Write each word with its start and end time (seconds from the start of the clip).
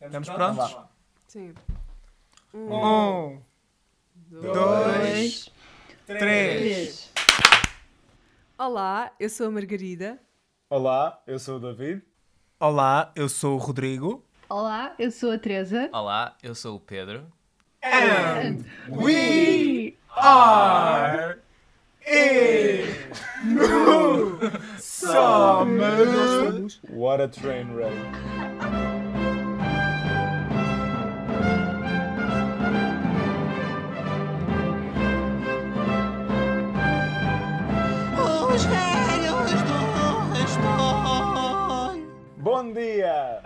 Estamos 0.00 0.28
prontos? 0.28 0.76
Sim. 1.26 1.54
Um, 2.54 3.40
dois, 4.30 5.50
três. 6.06 7.12
Olá, 8.56 9.12
eu 9.18 9.28
sou 9.28 9.48
a 9.48 9.50
Margarida. 9.50 10.18
Olá, 10.70 11.22
eu 11.26 11.38
sou 11.38 11.56
o 11.56 11.60
David. 11.60 12.02
Olá, 12.60 13.12
eu 13.14 13.28
sou 13.28 13.54
o 13.56 13.58
Rodrigo. 13.58 14.24
Olá, 14.48 14.94
eu 14.98 15.10
sou 15.10 15.32
a 15.32 15.38
Teresa. 15.38 15.90
Olá, 15.92 16.36
eu 16.42 16.54
sou 16.54 16.76
o 16.76 16.80
Pedro. 16.80 17.26
And 17.82 18.64
we 18.88 19.96
are 20.10 21.38
in 22.06 22.86
New 23.44 24.38
Summer. 24.78 26.68
What 26.90 27.22
a 27.22 27.28
train 27.28 27.72
wreck. 27.74 28.87
Bom 42.58 42.72
dia! 42.72 43.40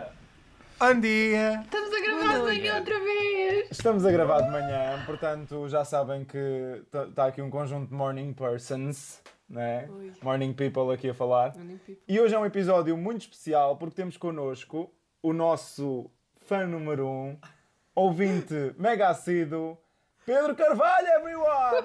Bom 0.80 0.98
dia. 0.98 1.61
Estamos 1.61 1.93
a 1.93 2.01
gravar 2.01 2.33
de 2.33 2.41
manhã 2.45 2.77
outra 2.77 2.98
vez. 2.98 3.69
Estamos 3.71 4.07
a 4.07 4.11
gravar 4.11 4.41
de 4.41 4.51
manhã, 4.51 5.02
portanto 5.05 5.69
já 5.69 5.85
sabem 5.85 6.25
que 6.25 6.83
está 7.11 7.27
aqui 7.27 7.43
um 7.43 7.51
conjunto 7.51 7.91
de 7.91 7.95
morning 7.95 8.33
persons, 8.33 9.21
né? 9.47 9.87
Morning 10.23 10.55
people 10.55 10.91
aqui 10.95 11.11
a 11.11 11.15
falar. 11.15 11.52
E 12.09 12.19
hoje 12.19 12.35
é 12.35 12.38
um 12.38 12.47
episódio 12.47 12.97
muito 12.97 13.21
especial 13.21 13.77
porque 13.77 13.95
temos 13.97 14.16
connosco 14.16 14.91
o 15.23 15.35
nosso 15.35 16.10
fã 16.47 16.66
número 16.66 17.07
um, 17.07 17.38
ouvinte 17.95 18.74
mega 18.79 19.10
assíduo, 19.10 19.77
Pedro 20.24 20.57
Carvalho, 20.57 21.09
everyone! 21.09 21.83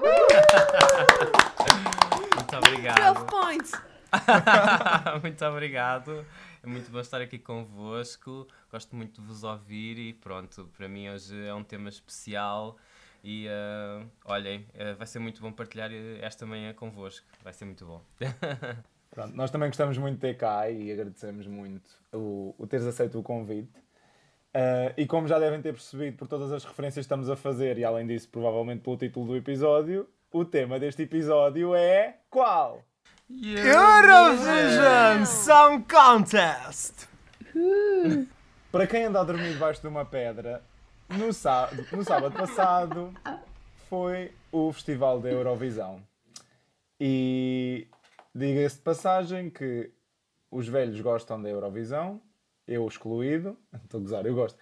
Muito 2.31 2.51
12 2.51 2.67
obrigado. 2.69 3.25
points! 3.25 3.73
muito 5.21 5.45
obrigado. 5.45 6.25
É 6.67 6.69
muito 6.69 6.91
bom 6.91 6.99
estar 6.99 7.21
aqui 7.21 7.39
convosco. 7.39 8.45
Gosto 8.69 8.93
muito 8.93 9.21
de 9.21 9.25
vos 9.25 9.45
ouvir 9.45 9.97
e 9.97 10.11
pronto, 10.11 10.69
para 10.75 10.89
mim 10.89 11.07
hoje 11.07 11.33
é 11.45 11.53
um 11.53 11.63
tema 11.63 11.87
especial. 11.87 12.75
E 13.23 13.47
eh, 13.47 14.05
olhem, 14.25 14.65
eh, 14.73 14.93
vai 14.95 15.07
ser 15.07 15.19
muito 15.19 15.41
bom 15.41 15.49
partilhar 15.49 15.89
eh, 15.93 16.19
esta 16.21 16.45
manhã 16.45 16.73
convosco. 16.73 17.25
Vai 17.41 17.53
ser 17.53 17.63
muito 17.63 17.85
bom. 17.85 18.01
Pronto, 19.09 19.33
nós 19.33 19.49
também 19.49 19.69
gostamos 19.69 19.97
muito 19.97 20.15
de 20.15 20.19
ter 20.19 20.35
cá 20.35 20.69
e 20.69 20.91
agradecemos 20.91 21.47
muito 21.47 21.89
o, 22.11 22.53
o 22.57 22.67
teres 22.67 22.85
aceito 22.85 23.17
o 23.17 23.23
convite. 23.23 23.71
Ah, 24.53 24.91
e 24.97 25.07
como 25.07 25.25
já 25.25 25.39
devem 25.39 25.61
ter 25.61 25.71
percebido 25.71 26.17
por 26.17 26.27
todas 26.27 26.51
as 26.51 26.65
referências 26.65 27.05
que 27.05 27.07
estamos 27.07 27.29
a 27.29 27.37
fazer, 27.37 27.77
e 27.77 27.85
além 27.85 28.05
disso, 28.05 28.27
provavelmente 28.27 28.81
pelo 28.81 28.97
título 28.97 29.27
do 29.27 29.37
episódio, 29.37 30.05
o 30.33 30.43
tema 30.43 30.77
deste 30.77 31.03
episódio 31.03 31.73
é 31.73 32.17
qual? 32.29 32.83
Eurovision 33.29 35.25
Song 35.25 35.83
Contest. 35.83 37.07
Para 38.71 38.87
quem 38.87 39.03
anda 39.05 39.19
a 39.19 39.23
dormir 39.25 39.51
debaixo 39.53 39.81
de 39.81 39.87
uma 39.87 40.05
pedra, 40.05 40.63
no, 41.09 41.33
sá- 41.33 41.69
no 41.91 42.03
sábado 42.05 42.33
passado 42.33 43.13
foi 43.89 44.31
o 44.51 44.71
Festival 44.71 45.19
da 45.19 45.29
Eurovisão. 45.29 46.01
E 46.99 47.87
diga-se 48.33 48.77
de 48.77 48.81
passagem 48.81 49.49
que 49.49 49.91
os 50.49 50.67
velhos 50.69 50.99
gostam 51.01 51.41
da 51.41 51.49
Eurovisão, 51.49 52.21
eu 52.65 52.87
excluído, 52.87 53.57
estou 53.83 53.99
a 53.99 54.03
gozar, 54.03 54.25
eu 54.25 54.35
gosto. 54.35 54.57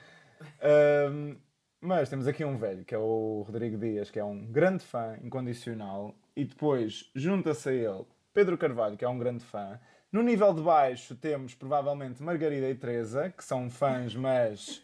Ahm, 0.62 1.36
mas 1.80 2.10
temos 2.10 2.28
aqui 2.28 2.44
um 2.44 2.58
velho, 2.58 2.84
que 2.84 2.96
é 2.96 2.98
o 2.98 3.44
Rodrigo 3.46 3.78
Dias, 3.78 4.10
que 4.10 4.18
é 4.20 4.24
um 4.24 4.44
grande 4.48 4.84
fã 4.84 5.18
incondicional, 5.24 6.16
e 6.36 6.44
depois 6.46 7.12
junta-se 7.14 7.70
a 7.70 7.74
ele 7.74 8.06
Pedro 8.36 8.58
Carvalho, 8.58 8.96
que 8.98 9.04
é 9.06 9.10
um 9.10 9.18
grande 9.18 9.44
fã. 9.44 9.80
No 10.12 10.22
nível 10.22 10.54
de 10.54 10.62
baixo 10.62 11.16
temos 11.16 11.56
provavelmente 11.56 12.22
Margarida 12.22 12.70
e 12.70 12.76
Teresa, 12.76 13.34
que 13.36 13.44
são 13.44 13.70
fãs, 13.70 14.16
mas 14.16 14.82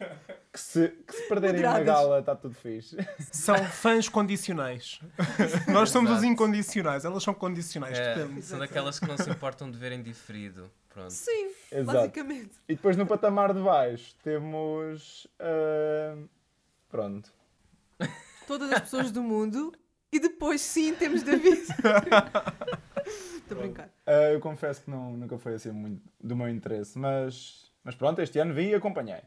que 0.52 0.60
se, 0.60 0.88
que 0.90 1.14
se 1.16 1.28
perderem 1.30 1.62
na 1.62 1.70
Moderadas. 1.74 1.86
gala 2.04 2.20
está 2.20 2.36
tudo 2.36 2.56
fixe. 2.56 2.98
São 3.32 3.56
fãs 3.66 4.10
condicionais. 4.10 5.00
Nós 5.68 5.90
somos 5.90 6.10
os 6.12 6.18
Exato. 6.18 6.32
incondicionais, 6.34 7.06
elas 7.06 7.24
são 7.24 7.34
condicionais, 7.34 7.98
É, 7.98 8.16
depende. 8.16 8.42
são 8.42 8.58
daquelas 8.60 9.00
que 9.00 9.08
não 9.08 9.18
se 9.18 9.30
importam 9.30 9.70
de 9.70 9.78
verem 9.78 10.02
diferido. 10.02 10.70
Pronto. 10.90 11.12
Sim, 11.12 11.52
Exato. 11.72 11.98
basicamente. 11.98 12.52
E 12.68 12.76
depois 12.76 12.98
no 12.98 13.06
patamar 13.06 13.54
de 13.54 13.62
baixo 13.62 14.16
temos. 14.24 15.28
ah, 15.40 16.18
pronto. 16.90 17.32
Todas 18.48 18.72
as 18.72 18.82
pessoas 18.82 19.12
do 19.12 19.22
mundo. 19.22 19.74
E 20.12 20.20
depois, 20.20 20.60
sim, 20.60 20.94
temos 20.94 21.24
David. 21.24 21.62
Estou 23.52 23.58
a 23.58 23.68
brincar. 23.68 23.90
Ah, 24.06 24.32
eu 24.32 24.40
confesso 24.40 24.82
que 24.82 24.90
não, 24.90 25.18
nunca 25.18 25.38
foi 25.38 25.56
assim 25.56 25.72
muito 25.72 26.02
do 26.20 26.36
meu 26.36 26.48
interesse, 26.48 26.98
mas, 26.98 27.72
mas 27.84 27.96
pronto, 27.96 28.22
este 28.22 28.40
ano 28.40 28.54
vim 28.54 28.70
e 28.70 28.76
acompanhei. 28.76 29.22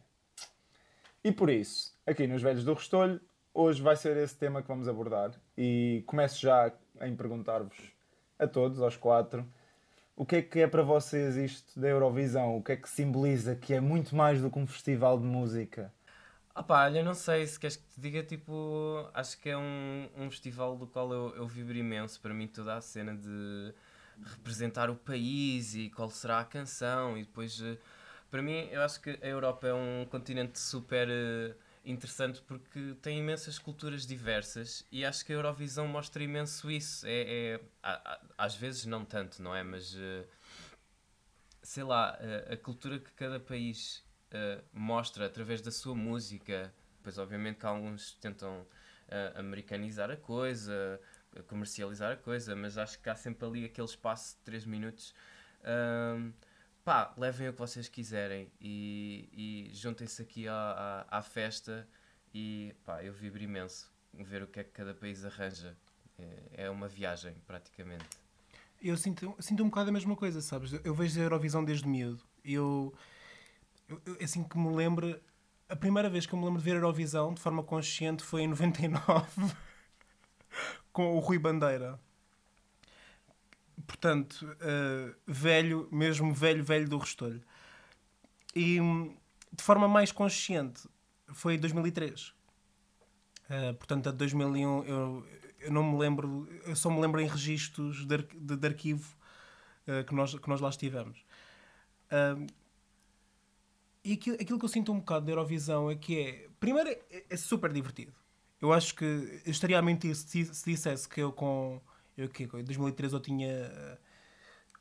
E 1.22 1.30
por 1.30 1.50
isso, 1.50 1.94
aqui 2.06 2.26
nos 2.26 2.40
Velhos 2.40 2.64
do 2.64 2.72
Restolho, 2.72 3.20
hoje 3.52 3.82
vai 3.82 3.96
ser 3.96 4.16
esse 4.16 4.36
tema 4.36 4.62
que 4.62 4.68
vamos 4.68 4.88
abordar. 4.88 5.32
E 5.56 6.02
começo 6.06 6.40
já 6.40 6.72
em 7.02 7.14
perguntar-vos 7.14 7.92
a 8.38 8.46
todos, 8.46 8.80
aos 8.80 8.96
quatro, 8.96 9.46
o 10.16 10.24
que 10.24 10.36
é 10.36 10.42
que 10.42 10.60
é 10.60 10.66
para 10.66 10.82
vocês 10.82 11.36
isto 11.36 11.78
da 11.78 11.88
Eurovisão? 11.88 12.56
O 12.56 12.62
que 12.62 12.72
é 12.72 12.76
que 12.76 12.88
simboliza 12.88 13.54
que 13.54 13.74
é 13.74 13.80
muito 13.80 14.16
mais 14.16 14.40
do 14.40 14.50
que 14.50 14.58
um 14.58 14.66
festival 14.66 15.18
de 15.18 15.24
música? 15.24 15.92
Ah 16.54 16.62
pá, 16.62 16.84
olha, 16.84 17.02
não 17.02 17.14
sei 17.14 17.46
se 17.46 17.58
queres 17.58 17.76
que 17.76 17.86
te 17.88 18.00
diga, 18.00 18.22
tipo, 18.22 19.08
acho 19.12 19.38
que 19.40 19.50
é 19.50 19.56
um, 19.56 20.08
um 20.16 20.30
festival 20.30 20.76
do 20.76 20.86
qual 20.86 21.12
eu, 21.12 21.34
eu 21.36 21.46
vibro 21.46 21.76
imenso. 21.76 22.20
Para 22.20 22.32
mim, 22.32 22.46
toda 22.46 22.76
a 22.76 22.80
cena 22.80 23.14
de 23.14 23.74
representar 24.22 24.90
o 24.90 24.96
país 24.96 25.74
e 25.74 25.90
qual 25.90 26.10
será 26.10 26.40
a 26.40 26.44
canção. 26.44 27.16
E 27.16 27.24
depois, 27.24 27.60
eh, 27.60 27.78
para 28.30 28.42
mim, 28.42 28.68
eu 28.70 28.82
acho 28.82 29.00
que 29.00 29.18
a 29.22 29.26
Europa 29.26 29.66
é 29.68 29.74
um 29.74 30.06
continente 30.10 30.58
super 30.58 31.08
eh, 31.10 31.54
interessante 31.84 32.42
porque 32.42 32.94
tem 33.02 33.18
imensas 33.18 33.58
culturas 33.58 34.06
diversas 34.06 34.84
e 34.90 35.04
acho 35.04 35.24
que 35.24 35.32
a 35.32 35.36
Eurovisão 35.36 35.86
mostra 35.88 36.22
imenso 36.22 36.70
isso. 36.70 37.06
É, 37.06 37.60
é- 37.60 37.60
às 38.38 38.54
vezes, 38.54 38.86
não 38.86 39.04
tanto, 39.04 39.42
não 39.42 39.54
é? 39.54 39.62
Mas. 39.62 39.94
eh, 39.96 40.24
sei 41.62 41.82
lá, 41.82 42.18
a, 42.50 42.56
cultura 42.58 42.98
que 42.98 43.10
cada 43.12 43.40
país 43.40 44.04
mostra 44.72 45.26
através 45.26 45.62
da 45.62 45.70
sua 45.70 45.94
música. 45.94 46.72
Pois, 47.02 47.16
obviamente, 47.18 47.58
que 47.58 47.66
alguns 47.66 48.12
tentam 48.20 48.66
americanizar 49.34 50.10
a 50.10 50.16
coisa, 50.16 51.00
comercializar 51.42 52.12
a 52.12 52.16
coisa, 52.16 52.54
mas 52.56 52.78
acho 52.78 52.98
que 53.00 53.08
há 53.10 53.14
sempre 53.16 53.46
ali 53.46 53.64
aquele 53.64 53.86
espaço 53.86 54.36
de 54.36 54.42
3 54.44 54.64
minutos. 54.64 55.14
Ahm, 55.64 56.32
pá, 56.84 57.12
levem 57.16 57.48
o 57.48 57.52
que 57.52 57.58
vocês 57.58 57.88
quiserem 57.88 58.50
e, 58.60 59.28
e 59.70 59.74
juntem-se 59.74 60.22
aqui 60.22 60.46
à, 60.48 61.06
à, 61.10 61.18
à 61.18 61.22
festa. 61.22 61.88
E 62.32 62.74
pá, 62.84 63.02
eu 63.02 63.12
vibro 63.12 63.42
imenso 63.42 63.92
ver 64.12 64.42
o 64.42 64.46
que 64.46 64.60
é 64.60 64.64
que 64.64 64.70
cada 64.70 64.94
país 64.94 65.24
arranja. 65.24 65.76
É, 66.18 66.64
é 66.64 66.70
uma 66.70 66.86
viagem, 66.88 67.34
praticamente. 67.46 68.04
Eu 68.82 68.96
sinto, 68.96 69.34
sinto 69.40 69.62
um 69.64 69.68
bocado 69.68 69.88
a 69.90 69.92
mesma 69.92 70.14
coisa, 70.14 70.40
sabes? 70.40 70.72
Eu 70.84 70.94
vejo 70.94 71.18
a 71.18 71.22
Eurovisão 71.24 71.64
desde 71.64 71.88
miúdo. 71.88 72.22
Eu, 72.44 72.94
eu, 73.88 74.00
eu- 74.04 74.16
assim 74.22 74.44
que 74.44 74.58
me 74.58 74.74
lembro, 74.74 75.18
a 75.68 75.74
primeira 75.76 76.08
vez 76.10 76.26
que 76.26 76.34
eu 76.34 76.38
me 76.38 76.44
lembro 76.44 76.58
de 76.60 76.64
ver 76.64 76.72
a 76.72 76.74
Eurovisão 76.76 77.32
de 77.32 77.40
forma 77.40 77.62
consciente 77.62 78.22
foi 78.22 78.42
em 78.42 78.46
99, 78.48 79.26
com 80.94 81.14
o 81.16 81.20
Rui 81.20 81.38
Bandeira. 81.38 82.00
Portanto, 83.86 84.56
eh, 84.60 85.14
velho, 85.26 85.88
mesmo 85.90 86.32
velho, 86.32 86.64
velho 86.64 86.88
do 86.88 86.96
Restolho. 86.98 87.42
E 88.54 88.80
hum, 88.80 89.14
de 89.52 89.62
forma 89.62 89.88
mais 89.88 90.12
consciente 90.12 90.88
foi 91.32 91.54
em 91.54 91.58
2003. 91.58 92.32
Eh, 93.48 93.72
portanto, 93.74 94.08
a 94.08 94.12
de 94.12 94.18
2001 94.18 94.84
eu, 94.84 95.26
eu 95.60 95.72
não 95.72 95.82
me 95.82 95.98
lembro, 95.98 96.48
eu 96.66 96.76
só 96.76 96.90
me 96.90 97.00
lembro 97.00 97.20
em 97.20 97.26
registros 97.28 98.06
de, 98.06 98.18
de- 98.18 98.56
de 98.56 98.66
arquivo 98.66 99.16
eh, 99.86 100.04
que, 100.04 100.14
nós, 100.14 100.34
que 100.38 100.48
nós 100.48 100.60
lá 100.60 100.68
estivemos. 100.70 101.24
Ahm, 102.10 102.46
e 104.04 104.12
aquilo, 104.12 104.36
aquilo 104.40 104.58
que 104.58 104.64
eu 104.64 104.68
sinto 104.68 104.92
um 104.92 104.98
bocado 104.98 105.26
da 105.26 105.32
Eurovisão 105.32 105.90
é 105.90 105.96
que 105.96 106.18
é, 106.20 106.48
primeiro, 106.60 106.90
é, 106.90 107.24
é 107.30 107.36
super 107.36 107.72
divertido. 107.72 108.12
Eu 108.64 108.72
acho 108.72 108.94
que 108.94 109.04
eu 109.04 109.50
estaria 109.52 109.78
a 109.78 109.82
mentir 109.82 110.14
se, 110.16 110.44
se 110.46 110.64
dissesse 110.70 111.08
que 111.08 111.20
eu 111.20 111.32
com, 111.32 111.80
eu 112.16 112.28
que 112.28 112.44
em 112.44 112.64
2013 112.64 113.14
eu 113.14 113.20
tinha 113.20 113.48
eh, 113.48 113.98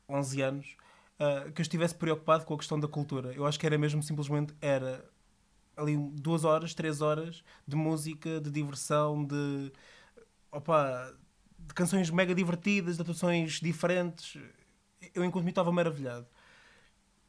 11 0.08 0.40
anos, 0.42 0.76
ah, 1.18 1.50
que 1.54 1.60
eu 1.60 1.62
estivesse 1.62 1.94
preocupado 1.94 2.44
com 2.46 2.54
a 2.54 2.58
questão 2.58 2.80
da 2.80 2.88
cultura. 2.88 3.32
Eu 3.34 3.46
acho 3.46 3.58
que 3.60 3.66
era 3.66 3.78
mesmo 3.78 4.02
simplesmente, 4.02 4.54
era 4.60 5.04
ali 5.76 5.96
duas 5.96 6.44
horas, 6.44 6.74
três 6.74 7.02
horas 7.02 7.44
de 7.68 7.76
música, 7.76 8.40
de 8.40 8.50
diversão, 8.50 9.24
de 9.24 9.72
opa, 10.52 11.14
de 11.58 11.74
canções 11.74 12.10
mega 12.10 12.34
divertidas, 12.34 12.96
de 12.96 13.02
atuações 13.02 13.60
diferentes. 13.60 14.40
Eu 15.14 15.24
enquanto 15.24 15.44
me 15.44 15.50
estava 15.52 15.72
maravilhado. 15.72 16.26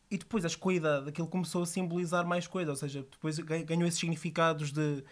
e 0.09 0.17
depois, 0.17 0.45
acho 0.45 0.55
que 0.57 0.61
com 0.61 0.69
a 0.69 0.73
idade, 0.73 1.09
aquilo 1.09 1.27
começou 1.27 1.63
a 1.63 1.65
simbolizar 1.65 2.25
mais 2.25 2.47
coisas, 2.47 2.69
ou 2.69 2.75
seja, 2.75 3.01
depois 3.09 3.39
ga- 3.39 3.61
ganhou 3.63 3.87
esses 3.87 3.99
significados 3.99 4.71
de 4.71 5.03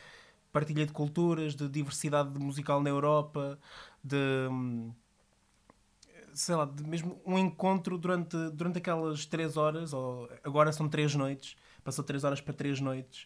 partilha 0.53 0.85
de 0.85 0.93
culturas, 0.93 1.55
de 1.55 1.67
diversidade 1.67 2.39
musical 2.39 2.81
na 2.81 2.89
Europa, 2.89 3.59
de. 4.03 4.15
sei 6.33 6.55
lá, 6.55 6.65
de 6.65 6.83
mesmo 6.83 7.19
um 7.25 7.37
encontro 7.37 7.97
durante, 7.97 8.37
durante 8.51 8.77
aquelas 8.77 9.25
três 9.25 9.57
horas, 9.57 9.93
ou 9.93 10.29
agora 10.43 10.71
são 10.71 10.87
três 10.87 11.13
noites, 11.15 11.55
passou 11.83 12.03
três 12.03 12.23
horas 12.23 12.39
para 12.41 12.53
três 12.53 12.79
noites, 12.79 13.25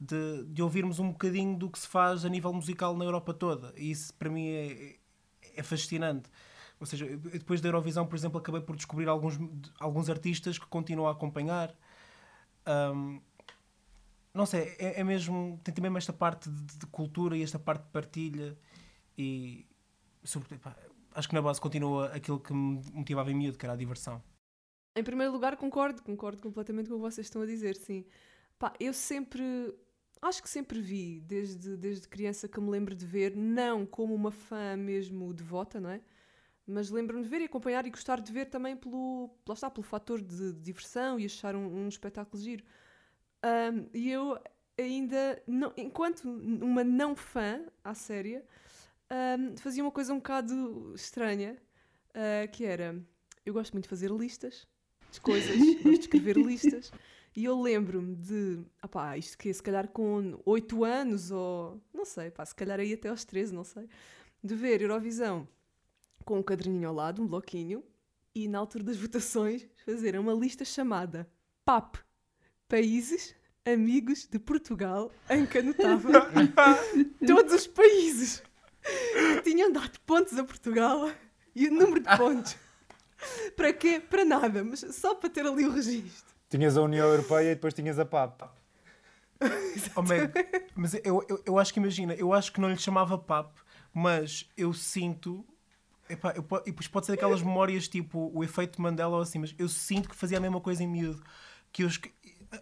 de, 0.00 0.44
de 0.44 0.62
ouvirmos 0.62 0.98
um 0.98 1.10
bocadinho 1.10 1.56
do 1.56 1.70
que 1.70 1.78
se 1.78 1.88
faz 1.88 2.24
a 2.24 2.28
nível 2.28 2.52
musical 2.52 2.96
na 2.96 3.04
Europa 3.04 3.34
toda. 3.34 3.72
E 3.76 3.90
isso 3.90 4.12
para 4.14 4.30
mim 4.30 4.48
é, 4.48 4.96
é 5.56 5.62
fascinante. 5.62 6.30
Ou 6.78 6.86
seja, 6.86 7.06
depois 7.16 7.60
da 7.60 7.68
Eurovisão, 7.68 8.06
por 8.06 8.16
exemplo, 8.16 8.38
acabei 8.38 8.60
por 8.60 8.76
descobrir 8.76 9.08
alguns, 9.08 9.38
alguns 9.80 10.10
artistas 10.10 10.58
que 10.58 10.66
continuo 10.66 11.06
a 11.06 11.12
acompanhar. 11.12 11.74
Ahm, 12.66 13.20
não 14.36 14.46
sei, 14.46 14.76
é, 14.78 15.00
é 15.00 15.04
mesmo. 15.04 15.58
Tem 15.64 15.74
também 15.74 15.94
esta 15.96 16.12
parte 16.12 16.50
de, 16.50 16.78
de 16.78 16.86
cultura 16.86 17.36
e 17.36 17.42
esta 17.42 17.58
parte 17.58 17.84
de 17.84 17.90
partilha. 17.90 18.56
E, 19.16 19.66
sobretudo, 20.22 20.60
pá, 20.60 20.76
acho 21.14 21.28
que 21.28 21.34
na 21.34 21.42
base 21.42 21.60
continua 21.60 22.06
aquilo 22.08 22.38
que 22.38 22.52
me 22.52 22.82
motivava 22.92 23.30
em 23.30 23.34
miúdo, 23.34 23.58
que 23.58 23.64
era 23.64 23.72
a 23.72 23.76
diversão. 23.76 24.22
Em 24.94 25.02
primeiro 25.02 25.32
lugar, 25.32 25.56
concordo, 25.56 26.02
concordo 26.02 26.42
completamente 26.42 26.88
com 26.88 26.94
o 26.94 26.98
que 26.98 27.02
vocês 27.02 27.26
estão 27.26 27.42
a 27.42 27.46
dizer, 27.46 27.76
sim. 27.76 28.04
Pá, 28.58 28.72
eu 28.80 28.92
sempre, 28.92 29.42
acho 30.22 30.42
que 30.42 30.48
sempre 30.48 30.80
vi, 30.80 31.20
desde, 31.20 31.76
desde 31.76 32.08
criança 32.08 32.48
que 32.48 32.60
me 32.60 32.70
lembro 32.70 32.94
de 32.94 33.04
ver, 33.04 33.36
não 33.36 33.84
como 33.84 34.14
uma 34.14 34.30
fã 34.30 34.76
mesmo 34.76 35.32
devota, 35.34 35.80
não 35.80 35.90
é? 35.90 36.00
Mas 36.66 36.90
lembro-me 36.90 37.22
de 37.22 37.28
ver 37.28 37.42
e 37.42 37.44
acompanhar 37.44 37.86
e 37.86 37.90
gostar 37.90 38.20
de 38.20 38.32
ver 38.32 38.46
também 38.46 38.76
pelo, 38.76 39.30
lá 39.46 39.54
está, 39.54 39.70
pelo 39.70 39.84
fator 39.84 40.20
de, 40.20 40.52
diversão 40.54 41.20
e 41.20 41.26
achar 41.26 41.54
um, 41.54 41.84
um 41.84 41.88
espetáculo 41.88 42.42
giro. 42.42 42.64
Ahm, 43.46 43.86
e 43.94 44.10
eu 44.10 44.36
ainda, 44.76 45.40
não- 45.46 45.72
enquanto 45.76 46.24
uma 46.28 46.82
não 46.82 47.14
fã 47.14 47.64
à 47.84 47.94
séria, 47.94 48.44
ahm, 49.08 49.56
fazia 49.56 49.84
uma 49.84 49.92
coisa 49.92 50.12
um 50.12 50.16
bocado 50.16 50.92
estranha, 50.96 51.56
ah, 52.12 52.48
que 52.48 52.64
era, 52.64 53.00
eu 53.44 53.54
gosto 53.54 53.72
muito 53.72 53.84
de 53.84 53.88
fazer 53.90 54.10
listas 54.10 54.66
de 55.12 55.20
coisas, 55.20 55.56
gosto 55.84 55.90
de 55.90 56.00
escrever 56.00 56.36
listas, 56.36 56.90
e 57.36 57.44
eu 57.44 57.60
lembro-me 57.62 58.16
de, 58.16 58.64
ah 58.82 58.88
pá, 58.88 59.16
isto 59.16 59.38
que 59.38 59.48
é, 59.48 59.52
se 59.52 59.62
calhar 59.62 59.86
com 59.88 60.40
8 60.44 60.82
anos, 60.82 61.30
ou 61.30 61.80
não 61.94 62.04
sei, 62.04 62.30
pá, 62.32 62.44
se 62.44 62.54
calhar 62.54 62.80
aí 62.80 62.94
até 62.94 63.08
aos 63.10 63.24
13, 63.24 63.54
não 63.54 63.62
sei, 63.64 63.88
de 64.42 64.54
ver 64.56 64.82
Eurovisão 64.82 65.46
com 66.24 66.38
um 66.40 66.42
caderninho 66.42 66.88
ao 66.88 66.94
lado, 66.94 67.22
um 67.22 67.26
bloquinho, 67.28 67.84
e 68.34 68.48
na 68.48 68.58
altura 68.58 68.82
das 68.82 68.96
votações 68.96 69.66
fazer 69.84 70.18
uma 70.18 70.32
lista 70.32 70.64
chamada 70.64 71.30
PAP 71.64 72.05
Países 72.68 73.34
Amigos 73.64 74.26
de 74.26 74.38
Portugal, 74.38 75.10
em 75.28 75.44
que 75.44 75.58
anotava 75.58 76.08
todos 77.26 77.52
os 77.52 77.66
países 77.66 78.42
que 78.82 79.42
tinham 79.42 79.72
dado 79.72 79.98
pontos 80.06 80.38
a 80.38 80.44
Portugal 80.44 81.10
e 81.54 81.66
o 81.66 81.72
número 81.72 82.00
de 82.00 82.16
pontos. 82.16 82.56
Para 83.56 83.72
quê? 83.72 84.00
Para 84.00 84.24
nada, 84.24 84.62
mas 84.62 84.80
só 84.92 85.14
para 85.14 85.30
ter 85.30 85.44
ali 85.44 85.66
o 85.66 85.72
registro. 85.72 86.34
Tinhas 86.48 86.76
a 86.76 86.82
União 86.82 87.06
Europeia 87.08 87.52
e 87.52 87.54
depois 87.54 87.74
tinhas 87.74 87.98
a 87.98 88.04
PAP. 88.04 88.42
Oh, 89.96 90.02
man, 90.02 90.30
mas 90.74 90.94
eu, 91.04 91.24
eu, 91.28 91.42
eu 91.44 91.58
acho 91.58 91.72
que 91.72 91.80
imagina, 91.80 92.14
eu 92.14 92.32
acho 92.32 92.52
que 92.52 92.60
não 92.60 92.70
lhe 92.70 92.78
chamava 92.78 93.18
PAP, 93.18 93.52
mas 93.92 94.48
eu 94.56 94.72
sinto. 94.72 95.44
Epá, 96.08 96.32
eu, 96.36 96.46
e 96.64 96.70
depois 96.70 96.86
pode 96.86 97.06
ser 97.06 97.12
aquelas 97.12 97.42
memórias 97.42 97.88
tipo 97.88 98.30
o 98.32 98.44
efeito 98.44 98.80
Mandela 98.80 99.16
ou 99.16 99.22
assim, 99.22 99.40
mas 99.40 99.54
eu 99.58 99.68
sinto 99.68 100.08
que 100.08 100.14
fazia 100.14 100.38
a 100.38 100.40
mesma 100.40 100.60
coisa 100.60 100.82
em 100.82 100.86
miúdo. 100.86 101.22
Que 101.72 101.82
eu 101.82 101.88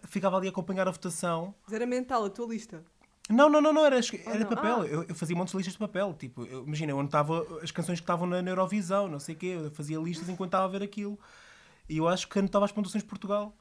ficava 0.03 0.37
ali 0.37 0.47
a 0.47 0.49
acompanhar 0.49 0.87
a 0.87 0.91
votação. 0.91 1.53
Mas 1.63 1.73
era 1.73 1.85
mental 1.85 2.25
a 2.25 2.29
tua 2.29 2.47
lista. 2.47 2.83
Não, 3.29 3.49
não, 3.49 3.59
não, 3.59 3.73
não 3.73 3.85
era, 3.85 3.99
Oh, 3.99 4.29
era 4.29 4.39
não. 4.39 4.47
papel. 4.47 4.81
Ah. 4.81 4.85
Eu, 4.85 5.03
eu 5.03 5.15
fazia 5.15 5.35
montes 5.35 5.51
de 5.51 5.57
listas 5.57 5.73
de 5.73 5.79
papel. 5.79 6.13
Tipo, 6.13 6.45
eu, 6.45 6.63
imagina, 6.63 6.91
eu 6.91 6.99
anotava 6.99 7.59
as 7.63 7.71
canções 7.71 7.99
que 7.99 8.03
estavam 8.03 8.27
na, 8.27 8.41
na 8.41 8.51
Eurovisão, 8.51 9.07
não 9.07 9.19
sei 9.19 9.33
o 9.33 9.37
quê, 9.37 9.45
eu 9.47 9.71
fazia 9.71 9.97
listas 9.97 10.29
enquanto 10.29 10.49
estava 10.49 10.65
a 10.65 10.67
ver 10.67 10.83
aquilo. 10.83 11.17
E 11.89 11.97
eu 11.97 12.07
acho 12.07 12.27
que 12.29 12.37
anotava 12.39 12.65
as 12.65 12.71
pontuações 12.71 13.03
de 13.03 13.09
Portugal 13.09 13.55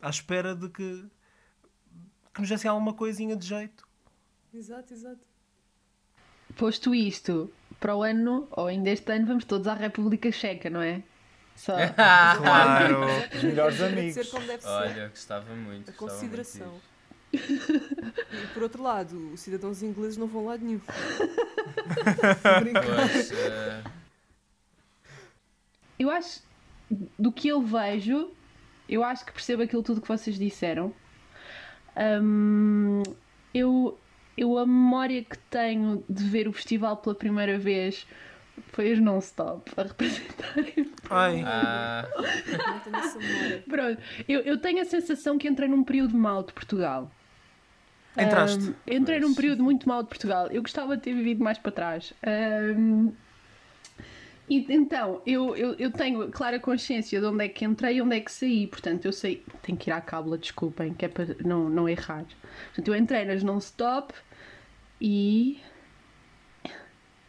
à 0.00 0.08
espera 0.08 0.54
de 0.54 0.68
que, 0.68 1.04
que 2.34 2.40
nos 2.40 2.48
dessem 2.48 2.70
alguma 2.70 2.94
coisinha 2.94 3.36
de 3.36 3.46
jeito. 3.46 3.86
Exato, 4.52 4.92
exato. 4.92 5.20
Posto 6.56 6.94
isto, 6.94 7.50
para 7.80 7.96
o 7.96 8.02
ano, 8.02 8.46
ou 8.50 8.66
ainda 8.66 8.90
este 8.90 9.10
ano, 9.12 9.26
vamos 9.26 9.44
todos 9.44 9.66
à 9.66 9.74
República 9.74 10.30
Checa, 10.30 10.68
não 10.68 10.82
é? 10.82 11.02
Só. 11.56 11.74
Claro! 11.96 13.06
Os 13.34 13.42
melhores 13.42 13.76
de 13.76 13.84
amigos. 13.84 14.14
ser 14.14 14.30
como 14.30 14.46
deve 14.46 14.62
ser. 14.62 14.68
Olha, 14.68 15.08
gostava 15.08 15.54
muito. 15.54 15.90
A 15.90 15.94
gostava 15.94 16.26
muito 16.28 16.36
consideração. 16.36 16.72
disso. 16.72 16.92
E 18.32 18.46
por 18.52 18.62
outro 18.62 18.82
lado, 18.82 19.32
os 19.32 19.40
cidadãos 19.40 19.82
ingleses 19.82 20.16
não 20.18 20.26
vão 20.26 20.46
lá 20.46 20.56
nenhum. 20.58 20.80
Brincando. 22.60 23.08
Pois, 23.10 23.30
eh, 23.32 23.82
Eu 25.98 26.10
acho, 26.10 26.42
do 27.18 27.32
que 27.32 27.48
eu 27.48 27.62
vejo, 27.62 28.30
eu 28.88 29.02
acho 29.04 29.24
que 29.24 29.32
percebo 29.32 29.62
aquilo 29.62 29.82
tudo 29.82 30.00
que 30.00 30.08
vocês 30.08 30.38
disseram. 30.38 30.94
Hum, 32.22 33.02
eu, 33.54 33.98
eu, 34.36 34.58
a 34.58 34.66
memória 34.66 35.22
que 35.24 35.38
tenho 35.38 36.04
de 36.08 36.24
ver 36.24 36.48
o 36.48 36.52
festival 36.52 36.96
pela 36.98 37.14
primeira 37.14 37.58
vez 37.58 38.06
foi 38.72 38.92
os 38.92 39.00
non-stop 39.00 39.70
a 39.76 39.82
representarem. 39.82 40.90
Ai, 41.10 41.42
ah. 41.46 42.06
Pronto, 43.68 44.00
eu, 44.28 44.40
eu 44.40 44.58
tenho 44.58 44.80
a 44.80 44.84
sensação 44.84 45.38
que 45.38 45.48
entrei 45.48 45.68
num 45.68 45.84
período 45.84 46.16
mau 46.16 46.42
de 46.42 46.52
Portugal. 46.52 47.10
entraste. 48.16 48.70
Hum, 48.70 48.74
entrei 48.86 49.20
num 49.20 49.34
período 49.34 49.62
muito 49.62 49.88
mau 49.88 50.02
de 50.02 50.08
Portugal. 50.08 50.48
Eu 50.48 50.62
gostava 50.62 50.96
de 50.96 51.02
ter 51.02 51.14
vivido 51.14 51.42
mais 51.42 51.58
para 51.58 51.72
trás. 51.72 52.12
Hum, 52.76 53.12
e, 54.48 54.66
então, 54.68 55.22
eu, 55.24 55.56
eu, 55.56 55.74
eu 55.78 55.90
tenho 55.90 56.30
clara 56.30 56.58
consciência 56.58 57.20
de 57.20 57.26
onde 57.26 57.44
é 57.44 57.48
que 57.48 57.64
entrei 57.64 57.96
e 57.96 58.02
onde 58.02 58.16
é 58.16 58.20
que 58.20 58.30
saí. 58.30 58.66
Portanto, 58.66 59.06
eu 59.06 59.12
sei. 59.12 59.44
Tenho 59.62 59.78
que 59.78 59.88
ir 59.88 59.92
à 59.92 60.00
cábula, 60.00 60.36
desculpem, 60.36 60.92
que 60.92 61.04
é 61.04 61.08
para 61.08 61.36
não, 61.44 61.68
não 61.70 61.88
errar. 61.88 62.24
Portanto, 62.66 62.88
eu 62.88 62.94
entrei 62.94 63.24
nas 63.24 63.42
non-stop 63.42 64.12
e. 65.00 65.60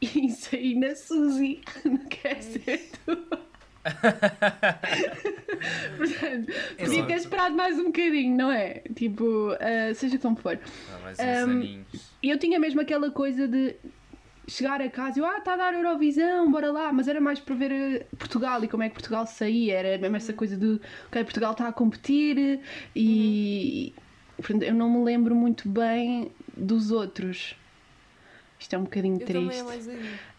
E 0.15 0.29
saí 0.29 0.75
na 0.75 0.95
Suzy. 0.95 1.61
Não 1.85 1.97
quer 2.05 2.41
ser 2.41 2.89
tu. 3.05 3.15
Portanto, 5.97 6.53
podia 6.77 7.05
ter 7.05 7.13
esperado 7.15 7.55
mais 7.55 7.77
um 7.77 7.85
bocadinho, 7.85 8.37
não 8.37 8.51
é? 8.51 8.81
Tipo, 8.95 9.51
ah, 9.59 9.93
seja 9.93 10.17
como 10.17 10.35
for. 10.35 10.57
uns 11.09 11.19
Um. 11.47 11.83
E 12.21 12.29
eu 12.29 12.37
tinha 12.37 12.59
mesmo 12.59 12.81
aquela 12.81 13.11
coisa 13.11 13.47
de 13.47 13.75
chegar 14.47 14.81
a 14.81 14.89
casa 14.89 15.19
e 15.19 15.21
eu, 15.21 15.25
ah, 15.25 15.37
está 15.37 15.53
a 15.53 15.57
dar 15.57 15.73
Eurovisão, 15.73 16.51
bora 16.51 16.71
lá, 16.71 16.91
mas 16.91 17.07
era 17.07 17.21
mais 17.21 17.39
para 17.39 17.55
ver 17.55 17.71
eh, 17.71 18.05
Portugal 18.17 18.63
e 18.63 18.67
como 18.67 18.83
é 18.83 18.89
que 18.89 18.95
Portugal 18.95 19.25
saía, 19.25 19.75
era 19.75 19.97
mesmo 19.97 20.17
essa 20.17 20.33
coisa 20.33 20.57
de, 20.57 20.81
ok, 21.07 21.23
Portugal 21.23 21.53
está 21.53 21.67
a 21.69 21.73
competir 21.73 22.59
e 22.93 23.93
portanto, 24.35 24.63
eu 24.63 24.73
não 24.73 24.89
me 24.89 25.03
lembro 25.03 25.33
muito 25.33 25.69
bem 25.69 26.29
dos 26.55 26.91
outros. 26.91 27.55
Isto 28.63 28.75
é 28.75 28.77
um 28.79 28.83
bocadinho 28.83 29.19
Eu 29.19 29.27
também 29.27 29.49
triste. 29.49 29.89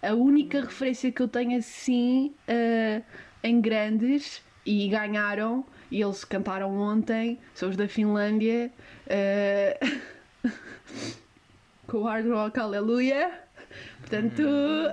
é. 0.02 0.08
A 0.08 0.14
única 0.14 0.62
referência 0.62 1.12
que 1.12 1.20
eu 1.20 1.28
tenho 1.28 1.58
assim 1.58 2.32
eh, 2.48 3.02
em 3.42 3.60
grandes 3.60 4.42
e 4.64 4.88
ganharam 4.88 5.62
e 5.90 6.00
eles 6.00 6.24
cantaram 6.24 6.74
ontem, 6.78 7.38
são 7.54 7.68
os 7.68 7.76
da 7.76 7.86
Finlândia 7.86 8.72
eh, 9.06 9.78
com 11.86 11.98
o 11.98 12.02
Hard 12.04 12.26
Rock 12.28 12.58
Aleluia. 12.58 13.30
Portanto, 14.00 14.42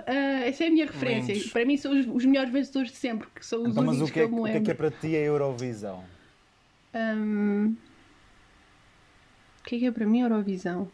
eh, 0.08 0.50
essa 0.50 0.66
é 0.66 0.68
a 0.68 0.72
minha 0.72 0.86
referência. 0.86 1.32
Lindos. 1.34 1.52
Para 1.52 1.64
mim 1.66 1.78
são 1.78 1.98
os, 1.98 2.06
os 2.08 2.26
melhores 2.26 2.52
vencedores 2.52 2.92
de 2.92 2.98
sempre, 2.98 3.30
que 3.34 3.46
são 3.46 3.62
os 3.64 3.70
Então, 3.70 3.82
mas 3.84 3.96
únicos 3.96 4.10
o 4.10 4.14
que, 4.14 4.20
é, 4.20 4.24
eu 4.24 4.30
me 4.30 4.40
o 4.42 4.44
que 4.44 4.50
é 4.50 4.54
lembro. 4.56 4.66
que 4.66 4.72
é 4.72 4.74
para 4.74 4.92
ti 4.92 5.16
a 5.16 5.20
Eurovisão? 5.20 6.04
Hum, 6.94 7.76
o 9.62 9.64
que 9.64 9.76
é 9.78 9.80
que 9.80 9.86
é 9.86 9.92
para 9.92 10.06
mim 10.06 10.22
a 10.22 10.26
Eurovisão? 10.26 10.92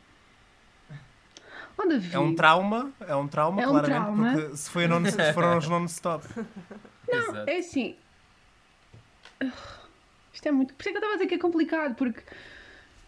Onde 1.77 1.95
a 1.95 2.15
É 2.15 2.19
um 2.19 2.33
trauma, 2.33 2.91
é 2.99 3.15
um 3.15 3.27
trauma, 3.27 3.61
É 3.61 3.67
um 3.67 3.71
claramente, 3.71 4.01
trauma. 4.03 4.31
porque 4.33 4.57
se, 4.57 4.69
foi 4.69 4.87
non, 4.87 5.05
se 5.05 5.33
foram 5.33 5.57
os 5.57 5.67
non-stop. 5.67 6.25
Exato. 7.07 7.49
É 7.49 7.57
assim. 7.57 7.95
Isto 10.33 10.47
é 10.47 10.51
muito. 10.51 10.73
Por 10.73 10.81
isso 10.81 10.89
é 10.89 10.91
que 10.91 10.97
eu 10.97 10.99
estava 10.99 11.13
a 11.13 11.15
dizer 11.17 11.27
que 11.27 11.35
é 11.35 11.37
complicado, 11.37 11.95
porque 11.95 12.21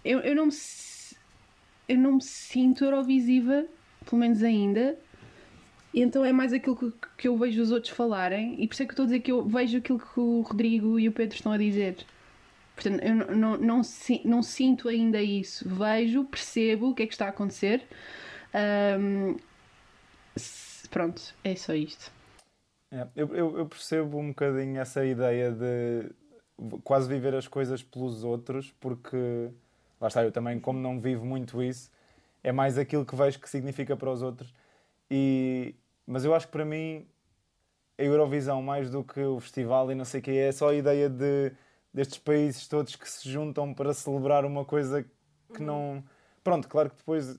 eu, 0.03 0.19
eu 0.19 0.35
não 0.35 0.45
me. 0.47 0.53
Eu 1.87 1.97
não 1.97 2.13
me 2.13 2.21
sinto 2.21 2.85
Eurovisiva, 2.85 3.65
pelo 4.05 4.19
menos 4.19 4.43
ainda. 4.43 4.95
Então 5.91 6.23
é 6.23 6.31
mais 6.31 6.53
aquilo 6.53 6.75
que, 6.75 6.93
que 7.17 7.27
eu 7.27 7.35
vejo 7.35 7.61
os 7.61 7.71
outros 7.71 7.91
falarem. 7.91 8.55
E 8.61 8.67
por 8.67 8.73
isso 8.73 8.83
é 8.83 8.85
que 8.85 8.91
eu 8.91 8.93
estou 8.93 9.03
a 9.03 9.07
dizer 9.07 9.19
que 9.21 9.31
eu 9.31 9.43
vejo 9.47 9.77
aquilo 9.79 9.99
que 9.99 10.19
o 10.19 10.41
Rodrigo 10.41 10.99
e 10.99 11.09
o 11.09 11.11
Pedro 11.11 11.35
estão 11.35 11.51
a 11.51 11.57
dizer. 11.57 11.97
Portanto, 12.75 13.01
eu 13.03 13.15
não, 13.15 13.27
não, 13.35 13.57
não, 13.57 13.81
não 14.25 14.43
sinto 14.43 14.87
ainda 14.87 15.19
isso. 15.21 15.67
Vejo, 15.67 16.23
percebo 16.25 16.89
o 16.91 16.93
que 16.93 17.03
é 17.03 17.07
que 17.07 17.13
está 17.13 17.25
a 17.25 17.29
acontecer. 17.29 17.83
S- 20.35 20.87
pronto, 20.89 21.33
é 21.43 21.55
só 21.55 21.73
isto. 21.73 22.11
É, 22.91 23.07
eu, 23.15 23.35
eu, 23.35 23.57
eu 23.59 23.65
percebo 23.67 24.17
um 24.17 24.29
bocadinho 24.29 24.79
essa 24.79 25.05
ideia 25.05 25.51
de 25.51 26.11
quase 26.83 27.07
viver 27.07 27.35
as 27.35 27.47
coisas 27.47 27.83
pelos 27.83 28.23
outros, 28.23 28.71
porque 28.79 29.49
lá 30.01 30.07
está, 30.07 30.23
eu 30.23 30.31
também, 30.31 30.59
como 30.59 30.79
não 30.79 30.99
vivo 30.99 31.25
muito 31.25 31.61
isso, 31.61 31.91
é 32.43 32.51
mais 32.51 32.77
aquilo 32.77 33.05
que 33.05 33.15
vejo 33.15 33.39
que 33.39 33.49
significa 33.49 33.95
para 33.95 34.09
os 34.11 34.21
outros. 34.21 34.53
E, 35.09 35.75
mas 36.05 36.25
eu 36.25 36.33
acho 36.33 36.47
que 36.47 36.51
para 36.51 36.65
mim 36.65 37.05
a 37.97 38.03
Eurovisão, 38.03 38.61
mais 38.61 38.89
do 38.89 39.03
que 39.03 39.19
o 39.21 39.39
festival 39.39 39.91
e 39.91 39.95
não 39.95 40.05
sei 40.05 40.21
o 40.21 40.23
que, 40.23 40.31
é 40.31 40.51
só 40.51 40.69
a 40.69 40.75
ideia 40.75 41.09
de, 41.09 41.51
destes 41.93 42.17
países 42.17 42.67
todos 42.67 42.95
que 42.95 43.09
se 43.09 43.29
juntam 43.29 43.73
para 43.73 43.93
celebrar 43.93 44.45
uma 44.45 44.63
coisa 44.63 45.05
que 45.53 45.61
não. 45.61 46.03
Pronto, 46.43 46.67
claro 46.69 46.89
que 46.89 46.95
depois, 46.95 47.37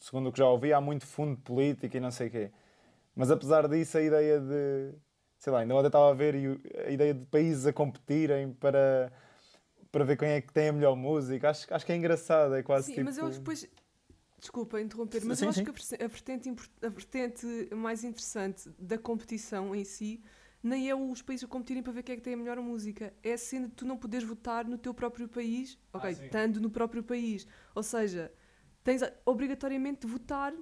segundo 0.00 0.28
o 0.28 0.32
que 0.32 0.38
já 0.38 0.48
ouvi, 0.48 0.72
há 0.72 0.80
muito 0.80 1.06
fundo 1.06 1.36
político 1.38 1.96
e 1.96 2.00
não 2.00 2.10
sei 2.10 2.28
o 2.28 2.30
quê. 2.30 2.50
Mas 3.14 3.30
apesar 3.30 3.68
disso, 3.68 3.98
a 3.98 4.02
ideia 4.02 4.40
de. 4.40 4.94
Sei 5.38 5.52
lá, 5.52 5.60
ainda 5.60 5.74
ontem 5.74 5.86
estava 5.88 6.10
a 6.10 6.14
ver 6.14 6.34
e 6.34 6.60
a 6.86 6.90
ideia 6.90 7.12
de 7.12 7.26
países 7.26 7.66
a 7.66 7.72
competirem 7.72 8.52
para, 8.54 9.12
para 9.92 10.04
ver 10.04 10.16
quem 10.16 10.28
é 10.30 10.40
que 10.40 10.52
tem 10.52 10.68
a 10.68 10.72
melhor 10.72 10.96
música. 10.96 11.50
Acho, 11.50 11.72
acho 11.72 11.84
que 11.84 11.92
é 11.92 11.96
engraçado, 11.96 12.54
é 12.54 12.62
quase 12.62 12.86
Sim, 12.86 12.92
tipo. 12.94 13.04
mas 13.04 13.18
eu 13.18 13.26
acho 13.26 13.34
que 13.34 13.38
depois. 13.40 13.68
Desculpa 14.38 14.78
interromper, 14.78 15.24
mas 15.24 15.38
Sim, 15.38 15.44
eu 15.44 15.48
acho 15.50 15.58
sim. 15.60 15.64
que 15.64 16.04
a 16.04 16.06
vertente, 16.06 16.50
a 16.82 16.88
vertente 16.88 17.46
mais 17.74 18.04
interessante 18.04 18.68
da 18.78 18.98
competição 18.98 19.74
em 19.74 19.84
si 19.84 20.22
nem 20.64 20.88
é 20.88 20.94
os 20.96 21.20
países 21.20 21.44
a 21.44 21.46
competirem 21.46 21.82
para 21.82 21.92
ver 21.92 22.02
quem 22.02 22.14
é 22.14 22.16
que 22.16 22.22
tem 22.22 22.32
a 22.32 22.36
melhor 22.38 22.58
música. 22.58 23.12
É 23.22 23.34
a 23.34 23.38
cena 23.38 23.68
de 23.68 23.74
tu 23.74 23.84
não 23.84 23.98
poderes 23.98 24.26
votar 24.26 24.64
no 24.64 24.78
teu 24.78 24.94
próprio 24.94 25.28
país, 25.28 25.78
ok, 25.92 26.10
estando 26.10 26.58
no 26.58 26.70
próprio 26.70 27.02
país. 27.02 27.46
Ou 27.74 27.82
seja, 27.82 28.32
tens 28.84 29.02
obrigatoriamente 29.24 30.06
de 30.06 30.12
votar 30.12 30.52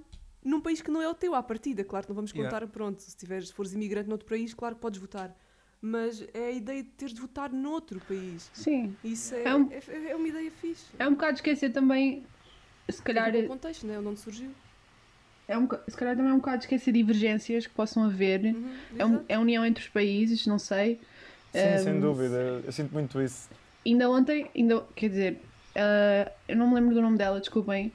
num 0.43 0.59
país 0.61 0.81
que 0.81 0.89
não 0.89 1.01
é 1.01 1.07
o 1.07 1.13
teu 1.13 1.35
à 1.35 1.43
partida. 1.43 1.83
Claro 1.83 2.05
que 2.05 2.09
não 2.11 2.15
vamos 2.15 2.31
Yeah. 2.31 2.49
contar, 2.49 2.67
pronto, 2.71 3.01
se, 3.01 3.15
tiveres, 3.15 3.49
se 3.49 3.53
fores 3.53 3.73
imigrante 3.73 4.09
noutro 4.09 4.27
país, 4.27 4.53
claro 4.53 4.75
que 4.75 4.81
podes 4.81 4.99
votar. 4.99 5.35
Mas 5.81 6.25
é 6.33 6.47
a 6.47 6.51
ideia 6.51 6.81
de 6.81 6.89
teres 6.91 7.13
de 7.13 7.19
votar 7.19 7.51
noutro 7.51 7.99
país. 7.99 8.49
Sim. 8.53 8.95
Isso 9.03 9.35
é, 9.35 9.43
É 9.43 9.55
um- 9.55 9.69
é, 9.69 10.11
é 10.11 10.15
uma 10.15 10.27
ideia 10.27 10.49
fixe. 10.49 10.85
É 10.97 11.05
um 11.07 11.11
bocado 11.11 11.35
esquecer 11.35 11.71
também, 11.73 12.25
se 12.89 13.01
calhar, 13.01 13.35
o 13.35 13.47
contexto, 13.47 13.85
né? 13.85 13.99
Onde 13.99 14.07
onde 14.07 14.19
surgiu. 14.21 14.51
é 15.47 15.57
um, 15.57 15.67
se 15.89 15.97
calhar 15.97 16.15
também 16.15 16.31
é 16.31 16.33
um 16.33 16.37
bocado 16.39 16.63
esquecer 16.63 16.93
divergências 16.93 17.67
que 17.67 17.73
possam 17.73 18.03
haver. 18.05 18.55
Uhum, 18.55 18.73
É, 18.97 19.05
um, 19.05 19.25
é 19.27 19.33
a 19.35 19.39
união 19.41 19.65
entre 19.65 19.83
os 19.83 19.89
países, 19.89 20.47
não 20.47 20.57
sei. 20.57 21.01
Sim, 21.51 21.77
sem 21.83 21.93
Um, 21.95 22.01
dúvida. 22.01 22.61
Eu 22.65 22.71
sinto 22.71 22.93
muito 22.93 23.21
isso. 23.21 23.49
Ainda 23.85 24.09
ontem, 24.09 24.49
ainda, 24.55 24.81
quer 24.95 25.09
dizer, 25.09 25.41
ah, 25.75 26.31
eu 26.47 26.55
não 26.55 26.67
me 26.69 26.75
lembro 26.75 26.93
do 26.95 27.01
nome 27.01 27.17
dela, 27.17 27.39
desculpem. 27.39 27.91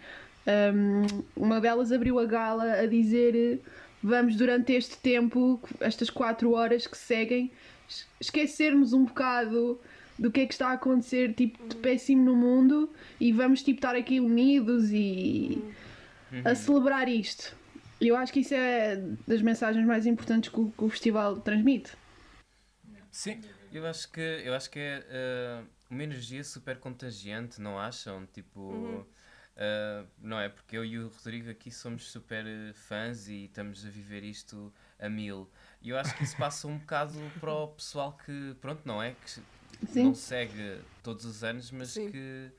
Ahm, 0.47 1.23
uma 1.37 1.61
delas 1.61 1.93
abriu 1.93 2.19
a 2.19 2.25
gala 2.25 2.73
a 2.73 2.87
dizer: 2.87 3.61
vamos 4.03 4.37
durante 4.37 4.73
este 4.73 4.97
tempo, 4.99 5.61
estas 5.81 6.09
quatro 6.11 6.53
horas 6.53 6.87
que 6.87 6.97
seguem, 6.97 7.51
es- 7.89 8.07
esquecermos 8.21 8.93
um 8.93 9.05
bocado 9.05 9.79
do 10.19 10.33
que 10.33 10.41
é 10.41 10.47
que 10.47 10.55
está 10.55 10.71
a 10.71 10.73
acontecer 10.73 11.33
tipo, 11.35 11.65
de 11.69 11.77
péssimo 11.77 12.25
no 12.25 12.35
mundo 12.35 12.91
e 13.21 13.31
vamos 13.33 13.63
tipo, 13.63 13.79
estar 13.79 13.95
aqui 13.95 14.19
unidos 14.21 14.91
e 14.91 15.63
a 16.45 16.55
celebrar 16.55 17.09
isto. 17.09 17.57
Eu 18.01 18.17
acho 18.17 18.33
que 18.33 18.41
isso 18.41 18.55
é 18.55 18.97
das 19.27 19.43
mensagens 19.43 19.85
mais 19.87 20.07
importantes 20.07 20.51
que 20.51 20.59
o, 20.61 20.71
que 20.71 20.85
o 20.85 20.89
festival 20.89 21.37
transmite. 21.41 21.93
Sim. 23.11 23.41
Eu 23.73 23.87
acho 23.87 24.11
que, 24.11 24.21
eu 24.21 24.55
acho 24.55 24.71
que 24.71 24.79
é 24.79 25.05
eh, 25.11 25.61
uma 25.91 26.03
energia 26.03 26.45
super 26.45 26.79
contagiante, 26.79 27.61
não 27.61 27.79
acham? 27.79 28.27
Tipo, 28.27 29.07
eh, 29.61 30.05
não 30.21 30.39
é? 30.39 30.49
Porque 30.49 30.77
eu 30.77 30.85
e 30.85 30.99
o 31.01 31.09
Rodrigo 31.09 31.51
aqui 31.51 31.71
somos 31.73 32.09
super 32.09 32.47
eh, 32.47 32.73
fãs 32.75 33.27
e 33.27 33.47
estamos 33.47 33.85
a 33.85 33.91
viver 33.91 34.23
isto 34.23 34.73
a 35.01 35.09
mil. 35.09 35.51
E 35.83 35.91
eu 35.91 35.99
acho 35.99 36.17
que 36.17 36.23
isso 36.23 36.37
passa 36.37 36.69
um 36.69 36.79
bocado 36.79 37.15
para 37.41 37.53
o 37.53 37.69
pessoal 37.69 38.17
que, 38.25 38.55
pronto, 38.61 38.83
não 38.85 39.03
é? 39.03 39.15
Que 39.15 39.87
Sim. 39.89 40.05
não 40.05 40.15
segue 40.15 40.81
todos 41.03 41.25
os 41.25 41.43
anos, 41.43 41.73
mas 41.73 41.91
Sim. 41.91 42.09
que 42.11 42.53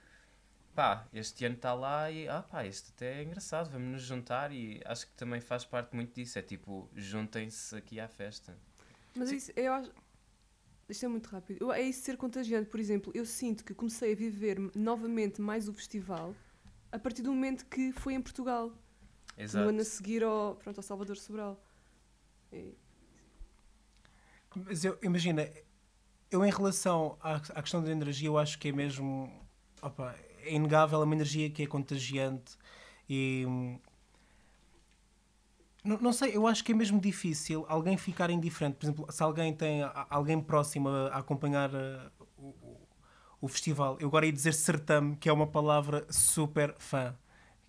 pá, 0.76 1.08
este 1.14 1.46
ano 1.46 1.56
está 1.56 1.74
lá 1.74 2.12
e 2.12 2.28
ah 2.28 2.42
pá, 2.42 2.66
isto 2.66 2.92
até 2.96 3.20
é 3.20 3.24
engraçado, 3.24 3.70
vamos 3.70 3.90
nos 3.92 4.02
juntar 4.02 4.52
e 4.52 4.82
acho 4.86 5.08
que 5.08 5.14
também 5.14 5.40
faz 5.40 5.64
parte 5.64 5.96
muito 5.96 6.14
disso. 6.14 6.38
É 6.38 6.42
tipo, 6.42 6.90
juntem-se 6.96 7.78
aqui 7.78 7.98
à 7.98 8.10
festa. 8.10 8.58
Mas 9.16 9.32
isso, 9.32 9.52
eu 9.56 9.74
acho. 9.74 9.92
Isto 10.89 11.05
é 11.05 11.08
muito 11.08 11.27
rápido. 11.27 11.62
Eu- 11.62 11.72
É 11.72 11.81
isso 11.81 12.01
ser 12.01 12.17
contagiante. 12.17 12.69
Por 12.69 12.79
exemplo, 12.79 13.12
eu 13.15 13.25
sinto 13.25 13.63
que 13.63 13.74
comecei 13.74 14.12
a 14.13 14.15
viver 14.15 14.58
novamente 14.75 15.39
mais 15.41 15.67
o 15.69 15.74
festival 15.74 16.36
a 16.91 16.98
partir 16.98 17.22
do 17.22 17.31
momento 17.31 17.65
que 17.67 17.91
foi 17.91 18.13
em 18.15 18.22
Portugal. 18.22 18.69
No 19.38 19.43
Exato. 19.43 19.69
ano 19.69 19.81
a 19.81 19.86
seguir 19.86 20.24
ao, 20.24 20.55
pronto, 20.55 20.77
ao 20.77 20.84
Salvador 20.84 21.15
Sobral. 21.17 21.63
E- 22.51 22.74
Mas 24.55 24.84
eu, 24.84 24.98
imagina, 25.03 25.48
eu 26.31 26.43
em 26.43 26.50
relação 26.51 27.17
à, 27.22 27.36
à 27.36 27.62
questão 27.62 27.84
da 27.84 27.91
energia, 27.91 28.27
eu 28.27 28.38
acho 28.38 28.58
que 28.60 28.69
é 28.69 28.72
mesmo. 28.72 29.31
opa, 29.81 30.15
é 30.41 30.53
inegável, 30.53 31.01
é 31.01 31.05
uma 31.05 31.15
energia 31.15 31.50
que 31.50 31.63
é 31.63 31.67
contagiante 31.67 32.58
e. 33.08 33.46
Não, 35.84 35.98
não 36.00 36.14
sei, 36.14 36.36
eu 36.36 36.46
acho 36.46 36.64
que 36.64 36.72
é 36.72 36.76
mesmo 36.76 37.00
difícil 37.00 37.66
alguém 37.70 37.98
ficar 37.98 38.30
indiferente. 38.30 38.76
Por 38.78 38.86
exemplo, 38.86 39.12
se 39.12 39.24
alguém 39.24 39.54
tem 39.54 39.82
alguém 40.10 40.40
próximo 40.42 40.90
a, 40.90 41.08
a 41.10 41.18
acompanhar 41.20 41.70
uh, 41.74 42.12
o, 42.38 42.54
o- 43.42 43.48
festival, 43.48 43.98
eu 44.00 44.08
agora 44.08 44.26
ia 44.26 44.34
dizer 44.34 44.54
certame, 44.54 45.16
que 45.16 45.30
é 45.30 45.34
uma 45.34 45.48
palavra 45.48 46.06
super 46.10 46.76
fã. 46.78 47.16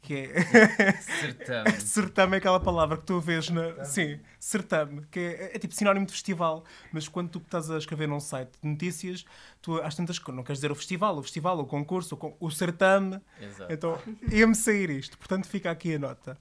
Que 0.02 0.14
é. 0.14 0.93
Certame. 1.21 1.71
Certame 1.79 2.35
é 2.35 2.38
aquela 2.38 2.59
palavra 2.59 2.97
que 2.97 3.05
tu 3.05 3.21
vês 3.21 3.50
na. 3.50 3.85
Sim, 3.85 4.19
certame, 4.38 5.05
que 5.11 5.21
é, 5.21 5.55
é 5.55 5.59
tipo 5.59 5.75
sinónimo 5.75 6.07
de 6.07 6.12
festival, 6.12 6.64
mas 6.90 7.07
quando 7.07 7.29
tu 7.29 7.38
estás 7.38 7.71
a 7.71 7.76
escrever 7.76 8.09
num 8.09 8.19
site 8.19 8.50
de 8.62 8.67
notícias, 8.67 9.26
tu 9.61 9.76
às 9.83 9.95
tantas 9.95 10.19
não 10.29 10.43
queres 10.43 10.57
dizer 10.59 10.73
o 10.73 10.75
festival, 10.75 11.19
o 11.19 11.23
festival, 11.23 11.59
o 11.61 11.67
concurso, 11.67 12.14
o, 12.14 12.19
con- 12.19 12.35
o 12.40 12.50
certame, 12.50 13.21
Exato. 13.38 13.71
então 13.71 13.99
ia-me 14.33 14.55
sair 14.55 14.88
isto, 14.88 15.19
portanto 15.19 15.47
fica 15.47 15.71
aqui 15.71 15.95
a 15.95 15.99
nota. 15.99 16.38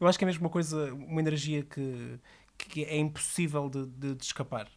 Eu 0.00 0.06
acho 0.06 0.18
que 0.18 0.24
é 0.24 0.26
mesmo 0.26 0.42
uma 0.44 0.50
coisa, 0.50 0.92
uma 0.94 1.20
energia 1.20 1.62
que, 1.62 2.18
que 2.58 2.84
é 2.84 2.96
impossível 2.98 3.68
de, 3.68 3.86
de- 3.86 4.14
de 4.14 4.24
escapar. 4.24 4.68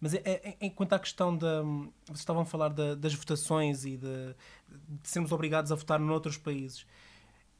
Mas 0.00 0.14
é, 0.14 0.22
é, 0.24 0.56
é- 0.60 0.70
quanto 0.70 0.92
à 0.92 0.98
questão 0.98 1.36
da. 1.36 1.62
Vocês 2.06 2.20
estavam 2.20 2.42
a 2.42 2.46
falar 2.46 2.68
da- 2.68 2.94
das 2.94 3.14
votações 3.14 3.84
e 3.84 3.96
de, 3.96 4.34
de 4.68 5.08
sermos 5.08 5.32
obrigados 5.32 5.72
a 5.72 5.74
votar 5.74 5.98
noutros 5.98 6.36
países. 6.38 6.86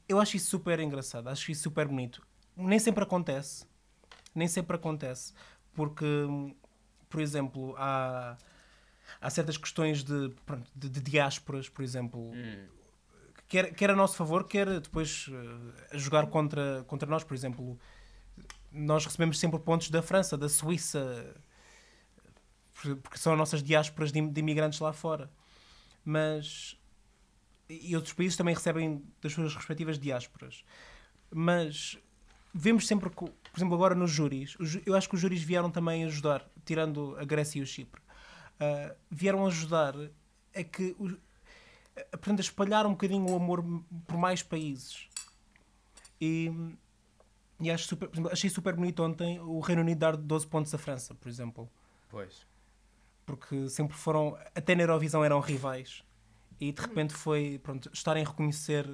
Eu 0.07 0.19
acho 0.19 0.37
isso 0.37 0.47
super 0.49 0.79
engraçado, 0.79 1.27
acho 1.27 1.51
isso 1.51 1.63
super 1.63 1.87
bonito. 1.87 2.25
Nem 2.55 2.79
sempre 2.79 3.03
acontece. 3.03 3.65
Nem 4.33 4.47
sempre 4.47 4.75
acontece. 4.75 5.33
Porque, 5.73 6.05
por 7.09 7.19
exemplo, 7.21 7.75
há, 7.77 8.37
há 9.21 9.29
certas 9.29 9.57
questões 9.57 10.03
de, 10.03 10.29
pronto, 10.45 10.69
de, 10.75 10.89
de 10.89 11.01
diásporas, 11.01 11.67
por 11.69 11.83
exemplo, 11.83 12.31
Hum. 12.31 12.67
Quer, 13.49 13.73
quer 13.73 13.89
a 13.89 13.95
nosso 13.95 14.15
favor, 14.15 14.45
quer 14.47 14.79
depois 14.79 15.25
a 15.91 15.97
jogar 15.97 16.27
contra, 16.27 16.83
contra 16.87 17.09
nós. 17.09 17.23
Por 17.25 17.33
exemplo, 17.33 17.77
nós 18.71 19.05
recebemos 19.05 19.37
sempre 19.39 19.59
pontos 19.59 19.89
da 19.89 20.01
França, 20.01 20.37
da 20.37 20.47
Suíça, 20.47 21.35
por- 22.81 22.95
porque 22.97 23.17
são 23.17 23.33
as 23.33 23.37
nossas 23.39 23.61
diásporas 23.61 24.11
de, 24.11 24.19
im- 24.19 24.31
de 24.31 24.39
imigrantes 24.39 24.79
lá 24.79 24.93
fora. 24.93 25.29
Mas. 26.05 26.77
E 27.67 27.95
outros 27.95 28.13
países 28.13 28.35
também 28.35 28.55
recebem 28.55 29.03
das 29.21 29.31
suas 29.33 29.53
respectivas 29.53 29.99
diásporas. 29.99 30.63
Mas 31.29 31.99
vemos 32.51 32.87
sempre, 32.87 33.11
por 33.11 33.31
exemplo, 33.55 33.75
agora 33.75 33.93
nos 33.93 34.09
júris, 34.09 34.57
eu 34.87 34.95
acho 34.95 35.07
que 35.07 35.13
os 35.13 35.21
júris 35.21 35.43
vieram 35.43 35.69
também 35.69 36.03
ajudar, 36.05 36.49
tirando 36.65 37.15
a 37.19 37.23
Grécia 37.23 37.59
e 37.59 37.61
o 37.61 37.67
Chipre, 37.67 38.01
ah, 38.59 38.95
vieram 39.11 39.45
ajudar 39.45 39.93
a 40.55 40.63
que 40.63 40.95
o- 42.13 42.39
a, 42.39 42.41
espalhar 42.41 42.85
um 42.85 42.91
bocadinho 42.91 43.29
o 43.29 43.35
amor 43.35 43.63
por 44.07 44.17
mais 44.17 44.41
países. 44.43 45.07
E, 46.19 46.51
e 47.59 47.71
acho 47.71 47.85
super, 47.87 48.07
por 48.07 48.15
exemplo, 48.15 48.31
achei 48.31 48.49
super 48.49 48.75
bonito 48.75 49.03
ontem 49.03 49.39
o 49.39 49.59
Reino 49.59 49.81
Unido 49.81 49.99
dar 49.99 50.17
12 50.17 50.47
pontos 50.47 50.73
à 50.73 50.77
França, 50.77 51.13
por 51.15 51.29
exemplo. 51.29 51.69
Pois. 52.09 52.45
Porque 53.25 53.69
sempre 53.69 53.95
foram, 53.95 54.37
até 54.55 54.75
na 54.75 54.83
Eurovisão 54.83 55.23
eram 55.23 55.39
rivais. 55.39 56.03
E 56.59 56.71
de 56.71 56.81
repente 56.81 57.13
foi, 57.13 57.59
pronto, 57.63 57.89
estarem 57.93 58.23
a 58.25 58.27
reconhecer 58.27 58.85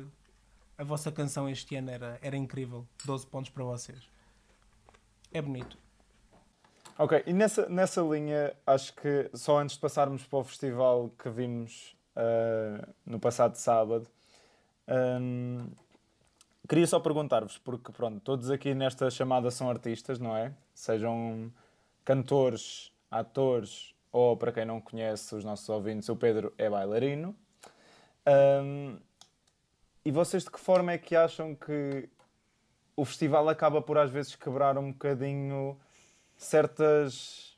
a 0.78 0.84
vossa 0.84 1.12
canção 1.12 1.50
este 1.50 1.76
ano 1.76 1.90
era, 1.90 2.20
era 2.22 2.36
incrível. 2.36 2.86
12 3.06 3.26
pontos 3.28 3.50
para 3.50 3.64
vocês. 3.64 4.10
É 5.32 5.42
bonito. 5.42 5.78
Ok, 6.98 7.24
e 7.26 7.34
nessa, 7.34 7.68
nessa 7.68 8.02
linha, 8.02 8.56
acho 8.66 8.94
que 8.96 9.30
só 9.34 9.60
antes 9.60 9.76
de 9.76 9.82
passarmos 9.82 10.26
para 10.26 10.40
o 10.40 10.44
festival 10.44 11.10
que 11.22 11.30
vimos 11.30 11.95
ah, 12.16 12.88
no 13.06 13.20
passado 13.20 13.56
sábado, 13.56 14.08
hum, 14.88 15.68
queria 16.68 16.88
só 16.88 17.00
perguntar-vos, 17.00 17.58
porque 17.58 17.92
pronto, 17.92 18.20
todos 18.22 18.50
aqui 18.50 18.74
nesta 18.74 19.10
chamada 19.10 19.52
são 19.52 19.70
artistas, 19.70 20.20
não 20.20 20.36
é? 20.36 20.54
Sejam 20.74 21.52
cantores, 22.04 22.92
atores 23.12 23.94
ou, 24.12 24.38
para 24.38 24.52
quem 24.52 24.66
não 24.66 24.80
conhece 24.80 25.36
os 25.36 25.44
nossos 25.44 25.68
ouvintes, 25.68 26.08
o 26.10 26.16
Pedro 26.16 26.54
é 26.58 26.70
bailarino. 26.70 27.36
Hum, 28.64 28.98
e 30.04 30.12
vocês 30.12 30.44
de 30.44 30.52
que 30.52 30.60
forma 30.60 30.92
é 30.94 30.98
que 30.98 31.16
acham 31.16 31.56
que 31.56 32.08
o 32.96 33.04
festival 33.04 33.50
acaba 33.50 33.82
por 33.82 33.98
às 33.98 34.10
vezes 34.10 34.36
quebrar 34.36 34.78
um 34.78 34.92
bocadinho 34.92 35.78
certas 36.38 37.56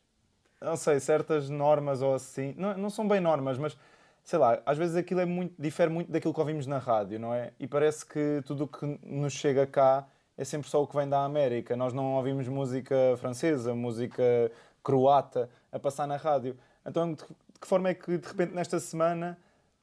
não 0.62 0.76
sei, 0.76 1.00
certas 1.00 1.50
normas 1.50 2.02
ou 2.02 2.16
assim. 2.16 2.54
Não, 2.58 2.76
não 2.78 2.90
são 2.90 3.08
bem 3.08 3.20
normas, 3.20 3.58
mas 3.58 3.78
sei 4.27 4.38
lá, 4.38 4.62
às 4.65 4.77
vezes 4.77 4.98
aquilo 4.98 5.22
é 5.22 5.25
muito, 5.25 5.55
difere 5.57 5.89
muito 5.89 6.12
daquilo 6.12 6.34
que 6.34 6.39
ouvimos 6.41 6.67
na 6.67 6.79
rádio, 6.79 7.17
não 7.17 7.34
é? 7.34 7.53
E 7.57 7.65
parece 7.65 8.05
que 8.05 8.41
tudo 8.46 8.65
o 8.65 8.67
que 8.67 8.86
nos 9.01 9.31
chega 9.31 9.65
cá 9.65 10.05
é 10.38 10.43
sempre 10.43 10.69
só 10.69 10.84
o 10.84 10.86
que 10.86 10.98
vem 10.98 11.07
da 11.07 11.24
América. 11.24 11.77
Nós 11.77 11.93
não 11.93 12.15
ouvimos 12.15 12.46
música 12.50 12.93
francesa, 13.19 13.74
música 13.74 14.51
croata 14.84 15.50
a 15.72 15.79
passar 15.79 16.05
na 16.07 16.17
rádio. 16.17 16.57
Então, 16.86 17.13
de 17.13 17.24
que 17.24 17.65
forma 17.65 17.88
é 17.88 17.93
que 17.93 18.17
de 18.17 18.27
repente 18.27 18.53
nesta 18.53 18.81
semana 18.81 19.38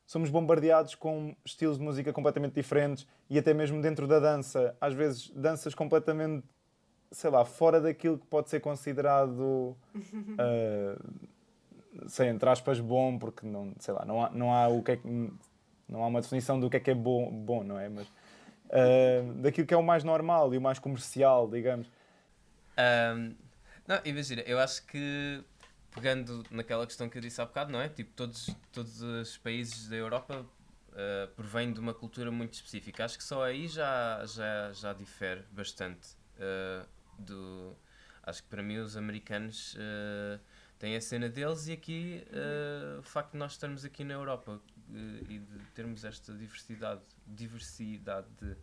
somos 0.05 0.29
bombardeados 0.29 0.95
com 0.95 1.35
estilos 1.43 1.79
de 1.79 1.83
música 1.83 2.13
completamente 2.13 2.53
diferentes 2.53 3.07
e 3.31 3.39
até 3.39 3.55
mesmo 3.55 3.81
dentro 3.81 4.07
da 4.07 4.21
dança, 4.21 4.77
às 4.79 4.93
vezes 4.93 5.31
danças 5.31 5.75
completamente, 5.75 6.45
sei 7.11 7.31
lá, 7.31 7.47
fora 7.47 7.81
daquilo 7.81 8.19
que 8.19 8.27
pode 8.27 8.51
ser 8.51 8.61
considerado, 8.61 9.75
ah, 10.39 11.01
sei, 12.09 12.29
entre 12.29 12.49
aspas, 12.49 12.81
bom, 12.81 13.19
porque 13.19 13.47
não, 13.47 13.75
sei 13.79 13.95
lá, 13.95 14.05
não 14.05 14.25
há, 14.25 14.31
não 14.31 14.53
há 14.55 14.69
o 14.69 14.83
que 14.83 14.93
é 14.93 14.97
que- 14.97 15.33
não 15.89 16.03
há 16.03 16.07
uma 16.07 16.21
definição 16.21 16.59
do 16.59 16.69
que 16.71 16.77
é 16.77 16.81
que 16.81 16.91
é 16.91 16.95
bom, 16.95 17.31
bom 17.31 17.63
não 17.63 17.79
é? 17.79 17.89
Mas 17.89 18.07
ah, 18.71 19.33
daquilo 19.37 19.67
que 19.67 19.75
é 19.75 19.77
o 19.77 19.83
mais 19.83 20.03
normal 20.05 20.53
e 20.55 20.59
o 20.59 20.61
mais 20.61 20.79
comercial, 20.79 21.49
digamos. 21.49 21.91
Ahm, 22.77 23.35
não, 23.87 24.01
imagina, 24.05 24.43
eu 24.43 24.59
acho 24.59 24.85
que 24.87 25.43
pegando 25.95 26.43
naquela 26.51 26.87
questão 26.87 27.09
que 27.09 27.17
eu 27.19 27.23
disse 27.23 27.41
há 27.41 27.45
bocado, 27.47 27.71
não 27.71 27.81
é? 27.81 27.89
Tipo, 27.89 28.13
todos, 28.17 28.51
todos 28.73 29.01
os 29.01 29.37
países 29.39 29.89
da 29.89 29.97
Europa 29.97 30.45
ah, 30.93 31.29
provêm 31.37 31.73
de 31.73 31.79
uma 31.81 31.95
cultura 31.95 32.31
muito 32.31 32.55
específica. 32.55 33.05
Acho 33.05 33.17
que 33.19 33.25
só 33.25 33.45
aí 33.45 33.69
já, 33.69 34.25
já, 34.27 34.73
já 34.73 34.93
difere 34.93 35.45
bastante. 35.53 36.09
ah, 36.41 36.87
do, 37.19 37.77
acho 38.25 38.43
que 38.43 38.49
para 38.49 38.63
mim 38.63 38.79
os 38.79 38.97
americanos 38.97 39.77
ah, 39.79 40.41
têm 40.85 40.97
a 40.97 41.01
cena 41.01 41.31
deles 41.31 41.67
e 41.67 41.73
aqui 41.73 42.23
ah, 42.31 42.99
o 42.99 43.03
facto 43.03 43.33
de 43.33 43.39
nós 43.39 43.53
estarmos 43.53 43.85
aqui 43.87 44.05
na 44.05 44.13
Europa 44.13 44.61
eh, 44.93 45.25
e 45.31 45.39
de 45.39 45.59
termos 45.75 46.05
esta 46.05 46.35
diversidade, 46.35 47.01
diversidade 47.27 48.27
de. 48.41 48.55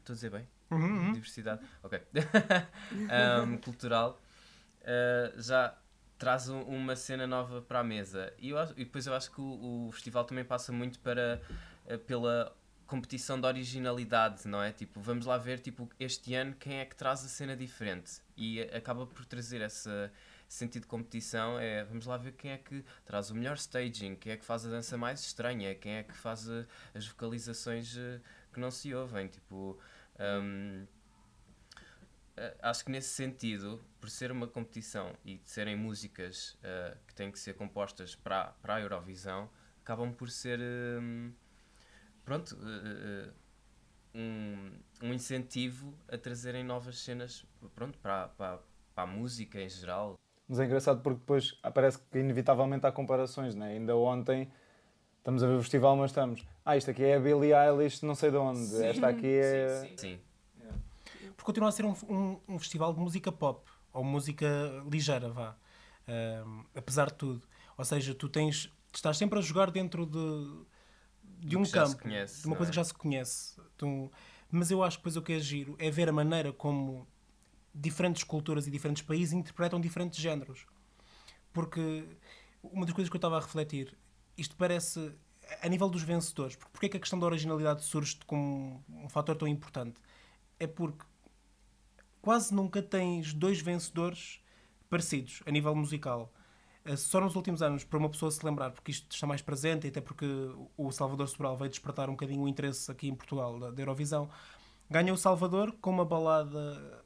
Estou 0.00 0.12
a 0.12 0.14
dizer 0.14 0.30
bem? 0.30 0.48
Uhum, 0.70 1.06
uhum. 1.06 1.12
diversidade, 1.12 1.64
ok, 1.82 2.02
Ahm, 3.08 3.58
cultural, 3.58 4.20
ah, 4.84 5.32
já 5.36 5.78
traz 6.18 6.48
um- 6.48 6.62
uma 6.62 6.96
cena 6.96 7.26
nova 7.26 7.62
para 7.62 7.78
a 7.80 7.84
mesa. 7.84 8.32
E, 8.38 8.50
eu 8.50 8.60
e 8.76 8.84
depois 8.84 9.06
eu 9.06 9.14
acho 9.14 9.30
que 9.30 9.40
o, 9.40 9.86
o 9.88 9.92
festival 9.92 10.24
também 10.24 10.44
passa 10.44 10.72
muito 10.72 10.98
para, 10.98 11.40
pela 12.06 12.54
competição 12.86 13.40
de 13.40 13.46
originalidade, 13.46 14.46
não 14.48 14.60
é? 14.60 14.72
Tipo, 14.72 15.00
vamos 15.00 15.24
lá 15.26 15.38
ver, 15.38 15.60
tipo, 15.60 15.88
este 16.00 16.34
ano 16.34 16.54
quem 16.58 16.78
é 16.80 16.84
que 16.84 16.96
traz 16.96 17.24
a 17.24 17.28
cena 17.28 17.56
diferente. 17.56 18.20
E 18.36 18.60
acaba 18.62 19.06
por 19.06 19.24
trazer 19.24 19.60
esse 19.60 19.88
sentido 20.54 20.82
de 20.82 20.88
competição, 20.88 21.58
é, 21.58 21.84
vamos 21.84 22.06
lá 22.06 22.16
ver 22.16 22.32
quem 22.32 22.52
é 22.52 22.58
que 22.58 22.84
traz 23.04 23.30
o 23.30 23.34
melhor 23.34 23.56
staging, 23.56 24.16
quem 24.16 24.32
é 24.32 24.36
que 24.36 24.44
faz 24.44 24.66
a 24.66 24.70
dança 24.70 24.96
mais 24.96 25.20
estranha, 25.20 25.74
quem 25.74 25.96
é 25.96 26.02
que 26.02 26.16
faz 26.16 26.48
ah, 26.48 26.66
as 26.94 27.06
vocalizações 27.06 27.96
ah, 27.96 28.20
que 28.52 28.60
não 28.60 28.70
se 28.70 28.94
ouvem, 28.94 29.28
tipo... 29.28 29.78
ahm, 30.18 30.86
Uh, 32.36 32.50
acho 32.62 32.84
que 32.84 32.90
nesse 32.90 33.10
sentido, 33.10 33.80
por 34.00 34.10
ser 34.10 34.32
uma 34.32 34.48
competição 34.48 35.16
e 35.24 35.36
de 35.36 35.48
serem 35.48 35.76
músicas 35.76 36.58
uh, 36.64 36.98
que 37.06 37.14
têm 37.14 37.30
que 37.30 37.38
ser 37.38 37.54
compostas 37.54 38.16
para, 38.16 38.46
para 38.60 38.74
a 38.74 38.80
Eurovisão, 38.80 39.48
acabam 39.80 40.12
por 40.12 40.28
ser 40.28 40.58
um, 40.60 41.32
pronto, 42.24 42.56
uh, 42.56 43.28
uh, 43.28 43.32
um, 44.14 44.72
um 45.00 45.14
incentivo 45.14 45.96
a 46.08 46.18
trazerem 46.18 46.64
novas 46.64 46.98
cenas 46.98 47.46
pronto, 47.72 47.96
para, 47.98 48.26
para, 48.28 48.58
para 48.94 49.04
a 49.04 49.06
música 49.06 49.60
em 49.60 49.68
geral. 49.68 50.16
Mas 50.48 50.60
é 50.60 50.64
engraçado 50.64 51.00
porque 51.00 51.18
depois 51.20 51.52
parece 51.74 51.98
que 51.98 52.18
inevitavelmente 52.18 52.86
há 52.86 52.92
comparações, 52.92 53.54
né? 53.54 53.72
Ainda 53.72 53.96
ontem 53.96 54.50
estamos 55.18 55.42
a 55.42 55.46
ver 55.46 55.54
o 55.54 55.60
festival, 55.60 55.96
mas 55.96 56.10
estamos. 56.10 56.46
Ah, 56.64 56.76
isto 56.76 56.90
aqui 56.90 57.02
é 57.02 57.16
a 57.16 57.20
Billie 57.20 57.52
Eilish, 57.54 58.04
não 58.04 58.14
sei 58.14 58.30
de 58.30 58.36
onde. 58.36 58.84
Esta 58.84 59.08
aqui 59.08 59.26
é. 59.26 59.90
Sim, 59.96 60.18
porque 61.36 61.42
continua 61.42 61.68
a 61.68 61.72
ser 61.72 61.84
um, 61.84 61.94
um, 62.08 62.40
um 62.48 62.58
festival 62.58 62.92
de 62.92 63.00
música 63.00 63.32
pop 63.32 63.68
ou 63.92 64.04
música 64.04 64.46
ligeira, 64.90 65.30
vá. 65.30 65.56
Ahm, 66.06 66.64
apesar 66.74 67.06
de 67.06 67.14
tudo. 67.14 67.42
Ou 67.76 67.84
seja, 67.84 68.14
tu 68.14 68.28
tens. 68.28 68.70
Estás 68.92 69.16
sempre 69.16 69.38
a 69.38 69.42
jogar 69.42 69.70
dentro 69.70 70.06
de, 70.06 71.46
de 71.48 71.56
um 71.56 71.64
campo, 71.64 71.98
conhece, 72.02 72.42
de 72.42 72.46
uma 72.46 72.54
coisa 72.56 72.70
é? 72.70 72.72
que 72.72 72.76
já 72.76 72.84
se 72.84 72.94
conhece. 72.94 73.60
Tu- 73.76 74.10
mas 74.50 74.70
eu 74.70 74.84
acho 74.84 74.98
que 74.98 75.02
depois 75.02 75.16
o 75.16 75.22
que 75.22 75.32
é 75.32 75.40
giro 75.40 75.74
é 75.80 75.90
ver 75.90 76.08
a 76.08 76.12
maneira 76.12 76.52
como 76.52 77.06
diferentes 77.74 78.22
culturas 78.22 78.66
e 78.66 78.70
diferentes 78.70 79.02
países 79.02 79.32
interpretam 79.32 79.80
diferentes 79.80 80.20
géneros. 80.20 80.66
Porque 81.52 82.06
uma 82.62 82.86
das 82.86 82.94
coisas 82.94 83.10
que 83.10 83.16
eu 83.16 83.18
estava 83.18 83.36
a 83.36 83.40
refletir, 83.40 83.96
isto 84.36 84.56
parece 84.56 85.12
a 85.62 85.68
nível 85.68 85.88
dos 85.88 86.02
vencedores, 86.02 86.56
porque 86.56 86.86
é 86.86 86.88
que 86.88 86.96
a 86.96 87.00
questão 87.00 87.18
da 87.18 87.26
originalidade 87.26 87.82
surge 87.84 88.18
como 88.26 88.82
um 88.88 89.08
fator 89.08 89.36
tão 89.36 89.46
importante? 89.48 90.00
É 90.58 90.66
porque 90.66 91.04
quase 92.22 92.54
nunca 92.54 92.82
tens 92.82 93.34
dois 93.34 93.60
vencedores 93.60 94.40
parecidos 94.88 95.42
a 95.46 95.50
nível 95.50 95.74
musical. 95.74 96.32
Eh, 96.84 96.96
Só 96.96 97.20
nos 97.20 97.36
últimos 97.36 97.62
anos, 97.62 97.84
para 97.84 97.98
uma 97.98 98.08
pessoa 98.08 98.30
se 98.30 98.44
lembrar, 98.44 98.70
porque 98.70 98.90
isto 98.92 99.12
está 99.12 99.26
mais 99.26 99.42
presente, 99.42 99.86
e 99.86 99.90
até 99.90 100.00
porque 100.00 100.26
o 100.76 100.90
Salvador 100.90 101.28
Sobral 101.28 101.56
veio 101.56 101.70
despertar 101.70 102.08
um 102.08 102.12
bocadinho 102.12 102.42
o 102.42 102.48
interesse 102.48 102.90
aqui 102.90 103.08
em 103.08 103.14
Portugal 103.14 103.58
da 103.58 103.82
Eurovisão, 103.82 104.30
ganhou 104.90 105.14
o 105.14 105.18
Salvador 105.18 105.72
com 105.80 105.90
uma 105.90 106.04
balada 106.04 107.03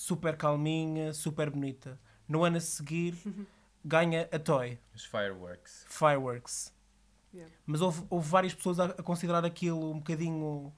super 0.00 0.34
calminha, 0.34 1.12
super 1.12 1.50
bonita. 1.50 2.00
No 2.26 2.42
ano 2.42 2.56
a 2.56 2.60
seguir, 2.60 3.14
ganha 3.84 4.26
a 4.32 4.38
Toy, 4.38 4.78
os 4.94 5.04
fireworks. 5.04 5.84
Fireworks. 5.88 6.74
Yeah. 7.34 7.52
Mas 7.66 7.82
houve, 7.82 8.02
houve 8.08 8.26
várias 8.26 8.54
pessoas 8.54 8.80
a, 8.80 8.86
a 8.86 9.02
considerar 9.02 9.44
aquilo 9.44 9.90
um 9.90 9.98
bocadinho 9.98 10.72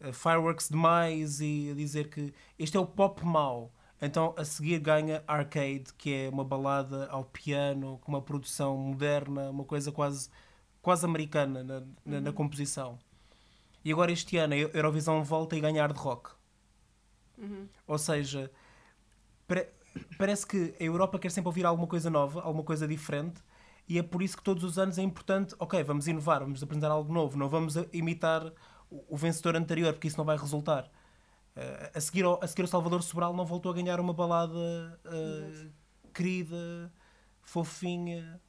uh, 0.00 0.12
fireworks 0.12 0.68
demais 0.68 1.40
e 1.40 1.70
a 1.70 1.74
dizer 1.74 2.10
que 2.10 2.34
este 2.58 2.76
é 2.76 2.80
o 2.80 2.84
pop 2.84 3.24
mau. 3.24 3.72
Então 4.02 4.34
a 4.36 4.44
seguir 4.44 4.80
ganha 4.80 5.22
Arcade, 5.26 5.94
que 5.96 6.12
é 6.12 6.28
uma 6.28 6.44
balada 6.44 7.06
ao 7.06 7.24
piano, 7.24 7.98
com 7.98 8.10
uma 8.10 8.20
produção 8.20 8.76
moderna, 8.76 9.50
uma 9.50 9.64
coisa 9.64 9.92
quase, 9.92 10.28
quase 10.82 11.06
americana 11.06 11.62
na, 11.62 11.82
na, 12.04 12.20
na 12.20 12.32
composição. 12.32 12.98
E 13.84 13.92
agora 13.92 14.10
este 14.10 14.36
ano 14.36 14.54
a 14.54 14.56
Eurovisão 14.56 15.22
volta 15.22 15.54
e 15.54 15.60
ganha 15.60 15.80
hard 15.80 15.96
rock. 15.96 16.30
Ou 17.86 17.98
seja, 17.98 18.50
parece 20.18 20.46
que 20.46 20.74
a 20.80 20.84
Europa 20.84 21.18
quer 21.18 21.30
sempre 21.30 21.48
ouvir 21.48 21.64
alguma 21.66 21.86
coisa 21.86 22.10
nova, 22.10 22.42
alguma 22.42 22.64
coisa 22.64 22.86
diferente, 22.86 23.42
e 23.88 23.98
é 23.98 24.02
por 24.02 24.22
isso 24.22 24.36
que 24.36 24.42
todos 24.42 24.64
os 24.64 24.78
anos 24.78 24.98
é 24.98 25.02
importante, 25.02 25.54
ok, 25.58 25.82
vamos 25.82 26.08
inovar, 26.08 26.40
vamos 26.40 26.62
apresentar 26.62 26.90
algo 26.90 27.12
novo, 27.12 27.36
não 27.36 27.48
vamos 27.48 27.76
imitar 27.92 28.52
o 28.90 29.16
vencedor 29.16 29.56
anterior, 29.56 29.92
porque 29.92 30.08
isso 30.08 30.16
não 30.16 30.24
vai 30.24 30.36
resultar. 30.36 30.90
Eh, 31.56 31.92
a, 31.94 32.00
seguir 32.00 32.24
ao, 32.24 32.42
a 32.42 32.46
seguir 32.46 32.62
o 32.62 32.68
Salvador 32.68 33.02
Sobral 33.02 33.34
não 33.34 33.44
voltou 33.44 33.70
a 33.70 33.74
ganhar 33.74 34.00
uma 34.00 34.12
balada 34.12 35.00
eh, 35.04 35.68
querida, 36.12 36.92
fofinha. 37.42 38.40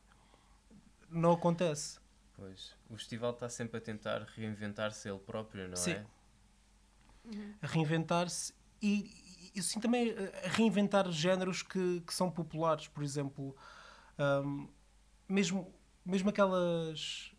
Não 1.09 1.33
acontece. 1.33 1.99
Pois, 2.33 2.75
o 2.89 2.97
festival 2.97 3.31
está 3.31 3.47
sempre 3.47 3.77
a 3.77 3.81
tentar 3.81 4.21
reinventar-se 4.35 5.07
ele 5.07 5.19
próprio, 5.19 5.67
não 5.67 5.75
Sim. 5.75 5.91
é? 5.91 6.05
a 7.61 7.67
reinventar-se 7.67 8.53
e, 8.81 9.09
e 9.55 9.59
assim 9.59 9.79
também 9.79 10.13
a 10.43 10.49
reinventar 10.49 11.09
géneros 11.11 11.61
que, 11.63 12.01
que 12.01 12.13
são 12.13 12.29
populares, 12.29 12.87
por 12.87 13.03
exemplo, 13.03 13.55
hum, 14.43 14.67
mesmo, 15.27 15.73
mesmo 16.05 16.29
aquelas 16.29 17.31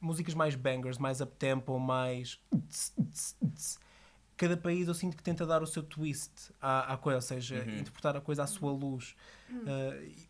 músicas 0.00 0.34
mais 0.34 0.54
bangers, 0.54 0.98
mais 0.98 1.20
up-tempo, 1.20 1.78
mais 1.78 2.40
cada 4.36 4.56
país 4.56 4.88
eu 4.88 4.94
sinto 4.94 5.16
que 5.16 5.22
tenta 5.22 5.46
dar 5.46 5.62
o 5.62 5.66
seu 5.66 5.82
twist 5.82 6.52
à, 6.60 6.92
à 6.92 6.96
coisa, 6.96 7.16
ou 7.16 7.22
seja, 7.22 7.64
Uhum. 7.64 7.78
interpretar 7.78 8.16
a 8.16 8.20
coisa 8.20 8.42
à 8.42 8.46
sua 8.46 8.70
luz. 8.72 9.14
Uh, 9.50 10.26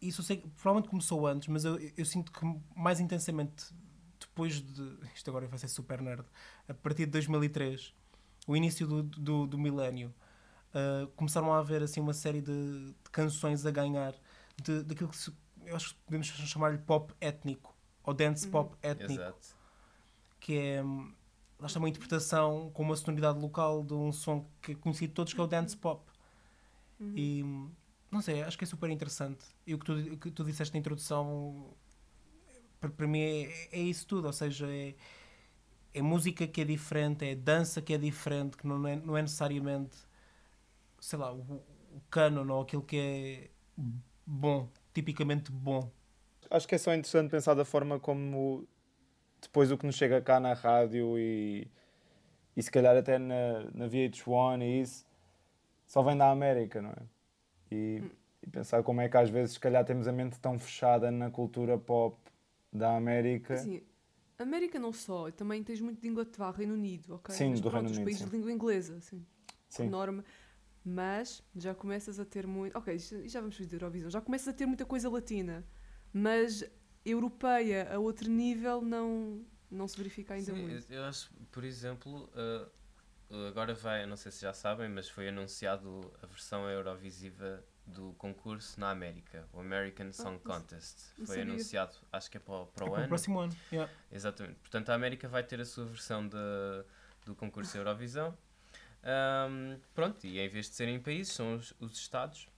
isso 0.00 0.20
eu 0.20 0.24
sei 0.24 0.36
que 0.36 0.48
provavelmente 0.50 0.88
começou 0.88 1.26
antes, 1.26 1.48
mas 1.48 1.64
eu, 1.64 1.76
eu 1.96 2.04
sinto 2.04 2.30
que 2.30 2.40
mais 2.76 3.00
intensamente 3.00 3.66
depois 4.20 4.60
de. 4.60 4.96
Isto 5.14 5.30
agora 5.30 5.46
vai 5.48 5.58
ser 5.58 5.66
super 5.68 6.00
nerd. 6.00 6.24
A 6.68 6.74
partir 6.74 7.06
de 7.06 7.12
2003, 7.12 7.92
o 8.48 8.56
início 8.56 8.86
do, 8.86 9.02
do, 9.02 9.46
do 9.46 9.58
milénio, 9.58 10.12
uh, 10.74 11.06
começaram 11.08 11.52
a 11.52 11.58
haver 11.58 11.82
assim 11.82 12.00
uma 12.00 12.14
série 12.14 12.40
de, 12.40 12.86
de 12.86 13.10
canções 13.12 13.64
a 13.66 13.70
ganhar 13.70 14.14
de, 14.60 14.82
daquilo 14.82 15.10
que 15.10 15.16
se, 15.16 15.32
eu 15.66 15.76
acho 15.76 15.94
que 15.94 16.00
podemos 16.06 16.26
chamar-lhe 16.26 16.78
pop 16.78 17.14
étnico 17.20 17.76
ou 18.02 18.14
dance 18.14 18.48
pop 18.48 18.74
étnico 18.82 19.12
Exato. 19.12 19.56
que 20.40 20.56
é 20.56 20.82
lá 21.60 21.66
está 21.66 21.78
uma 21.78 21.88
interpretação 21.88 22.70
com 22.72 22.82
uma 22.82 22.96
sonoridade 22.96 23.38
local 23.38 23.84
de 23.84 23.92
um 23.92 24.10
som 24.12 24.48
que 24.62 24.72
é 24.72 24.74
conhecido 24.74 25.10
de 25.10 25.14
todos 25.14 25.32
que 25.32 25.40
é 25.40 25.44
o 25.44 25.46
dance 25.46 25.76
pop. 25.76 26.08
E 27.14 27.42
hum, 27.44 27.70
não 28.10 28.20
sei, 28.20 28.42
acho 28.42 28.56
que 28.56 28.64
é 28.64 28.66
super 28.66 28.90
interessante. 28.90 29.44
E 29.66 29.74
o 29.74 29.78
que 29.78 29.84
tu, 29.84 29.92
o 29.92 30.16
que 30.16 30.30
tu 30.30 30.44
disseste 30.44 30.74
na 30.74 30.80
introdução 30.80 31.74
para, 32.80 32.90
para 32.90 33.06
mim 33.06 33.20
é, 33.20 33.68
é 33.72 33.80
isso 33.80 34.06
tudo, 34.06 34.26
ou 34.26 34.32
seja 34.32 34.66
é, 34.68 34.94
é 35.98 36.02
música 36.02 36.46
que 36.46 36.60
é 36.60 36.64
diferente 36.64 37.24
é 37.24 37.34
dança 37.34 37.82
que 37.82 37.92
é 37.92 37.98
diferente 37.98 38.56
que 38.56 38.66
não 38.66 38.86
é, 38.86 38.96
não 38.96 39.16
é 39.16 39.22
necessariamente 39.22 40.08
sei 41.00 41.18
lá, 41.18 41.32
o, 41.32 41.40
o 41.40 42.00
canon 42.10 42.48
ou 42.52 42.62
aquilo 42.62 42.82
que 42.82 42.96
é 42.96 43.50
bom, 44.26 44.68
tipicamente 44.92 45.50
bom. 45.50 45.90
Acho 46.50 46.66
que 46.66 46.74
é 46.74 46.78
só 46.78 46.92
interessante 46.94 47.30
pensar 47.30 47.54
da 47.54 47.64
forma 47.64 48.00
como 48.00 48.66
depois 49.40 49.70
o 49.70 49.78
que 49.78 49.86
nos 49.86 49.96
chega 49.96 50.20
cá 50.20 50.40
na 50.40 50.54
rádio 50.54 51.18
e, 51.18 51.70
e 52.56 52.62
se 52.62 52.70
calhar 52.70 52.96
até 52.96 53.18
na, 53.18 53.70
na 53.72 53.88
VH1 53.88 54.62
e 54.62 54.80
isso 54.80 55.06
só 55.86 56.02
vem 56.02 56.16
da 56.16 56.30
América, 56.30 56.82
não 56.82 56.90
é? 56.90 57.02
E, 57.70 58.02
e 58.42 58.50
pensar 58.50 58.82
como 58.82 59.00
é 59.00 59.08
que 59.08 59.16
às 59.16 59.30
vezes 59.30 59.54
se 59.54 59.60
calhar 59.60 59.84
temos 59.84 60.08
a 60.08 60.12
mente 60.12 60.40
tão 60.40 60.58
fechada 60.58 61.10
na 61.10 61.30
cultura 61.30 61.78
pop 61.78 62.16
da 62.72 62.96
América. 62.96 63.54
Assim, 63.54 63.82
América 64.38 64.78
não 64.78 64.92
só, 64.92 65.30
também 65.30 65.62
tens 65.64 65.80
muito 65.80 66.00
de 66.00 66.08
Inglaterra, 66.08 66.52
Reino 66.52 66.74
Unido, 66.74 67.14
ok? 67.14 67.34
Sim, 67.34 67.50
Mas 67.50 67.60
do 67.60 67.70
pronto, 67.70 67.74
Reino 67.82 67.90
os 67.90 67.96
Unido, 67.96 68.04
países 68.04 68.22
sim. 68.22 68.28
de 68.30 68.36
língua 68.36 68.52
inglesa, 68.52 68.96
assim, 68.96 69.26
por 69.74 69.84
Sim. 69.84 69.88
norma. 69.88 70.24
Mas 70.84 71.42
já 71.56 71.74
começas 71.74 72.18
a 72.20 72.24
ter 72.24 72.46
muito. 72.46 72.76
Ok, 72.78 72.96
já 72.98 73.20
já 73.26 73.40
vamos 73.40 73.56
fazer 73.56 73.74
Eurovisão. 73.74 74.10
Já 74.10 74.20
começas 74.20 74.48
a 74.48 74.52
ter 74.52 74.64
muita 74.64 74.86
coisa 74.86 75.10
latina, 75.10 75.66
mas 76.12 76.64
europeia 77.04 77.92
a 77.92 77.98
outro 77.98 78.30
nível 78.30 78.80
não, 78.80 79.44
não 79.70 79.88
se 79.88 79.96
verifica 79.96 80.34
ainda 80.34 80.54
Sim, 80.54 80.62
muito. 80.62 80.92
eu 80.92 81.02
acho, 81.04 81.30
por 81.50 81.64
exemplo, 81.64 82.30
uh, 82.34 82.70
agora 83.48 83.74
vai, 83.74 84.06
não 84.06 84.16
sei 84.16 84.30
se 84.32 84.42
já 84.42 84.52
sabem, 84.52 84.88
mas 84.88 85.08
foi 85.08 85.28
anunciado 85.28 86.12
a 86.22 86.26
versão 86.26 86.68
eurovisiva 86.70 87.64
do 87.88 88.12
concurso 88.14 88.78
na 88.78 88.90
América, 88.90 89.48
o 89.52 89.60
American 89.60 90.12
Song 90.12 90.32
não- 90.32 90.38
Contest. 90.40 91.12
Foi 91.16 91.26
sabia. 91.26 91.42
anunciado, 91.42 91.94
acho 92.12 92.30
que 92.30 92.36
é 92.36 92.40
para, 92.40 92.54
o- 92.54 92.66
para 92.66 92.84
É 92.84 92.86
o 92.86 92.90
para 92.90 92.98
o 92.98 93.00
ano. 93.00 93.08
próximo 93.08 93.38
ano. 93.40 93.56
yeah. 93.72 93.92
Exatamente. 94.12 94.56
Portanto, 94.60 94.90
a 94.90 94.94
América 94.94 95.26
vai 95.28 95.42
ter 95.42 95.60
a 95.60 95.64
sua 95.64 95.86
versão 95.86 96.26
de, 96.28 96.36
do 97.24 97.34
concurso 97.34 97.76
Eurovisão. 97.78 98.36
Ahm, 99.02 99.78
pronto, 99.94 100.26
e 100.26 100.38
em 100.38 100.48
vez 100.48 100.68
de 100.68 100.74
serem 100.74 101.00
países, 101.00 101.32
são 101.32 101.54
os, 101.56 101.72
os 101.80 101.92
Estados 101.98 102.48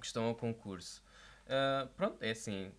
que 0.00 0.06
estão 0.06 0.24
ao 0.24 0.34
concurso. 0.34 1.02
Ah, 1.46 1.88
pronto, 1.96 2.22
é 2.22 2.30
assim, 2.30 2.70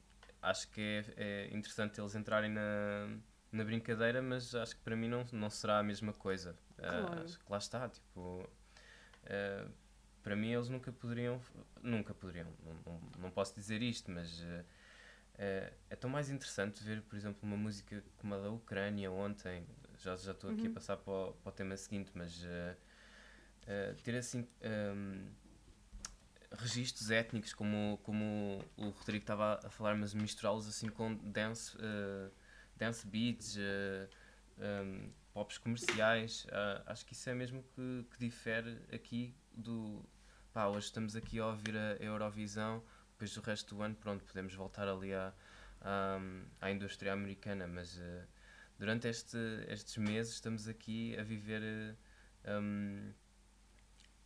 acho 0.41 0.69
que 0.69 1.03
é, 1.17 1.47
é 1.51 1.55
interessante 1.57 1.99
eles 1.99 2.13
entrarem 2.15 2.51
na, 2.51 3.09
na 3.51 3.63
brincadeira, 3.63 4.21
mas 4.21 4.53
acho 4.53 4.75
que 4.75 4.81
para 4.83 4.95
mim 4.95 5.07
não, 5.09 5.25
não 5.31 5.49
será 5.49 5.79
a 5.79 5.83
mesma 5.83 6.13
coisa. 6.13 6.55
Ah, 6.77 6.81
Claro. 7.07 7.21
acho 7.23 7.39
que 7.39 7.45
lá 7.51 7.57
está, 7.57 7.89
tipo, 7.89 8.47
ah, 9.25 9.67
para 10.23 10.35
mim 10.35 10.51
eles 10.53 10.69
nunca 10.69 10.91
poderiam, 10.91 11.41
nunca 11.81 12.13
poderiam, 12.13 12.47
não, 12.63 12.73
não, 12.85 13.01
não 13.19 13.31
posso 13.31 13.55
dizer 13.55 13.81
isto, 13.81 14.11
mas 14.11 14.41
ah, 14.43 14.65
é, 15.37 15.73
é 15.89 15.95
tão 15.95 16.09
mais 16.09 16.29
interessante 16.29 16.83
ver, 16.83 17.01
por 17.03 17.15
exemplo, 17.15 17.39
uma 17.43 17.57
música 17.57 18.03
como 18.17 18.35
a 18.35 18.39
da 18.39 18.49
Ucrânia 18.51 19.11
ontem. 19.11 19.65
Já 19.97 20.15
já 20.17 20.31
estou 20.31 20.49
aqui 20.49 20.67
a 20.67 20.69
Uhum. 20.69 20.71
passar 20.71 20.97
para 20.97 21.13
o, 21.13 21.33
para 21.33 21.49
o 21.49 21.51
tema 21.53 21.75
seguinte, 21.77 22.11
mas 22.15 22.43
eh, 22.45 22.75
ter 24.03 24.15
assim 24.17 24.47
ehm, 24.61 25.29
registros 26.51 27.11
étnicos, 27.11 27.53
como, 27.53 27.99
como 28.03 28.59
o 28.75 28.89
Rodrigo 28.89 29.23
estava 29.23 29.59
a 29.63 29.69
falar, 29.69 29.95
mas 29.95 30.13
misturá-los 30.13 30.67
assim 30.67 30.89
com 30.89 31.15
dance, 31.15 31.77
dance 32.75 33.05
beats, 33.05 33.55
eh, 33.57 34.09
ehm, 34.57 35.11
pops 35.33 35.57
comerciais. 35.57 36.45
ah, 36.51 36.83
acho 36.87 37.05
que 37.05 37.13
isso 37.13 37.29
é 37.29 37.33
mesmo 37.33 37.63
que, 37.63 38.05
que 38.11 38.19
difere 38.19 38.79
aqui 38.91 39.35
do. 39.59 40.03
Pá, 40.53 40.67
hoje 40.67 40.87
estamos 40.87 41.15
aqui 41.15 41.39
a 41.39 41.47
ouvir 41.47 41.75
a 41.77 41.95
Eurovisão 42.03 42.83
depois 43.19 43.33
do 43.33 43.41
resto 43.41 43.75
do 43.75 43.81
ano, 43.81 43.95
pronto, 43.95 44.23
podemos 44.23 44.53
voltar 44.53 44.87
ali 44.87 45.13
à, 45.13 45.33
à, 45.81 46.19
à 46.61 46.71
indústria 46.71 47.11
americana, 47.11 47.67
mas 47.67 47.99
eh, 47.99 48.25
durante 48.79 49.09
este, 49.09 49.37
estes 49.67 49.97
meses 49.97 50.35
estamos 50.35 50.69
aqui 50.69 51.17
a 51.19 51.23
viver 51.23 51.61
eh, 51.61 52.57
um, 52.57 53.11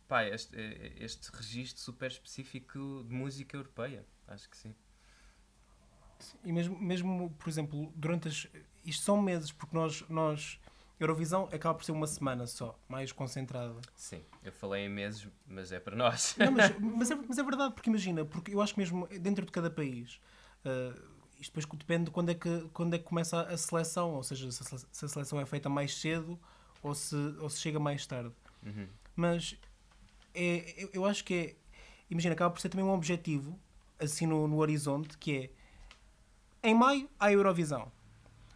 pá, 0.06 0.24
este, 0.26 0.56
este 0.96 1.28
registro 1.32 1.82
super 1.82 2.08
específico 2.08 3.04
de 3.04 3.12
música 3.12 3.56
europeia, 3.56 4.06
acho 4.28 4.48
que 4.48 4.56
sim. 4.56 4.76
E 6.44 6.52
mesmo, 6.52 6.78
mesmo, 6.78 7.30
por 7.36 7.48
exemplo, 7.48 7.92
durante 7.96 8.28
as. 8.28 8.46
Isto 8.84 9.04
são 9.04 9.20
meses, 9.20 9.50
porque 9.50 9.76
nós. 9.76 10.08
nós 10.08 10.60
Eurovisão 10.98 11.48
acaba 11.52 11.74
por 11.74 11.84
ser 11.84 11.92
uma 11.92 12.06
semana 12.06 12.46
só, 12.46 12.78
mais 12.88 13.10
concentrada. 13.12 13.80
Sim, 13.96 14.22
eu 14.42 14.52
falei 14.52 14.86
em 14.86 14.88
meses, 14.88 15.26
mas 15.46 15.72
é 15.72 15.80
para 15.80 15.96
nós. 15.96 16.34
Não, 16.38 16.52
mas, 16.52 16.70
mas, 16.78 17.10
é, 17.10 17.14
mas 17.14 17.38
é 17.38 17.42
verdade, 17.42 17.74
porque 17.74 17.90
imagina, 17.90 18.24
porque 18.24 18.54
eu 18.54 18.60
acho 18.60 18.74
que 18.74 18.80
mesmo 18.80 19.06
dentro 19.08 19.44
de 19.44 19.50
cada 19.52 19.70
país, 19.70 20.20
ah, 20.64 20.94
isto 21.40 21.50
depois 21.52 21.66
depende 21.78 22.04
de 22.04 22.10
quando 22.10 22.30
é, 22.30 22.34
que, 22.34 22.68
quando 22.72 22.94
é 22.94 22.98
que 22.98 23.04
começa 23.04 23.42
a 23.42 23.56
seleção, 23.56 24.12
ou 24.14 24.22
seja, 24.22 24.50
se 24.52 24.62
a, 24.62 24.66
sele- 24.66 24.82
se 24.90 25.04
a 25.04 25.08
seleção 25.08 25.40
é 25.40 25.44
feita 25.46 25.68
mais 25.68 25.94
cedo 25.94 26.38
ou 26.82 26.94
se, 26.94 27.16
ou 27.40 27.50
se 27.50 27.60
chega 27.60 27.78
mais 27.80 28.06
tarde. 28.06 28.32
Uhum. 28.64 28.86
Mas 29.16 29.56
é, 30.32 30.74
eu, 30.82 30.90
eu 30.92 31.04
acho 31.04 31.24
que 31.24 31.34
é. 31.34 31.56
Imagina, 32.10 32.34
acaba 32.34 32.50
por 32.54 32.60
ser 32.60 32.68
também 32.68 32.84
um 32.84 32.92
objetivo, 32.92 33.58
assim 33.98 34.26
no, 34.26 34.46
no 34.46 34.58
horizonte, 34.58 35.16
que 35.18 35.50
é 36.62 36.68
em 36.68 36.74
maio 36.74 37.08
há 37.18 37.26
a 37.26 37.32
Eurovisão. 37.32 37.90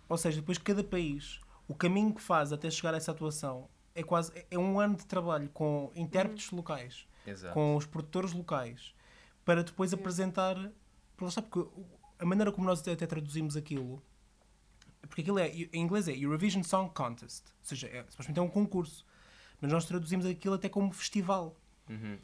Ou 0.09 0.17
seja, 0.17 0.41
depois 0.41 0.57
cada 0.59 0.83
país, 0.85 1.41
o 1.69 1.75
caminho 1.75 2.13
que 2.15 2.21
faz 2.21 2.53
até 2.53 2.71
chegar 2.71 2.95
a 2.95 2.97
essa 2.97 3.13
atuação 3.13 3.69
é 3.95 4.03
quase 4.03 4.33
é 4.51 4.59
um 4.59 4.81
ano 4.81 4.97
de 4.97 5.05
trabalho 5.07 5.49
com 5.51 5.93
intérpretes 5.95 6.51
locais, 6.51 7.07
Exato. 7.27 7.53
com 7.55 7.77
os 7.77 7.85
produtores 7.85 8.33
locais, 8.33 8.95
para 9.45 9.63
depois 9.63 9.93
apresentar. 9.93 10.57
Porque, 11.17 11.65
a 12.19 12.25
maneira 12.25 12.51
como 12.53 12.67
nós 12.67 12.81
até 12.81 13.07
traduzimos 13.07 13.57
aquilo. 13.57 14.03
Porque 15.03 15.21
aquilo 15.23 15.39
é, 15.39 15.49
em 15.49 15.69
inglês 15.83 16.07
é 16.09 16.13
Eurovision 16.17 16.63
Song 16.63 16.93
Contest, 16.95 17.45
ou 17.49 17.65
seja, 17.65 17.87
é, 17.89 18.03
supostamente 18.09 18.39
é 18.39 18.43
um 18.43 18.49
concurso, 18.49 19.05
mas 19.61 19.73
nós 19.73 19.85
traduzimos 19.85 20.27
aquilo 20.27 20.55
até 20.55 20.69
como 20.69 20.93
festival 20.93 21.57
Uhum. 21.89 22.19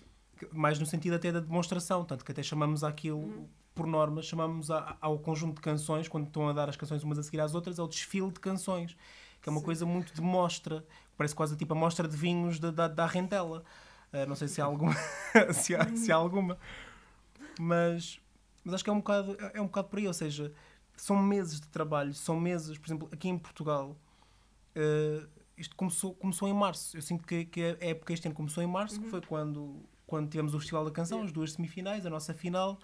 mais 0.52 0.78
no 0.78 0.85
sentido 0.87 1.14
até 1.14 1.33
da 1.33 1.40
demonstração, 1.40 2.04
tanto 2.04 2.24
que 2.24 2.30
até 2.30 2.42
chamamos 2.42 2.85
aquilo, 2.85 3.48
por 3.74 3.87
norma, 3.87 4.20
chamamos 4.22 4.70
a- 4.70 4.96
ao 5.00 5.18
conjunto 5.18 5.57
de 5.57 5.62
canções, 5.62 6.07
quando 6.07 6.26
estão 6.26 6.48
a 6.48 6.52
dar 6.52 6.68
as 6.68 6.76
canções 6.76 7.02
umas 7.02 7.18
a 7.18 7.22
seguir 7.22 7.40
às 7.40 7.54
outras, 7.54 7.78
é 7.78 7.83
o 7.83 7.88
desfile 7.88 8.30
de 8.30 8.38
canções, 8.40 8.94
que 9.44 9.50
é 9.50 9.52
uma 9.52 9.61
Sim. 9.61 9.66
coisa 9.66 9.85
muito 9.85 10.14
de 10.14 10.22
mostra, 10.22 10.83
parece 11.18 11.35
quase 11.35 11.54
tipo 11.54 11.74
a 11.74 11.76
mostra 11.76 12.09
de 12.09 12.16
vinhos 12.16 12.59
da, 12.59 12.70
da, 12.70 12.88
da 12.88 13.07
Rentela. 13.07 13.62
Ah, 14.11 14.24
não 14.24 14.35
sei 14.35 14.48
se 14.48 14.59
há 14.59 14.64
alguma, 14.64 14.96
se, 15.52 15.76
há, 15.76 15.94
se 15.94 16.11
há 16.11 16.16
alguma, 16.16 16.59
mas, 17.61 18.18
mas 18.64 18.76
acho 18.76 18.83
que 18.83 18.88
é 18.88 18.92
um, 18.92 19.00
bocado, 19.00 19.37
é 19.52 19.61
um 19.61 19.66
bocado 19.66 19.88
por 19.88 19.98
aí, 19.98 20.07
ou 20.07 20.14
seja, 20.14 20.50
são 20.96 21.22
meses 21.22 21.61
de 21.61 21.68
trabalho, 21.68 22.14
são 22.14 22.40
meses, 22.40 22.78
por 22.78 22.87
exemplo, 22.87 23.09
aqui 23.12 23.28
em 23.28 23.37
Portugal, 23.37 23.94
ah, 24.74 25.28
isto 25.59 25.76
começou, 25.76 26.14
começou 26.14 26.48
em 26.48 26.54
março. 26.54 26.96
Eu 26.96 27.02
sinto 27.02 27.26
que, 27.26 27.44
que 27.44 27.62
a 27.62 27.85
época 27.85 28.14
este 28.14 28.26
ano 28.26 28.35
começou 28.35 28.62
em 28.62 28.66
março, 28.66 28.98
que 28.98 29.11
foi 29.11 29.20
quando, 29.20 29.85
quando 30.07 30.30
tivemos 30.30 30.54
o 30.54 30.59
Festival 30.59 30.87
da 30.87 30.90
Canção, 30.90 31.20
as 31.20 31.33
duas 31.33 31.52
semifinais, 31.52 32.07
a 32.07 32.11
nossa 32.11 32.33
final, 32.33 32.78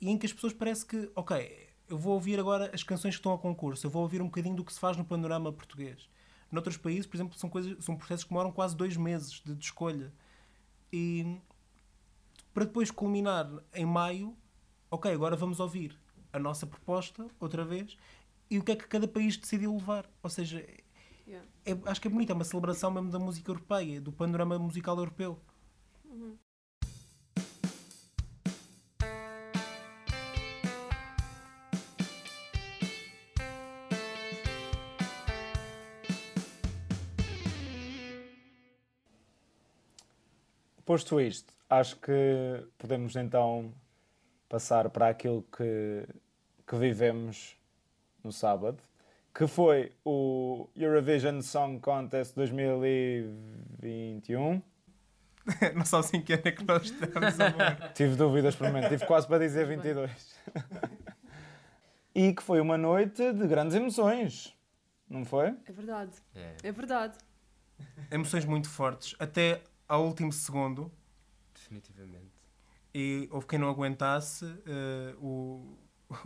e 0.00 0.10
em 0.10 0.18
que 0.18 0.26
as 0.26 0.32
pessoas 0.32 0.52
parece 0.52 0.84
que, 0.84 1.08
ok, 1.14 1.67
eu 1.88 1.98
vou 1.98 2.14
ouvir 2.14 2.38
agora 2.38 2.70
as 2.74 2.82
canções 2.82 3.14
que 3.14 3.20
estão 3.20 3.32
a 3.32 3.38
concurso, 3.38 3.86
eu 3.86 3.90
vou 3.90 4.02
ouvir 4.02 4.20
um 4.20 4.26
bocadinho 4.26 4.54
do 4.56 4.64
que 4.64 4.72
se 4.72 4.78
faz 4.78 4.96
no 4.96 5.04
panorama 5.04 5.52
português. 5.52 6.08
Noutros 6.50 6.76
países, 6.76 7.06
por 7.06 7.16
exemplo, 7.16 7.38
são, 7.38 7.48
coisas, 7.48 7.84
são 7.84 7.96
processos 7.96 8.24
que 8.24 8.30
demoram 8.30 8.50
quase 8.50 8.76
dois 8.76 8.96
meses 8.96 9.42
de, 9.44 9.54
de 9.54 9.64
escolha. 9.64 10.12
E 10.92 11.38
para 12.54 12.64
depois 12.64 12.90
culminar 12.90 13.50
em 13.74 13.84
maio, 13.84 14.36
ok, 14.90 15.12
agora 15.12 15.36
vamos 15.36 15.60
ouvir 15.60 15.98
a 16.32 16.38
nossa 16.38 16.66
proposta, 16.66 17.26
outra 17.38 17.64
vez, 17.64 17.96
e 18.50 18.58
o 18.58 18.64
que 18.64 18.72
é 18.72 18.76
que 18.76 18.86
cada 18.86 19.06
país 19.06 19.36
decidiu 19.36 19.72
levar. 19.74 20.08
Ou 20.22 20.30
seja, 20.30 20.64
Yeah. 21.26 21.46
é- 21.66 21.90
acho 21.90 22.00
que 22.00 22.08
é 22.08 22.10
bonito, 22.10 22.30
é 22.30 22.34
uma 22.34 22.44
celebração 22.44 22.90
mesmo 22.90 23.10
da 23.10 23.18
música 23.18 23.50
europeia, 23.50 24.00
do 24.00 24.10
panorama 24.10 24.58
musical 24.58 24.96
europeu. 24.96 25.38
Posto 40.88 41.20
isto, 41.20 41.52
acho 41.68 41.96
que 41.96 42.66
podemos 42.78 43.14
então 43.14 43.74
passar 44.48 44.88
para 44.88 45.08
aquilo 45.08 45.44
que, 45.54 46.08
que 46.66 46.76
vivemos 46.76 47.58
no 48.24 48.32
sábado, 48.32 48.78
que 49.34 49.46
foi 49.46 49.92
o 50.02 50.66
Eurovision 50.74 51.42
Song 51.42 51.78
Contest 51.78 52.34
2021. 52.34 54.62
não 55.76 55.84
sabes 55.84 56.14
em 56.14 56.22
que 56.22 56.32
ano 56.32 56.42
é 56.46 56.52
que 56.52 56.64
nós 56.64 56.84
estamos 56.84 57.38
agora. 57.38 57.76
Tive 57.92 58.16
dúvidas 58.16 58.56
por 58.56 58.64
um 58.64 58.68
momento, 58.72 58.88
tive 58.88 59.04
quase 59.04 59.28
para 59.28 59.40
dizer 59.40 59.66
22. 59.66 60.10
e 62.16 62.32
que 62.32 62.42
foi 62.42 62.62
uma 62.62 62.78
noite 62.78 63.30
de 63.34 63.46
grandes 63.46 63.76
emoções, 63.76 64.56
não 65.06 65.26
foi? 65.26 65.54
É 65.66 65.70
verdade, 65.70 66.12
É, 66.34 66.54
é 66.62 66.72
verdade. 66.72 67.18
Emoções 68.10 68.46
muito 68.46 68.70
fortes, 68.70 69.14
até 69.18 69.60
ao 69.88 70.04
último 70.04 70.32
segundo. 70.32 70.90
definitivamente. 71.54 72.30
E 72.94 73.28
houve 73.30 73.46
quem 73.46 73.58
não 73.58 73.68
aguentasse. 73.68 74.44
eh, 74.66 75.14
o, 75.20 75.76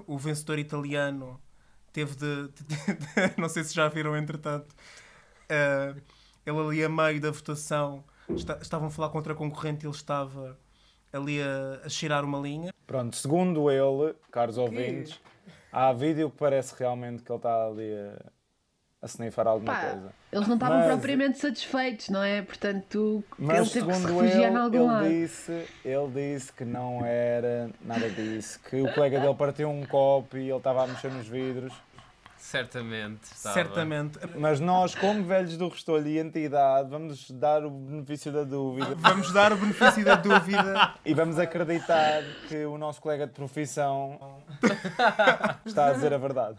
o 0.06 0.18
vencedor 0.18 0.58
italiano 0.58 1.40
teve 1.92 2.14
de. 2.16 2.48
de- 2.48 2.64
de- 2.64 3.40
não 3.40 3.48
sei 3.48 3.64
se 3.64 3.74
já 3.74 3.88
viram, 3.88 4.16
entretanto. 4.16 4.74
eh, 5.48 5.94
ele 6.46 6.58
ali 6.58 6.84
a 6.84 6.88
meio 6.88 7.20
da 7.20 7.30
votação 7.30 8.04
está- 8.30 8.58
estavam 8.60 8.88
a 8.88 8.90
falar 8.90 9.10
contra 9.10 9.32
a 9.32 9.36
concorrente 9.36 9.84
e 9.84 9.88
ele 9.88 9.94
estava 9.94 10.58
ali 11.12 11.40
a, 11.42 11.82
a 11.84 11.88
cheirar 11.88 12.24
uma 12.24 12.38
linha. 12.38 12.72
Pronto, 12.86 13.14
segundo 13.16 13.70
ele, 13.70 14.14
caros 14.30 14.56
ouvintes, 14.58 15.20
há 15.70 15.92
vídeo 15.92 16.30
que 16.30 16.36
parece 16.38 16.74
realmente 16.78 17.22
que 17.22 17.30
ele 17.30 17.36
está 17.38 17.66
ali 17.66 17.92
a, 17.94 18.32
a 19.02 19.06
snifar 19.08 19.48
alguma 19.48 19.72
Pá, 19.74 19.80
coisa. 19.80 20.12
Eles 20.30 20.46
não 20.46 20.54
estavam 20.54 20.78
Mas- 20.78 20.86
propriamente 20.86 21.38
satisfeitos, 21.38 22.08
não 22.08 22.22
é? 22.22 22.40
Portanto, 22.42 23.24
Mas 23.36 23.58
ele 23.58 23.70
teve 23.70 23.86
que 23.86 23.94
se 23.94 24.06
refugiar 24.06 24.36
ele, 24.36 24.44
em 24.46 24.56
algum 24.56 24.86
lado. 24.86 25.06
ele 25.06 25.22
disse, 25.26 25.66
ele 25.84 26.10
disse 26.14 26.52
que 26.52 26.64
não 26.64 27.04
era 27.04 27.68
nada 27.84 28.08
disso, 28.08 28.60
que 28.70 28.80
o 28.80 28.92
colega 28.94 29.18
dele 29.18 29.34
partiu 29.34 29.68
um 29.68 29.84
copo 29.84 30.36
e 30.36 30.48
ele 30.48 30.56
estava 30.56 30.84
a 30.84 30.86
mexer 30.86 31.10
nos 31.10 31.26
vidros. 31.26 31.72
Certamente. 32.38 33.22
estava. 33.24 33.54
Certamente. 33.54 34.18
Mas 34.36 34.58
nós, 34.60 34.94
como 34.94 35.22
velhos 35.24 35.56
do 35.56 35.68
Restolho 35.68 36.06
e 36.08 36.18
entidade, 36.18 36.88
vamos 36.90 37.30
dar 37.30 37.64
o 37.64 37.70
benefício 37.70 38.30
da 38.32 38.42
dúvida 38.44 38.94
Vamos 38.96 39.32
dar 39.32 39.52
o 39.52 39.56
benefício 39.56 40.04
da 40.04 40.16
dúvida. 40.16 40.92
e 41.04 41.14
vamos 41.14 41.38
acreditar 41.38 42.22
que 42.48 42.64
o 42.66 42.76
nosso 42.76 43.00
colega 43.00 43.26
de 43.26 43.32
profissão 43.32 44.42
está 45.64 45.86
a 45.86 45.92
dizer 45.92 46.12
a 46.12 46.18
verdade. 46.18 46.58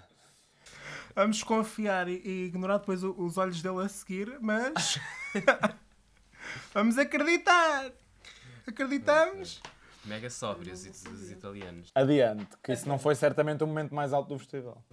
Vamos 1.16 1.44
confiar 1.44 2.08
e, 2.08 2.22
e 2.26 2.46
ignorar 2.48 2.78
depois 2.80 3.04
o- 3.04 3.14
os 3.18 3.38
olhos 3.38 3.62
dele 3.62 3.84
a 3.84 3.90
seguir, 3.90 4.38
mas. 4.42 5.00
Vamos 6.74 6.98
acreditar! 6.98 7.92
Acreditamos! 8.68 9.62
Mega 10.06 10.30
sóbrios 10.30 10.86
os 10.86 11.32
italianos. 11.32 11.90
Adiante, 11.96 12.48
que 12.62 12.74
isso 12.74 12.88
não 12.90 13.00
foi 13.00 13.16
certamente 13.16 13.64
o 13.64 13.68
momento 13.68 13.94
mais 13.96 14.12
alto 14.12 14.30
do 14.30 14.40
festival. 14.40 14.84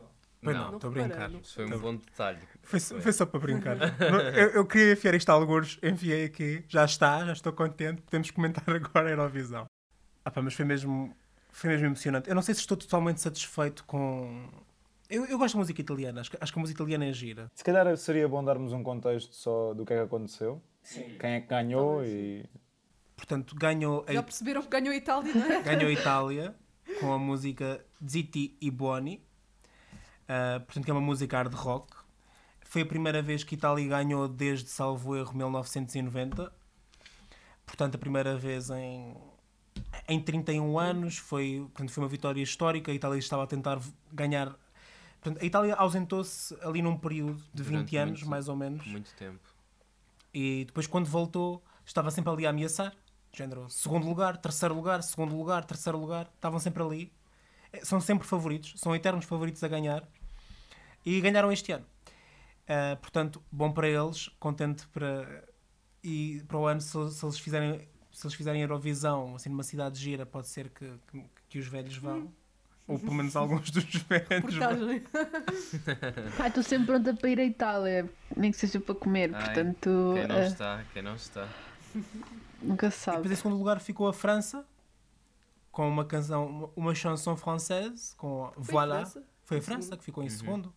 Pois 0.42 0.56
Não, 0.56 0.74
estou 0.76 0.88
a 0.88 0.92
brincar. 0.92 1.30
Isso 1.32 1.54
foi 1.54 1.66
um 1.66 1.78
bom 1.78 1.96
detalhe. 1.96 2.38
Foi, 2.62 2.80
foi 2.80 3.12
só 3.12 3.26
para 3.26 3.40
brincar. 3.40 3.76
Eu, 4.34 4.50
eu 4.50 4.66
queria 4.66 4.92
enfiar 4.92 5.14
isto 5.14 5.28
a 5.28 5.32
alguns, 5.34 5.78
enfiei 5.82 6.24
aqui, 6.24 6.64
já 6.68 6.84
está, 6.84 7.24
já 7.26 7.32
estou 7.32 7.52
contente, 7.52 8.00
podemos 8.02 8.30
comentar 8.30 8.64
agora 8.70 9.08
a 9.08 9.10
Eurovisão. 9.10 9.66
Ah 10.24 10.30
pá, 10.30 10.40
mas 10.40 10.54
foi 10.54 10.64
mesmo, 10.64 11.14
foi 11.50 11.70
mesmo 11.70 11.86
emocionante. 11.86 12.28
Eu 12.28 12.34
não 12.34 12.42
sei 12.42 12.54
se 12.54 12.60
estou 12.60 12.76
totalmente 12.76 13.20
satisfeito 13.20 13.84
com. 13.84 14.48
Eu, 15.10 15.26
eu 15.26 15.36
gosto 15.38 15.54
de 15.54 15.58
música 15.58 15.80
italiana, 15.80 16.20
acho 16.20 16.30
que, 16.30 16.38
acho 16.40 16.52
que 16.52 16.58
a 16.58 16.62
música 16.62 16.80
italiana 16.80 17.06
é 17.06 17.12
gira. 17.12 17.50
Se 17.54 17.64
calhar 17.64 17.96
seria 17.96 18.28
bom 18.28 18.42
darmos 18.44 18.72
um 18.72 18.82
contexto 18.82 19.34
só 19.34 19.74
do 19.74 19.84
que 19.84 19.92
é 19.92 19.96
que 19.96 20.02
aconteceu, 20.02 20.62
quem 21.18 21.32
é 21.32 21.40
que 21.40 21.48
ganhou 21.48 22.04
e 22.04 22.48
Portanto, 23.16 23.54
ganhou 23.54 24.04
Já 24.08 24.20
a, 24.20 24.22
perceberam 24.22 24.62
que 24.62 24.68
ganhou 24.68 24.92
a 24.92 24.96
Itália, 24.96 25.34
não 25.34 25.46
é? 25.46 25.60
ganhou 25.62 25.88
a 25.88 25.92
Itália 25.92 26.54
com 26.98 27.12
a 27.12 27.18
música 27.18 27.84
Zitti 28.08 28.56
e 28.60 28.70
Buoni, 28.70 29.22
Ah, 30.26 30.62
portanto, 30.64 30.84
que 30.84 30.90
é 30.90 30.94
uma 30.94 31.00
música 31.00 31.36
hard 31.36 31.52
rock. 31.54 31.96
Foi 32.62 32.82
a 32.82 32.86
primeira 32.86 33.20
vez 33.20 33.42
que 33.42 33.54
a 33.54 33.58
Itália 33.58 33.86
ganhou 33.88 34.28
desde, 34.28 34.68
salvo 34.70 35.16
erro, 35.16 35.36
1990. 35.36 36.52
Portanto, 37.66 37.94
a 37.96 37.98
primeira 37.98 38.36
vez 38.36 38.70
em, 38.70 39.16
em 40.08 40.20
31 40.20 40.78
anos. 40.78 41.18
Foi, 41.18 41.66
portanto, 41.72 41.90
foi 41.90 42.02
uma 42.04 42.08
vitória 42.08 42.40
histórica. 42.42 42.90
A 42.92 42.94
Itália 42.94 43.18
estava 43.18 43.42
a 43.42 43.46
tentar 43.46 43.80
ganhar. 44.12 44.56
Portanto, 45.20 45.42
a 45.42 45.44
Itália 45.44 45.74
ausentou-se 45.74 46.56
ali 46.62 46.80
num 46.80 46.96
período 46.96 47.42
de 47.52 47.62
20 47.62 47.66
Durante 47.72 47.96
anos, 47.96 48.20
muito- 48.20 48.30
mais 48.30 48.48
ou 48.48 48.56
menos. 48.56 48.86
Muito 48.86 49.12
tempo. 49.14 49.40
E 50.32 50.64
depois, 50.66 50.86
quando 50.86 51.06
voltou, 51.06 51.62
estava 51.84 52.10
sempre 52.10 52.30
ali 52.32 52.46
a 52.46 52.50
ameaçar. 52.50 52.94
Género, 53.32 53.68
segundo 53.68 54.06
lugar, 54.06 54.36
terceiro 54.38 54.74
lugar, 54.74 55.02
segundo 55.02 55.36
lugar, 55.36 55.64
terceiro 55.64 55.98
lugar. 55.98 56.30
Estavam 56.34 56.58
sempre 56.58 56.82
ali. 56.82 57.12
Eh, 57.72 57.84
São 57.84 58.00
sempre 58.00 58.26
favoritos, 58.26 58.74
são 58.80 58.94
eternos 58.94 59.24
favoritos 59.24 59.62
a 59.62 59.68
ganhar. 59.68 60.08
E 61.04 61.20
ganharam 61.20 61.52
este 61.52 61.72
ano. 61.72 61.86
Ah, 62.68 62.96
portanto, 63.00 63.42
bom 63.50 63.70
para 63.72 63.88
eles, 63.88 64.28
contente 64.40 64.86
para. 64.88 65.44
E 66.02 66.42
para 66.48 66.56
o 66.56 66.66
ano, 66.66 66.80
se, 66.80 67.10
se 67.12 67.24
eles 67.24 67.38
fizerem. 67.38 67.88
Se 68.12 68.26
eles 68.26 68.34
fizerem 68.34 68.60
Eurovisão, 68.62 69.36
assim, 69.36 69.48
numa 69.48 69.62
cidade 69.62 69.98
gira, 69.98 70.26
pode 70.26 70.48
ser 70.48 70.68
que, 70.70 70.92
que, 71.10 71.24
que 71.48 71.58
os 71.58 71.66
velhos 71.66 71.96
vão. 71.96 72.32
Ou 72.90 72.98
pelo 72.98 73.14
menos 73.14 73.36
alguns 73.36 73.70
dos 73.70 73.84
vão. 74.02 74.40
Portagem. 74.42 75.00
Pá, 76.36 76.48
estou 76.48 76.62
sempre 76.62 76.86
pronta 76.86 77.14
para 77.14 77.30
ir 77.30 77.38
à 77.40 77.44
Itália, 77.44 78.10
nem 78.36 78.50
que 78.50 78.56
seja 78.58 78.80
para 78.80 78.94
comer, 78.94 79.34
Ai, 79.34 79.44
portanto, 79.44 80.12
Quem 80.14 80.26
não 80.26 80.36
eh, 80.36 80.46
está, 80.46 80.84
quem 80.92 81.02
não 81.02 81.14
está. 81.14 81.48
nunca 82.62 82.90
se 82.90 82.96
E 82.96 83.00
sabe. 83.00 83.16
depois 83.18 83.32
em 83.32 83.36
segundo 83.36 83.56
lugar 83.56 83.80
ficou 83.80 84.08
a 84.08 84.12
França, 84.12 84.66
com 85.70 85.88
uma 85.88 86.04
canção, 86.04 86.72
uma- 86.76 86.94
chanson 86.94 87.36
française, 87.36 88.14
com 88.16 88.50
Foi 88.54 88.64
Voilà. 88.64 88.96
França? 88.96 89.24
Foi 89.44 89.58
a 89.58 89.62
França 89.62 89.82
segundo. 89.82 89.98
que 89.98 90.04
ficou 90.04 90.22
em 90.24 90.26
Uhum. 90.26 90.32
segundo. 90.36 90.74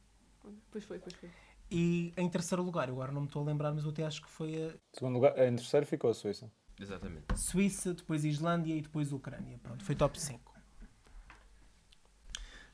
Pois 0.72 0.84
foi, 0.84 1.00
pois 1.00 1.14
foi. 1.16 1.30
E 1.72 2.14
em 2.16 2.30
terceiro 2.30 2.62
lugar, 2.62 2.88
agora 2.90 3.12
não 3.12 3.22
me 3.22 3.28
estou 3.28 3.42
a 3.42 3.46
lembrar, 3.46 3.74
mas 3.74 3.84
eu 3.84 3.90
até 3.90 4.06
acho 4.06 4.22
que 4.22 4.30
foi 4.30 4.76
segundo 4.94 5.16
lugar, 5.16 5.32
em 5.40 5.56
terceiro 5.56 5.86
ficou 5.86 6.10
a 6.10 6.14
Suíça. 6.14 6.52
Exatamente. 6.80 7.26
a 7.30 7.36
Suíça, 7.36 7.94
depois 7.94 8.24
Islândia 8.26 8.76
e 8.76 8.82
depois 8.82 9.12
Ucrânia. 9.12 9.60
Pronto, 9.64 9.84
foi 9.84 9.96
top 9.96 10.20
5. 10.20 10.53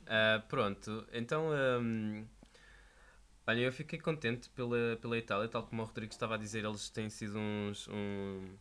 Ah, 0.10 0.44
pronto, 0.50 1.06
então. 1.14 1.52
hum, 1.82 2.26
olha, 3.48 3.62
eu 3.62 3.72
fiquei 3.74 4.00
contente 4.00 4.50
pela, 4.52 4.98
pela 5.02 5.18
Itália, 5.18 5.48
tal 5.50 5.64
como 5.68 5.82
o 5.82 5.86
Rodrigo 5.86 6.12
estava 6.14 6.36
a 6.36 6.38
dizer, 6.38 6.64
eles 6.66 6.90
têm 6.90 7.10
sido 7.10 7.38
uns. 7.38 7.88
um- 7.90 8.58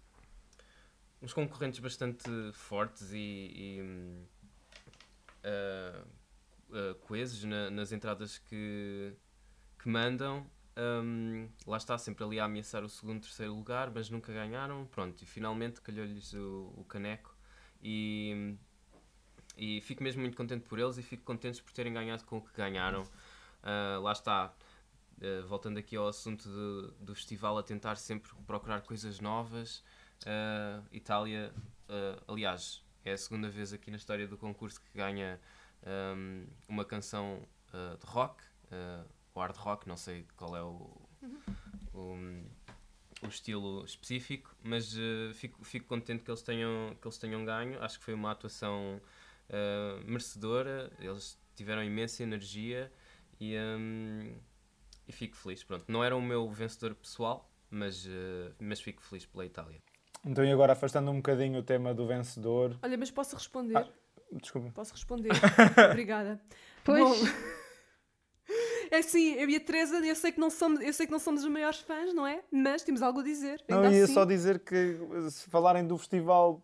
uns 1.23 1.33
concorrentes 1.33 1.81
bastante 1.81 2.29
fortes 2.53 3.13
e. 3.13 3.19
e, 3.19 3.83
hum, 3.83 4.25
ah, 5.45 6.05
ah, 6.73 6.95
coesos 7.03 7.45
na- 7.45 7.71
nas 7.71 7.93
entradas 7.93 8.39
que, 8.39 9.13
que 9.79 9.89
mandam. 9.89 10.47
Hum, 10.77 11.49
lá 11.67 11.77
está, 11.77 11.99
sempre 11.99 12.25
ali 12.25 12.39
a 12.41 12.45
ameaçar 12.45 12.85
o 12.85 12.89
segundo, 12.89 13.23
terceiro 13.23 13.55
lugar, 13.55 13.91
mas 13.93 14.11
nunca 14.11 14.33
ganharam. 14.33 14.87
Pronto, 14.87 15.23
e 15.23 15.27
finalmente 15.27 15.81
calhou-lhes 15.81 16.33
o, 16.35 16.73
o 16.77 16.85
caneco. 16.85 17.37
E, 17.83 18.57
e 19.59 19.81
fico 19.81 20.03
mesmo 20.03 20.23
muito 20.23 20.37
contente 20.37 20.63
por 20.69 20.79
eles 20.79 20.97
e 20.97 21.03
fico 21.03 21.25
contentes 21.25 21.61
por 21.61 21.73
terem 21.73 21.93
ganhado 21.93 22.25
com 22.25 22.39
o 22.39 22.41
que 22.41 22.57
ganharam. 22.57 23.05
Ah, 23.63 23.99
lá 24.01 24.13
está, 24.13 24.55
ah, 25.21 25.47
voltando 25.47 25.79
aqui 25.79 25.97
ao 25.97 26.07
assunto 26.07 26.49
do, 26.49 26.93
do 26.93 27.15
festival, 27.15 27.59
a 27.59 27.63
tentar 27.63 27.97
sempre 27.97 28.31
procurar 28.47 28.81
coisas 28.83 29.21
novas. 29.21 29.83
Ah, 30.25 30.83
Itália, 30.93 31.53
aliás, 32.27 32.85
é 33.05 33.13
a 33.13 33.19
segunda 33.19 33.49
vez 33.49 33.73
aqui 33.73 33.91
na 33.91 33.97
história 33.97 34.27
do 34.29 34.37
concurso 34.39 34.81
que 34.81 34.97
ganha 34.97 35.41
ahm, 35.85 36.47
uma 36.69 36.85
canção 36.85 37.43
de 37.73 38.07
rock, 38.07 38.43
ou 39.35 39.43
hard 39.43 39.57
rock, 39.57 39.89
não 39.89 39.97
sei 39.97 40.27
qual 40.37 40.57
é 40.57 40.63
o, 40.63 40.91
o, 41.95 42.17
o 43.23 43.27
estilo 43.27 43.85
específico, 43.85 44.55
mas 44.63 44.95
fico, 45.35 45.65
fico 45.65 45.87
contente 45.87 46.25
que 46.25 46.31
eles, 46.31 46.43
tenham, 46.43 46.97
que 47.01 47.07
eles 47.07 47.19
tenham 47.19 47.45
ganho. 47.45 47.83
Acho 47.83 47.99
que 47.99 48.05
foi 48.05 48.15
uma 48.15 48.33
atuação 48.33 49.01
eh, 49.49 50.01
merecedora, 50.05 50.91
eles 50.99 51.39
tiveram 51.55 51.83
imensa 51.83 52.23
energia 52.23 52.93
e, 53.41 53.57
hum, 53.59 54.35
e 55.07 55.13
fico 55.13 55.37
feliz. 55.37 55.65
Pronto, 55.65 55.85
não 55.89 56.05
era 56.05 56.17
o 56.17 56.23
meu 56.23 56.49
vencedor 56.51 56.95
pessoal, 56.95 57.51
mas, 57.71 58.07
eh, 58.07 58.53
mas 58.61 58.81
fico 58.81 59.03
feliz 59.03 59.27
pela 59.27 59.45
Itália. 59.47 59.81
Então, 60.25 60.45
e 60.45 60.53
agora 60.53 60.73
afastando 60.73 61.11
um 61.11 61.17
bocadinho 61.17 61.61
o 61.61 61.63
tema 61.63 61.95
do 61.95 62.07
vencedor. 62.07 62.79
Olha, 62.83 62.99
mas 62.99 63.11
posso 63.11 63.35
responder? 63.37 63.77
Ah. 63.77 63.89
Desculpa. 64.33 64.71
Posso 64.75 64.93
responder? 64.93 65.31
Obrigada. 65.91 66.41
Pois, 66.85 67.03
Bom, 67.03 67.15
é 68.91 68.99
assim, 68.99 69.35
eu 69.35 69.49
e 69.49 69.57
a 69.57 69.61
Teresa, 69.61 70.05
eu 70.05 70.15
sei, 70.15 70.33
que 70.33 70.41
não 70.41 70.51
somos, 70.51 70.81
eu 70.81 70.93
sei 70.93 71.07
que 71.07 71.13
não 71.13 71.19
somos 71.19 71.43
os 71.43 71.51
maiores 71.51 71.81
fãs, 71.81 72.13
não 72.13 72.27
é? 72.27 72.43
Mas 72.51 72.83
temos 72.83 73.01
algo 73.01 73.21
a 73.21 73.23
dizer. 73.23 73.63
Não, 73.69 73.79
Ainda 73.83 73.97
ia 73.97 74.05
assim, 74.05 74.13
só 74.13 74.25
dizer 74.25 74.59
que 74.59 74.99
se 75.31 75.49
falarem 75.49 75.87
do 75.87 75.97
festival, 75.97 76.63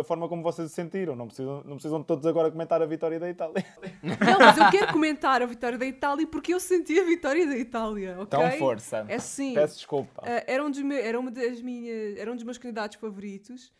a 0.00 0.04
forma 0.04 0.28
como 0.28 0.42
vocês 0.42 0.68
se 0.68 0.74
sentiram, 0.74 1.14
não 1.14 1.26
precisam, 1.26 1.62
não 1.64 1.74
precisam 1.76 2.02
todos 2.02 2.26
agora 2.26 2.50
comentar 2.50 2.82
a 2.82 2.86
vitória 2.86 3.18
da 3.20 3.28
Itália. 3.30 3.64
Não, 4.02 4.38
mas 4.38 4.58
eu 4.58 4.70
quero 4.70 4.92
comentar 4.92 5.40
a 5.42 5.46
vitória 5.46 5.78
da 5.78 5.86
Itália 5.86 6.26
porque 6.26 6.52
eu 6.52 6.58
senti 6.60 6.98
a 6.98 7.04
vitória 7.04 7.46
da 7.46 7.56
Itália, 7.56 8.16
ok? 8.20 8.38
Então, 8.38 8.58
força. 8.58 9.04
É 9.08 9.18
sim. 9.18 9.54
Peço 9.54 9.76
desculpa. 9.76 10.22
Ah, 10.24 10.42
era, 10.46 10.64
um 10.64 10.70
dos 10.70 10.80
me- 10.82 11.00
era 11.00 11.18
uma 11.18 11.30
das 11.30 11.62
minhas, 11.62 12.16
era 12.18 12.30
um 12.32 12.34
dos 12.34 12.44
meus 12.44 12.58
candidatos 12.58 12.96
favoritos. 12.98 13.72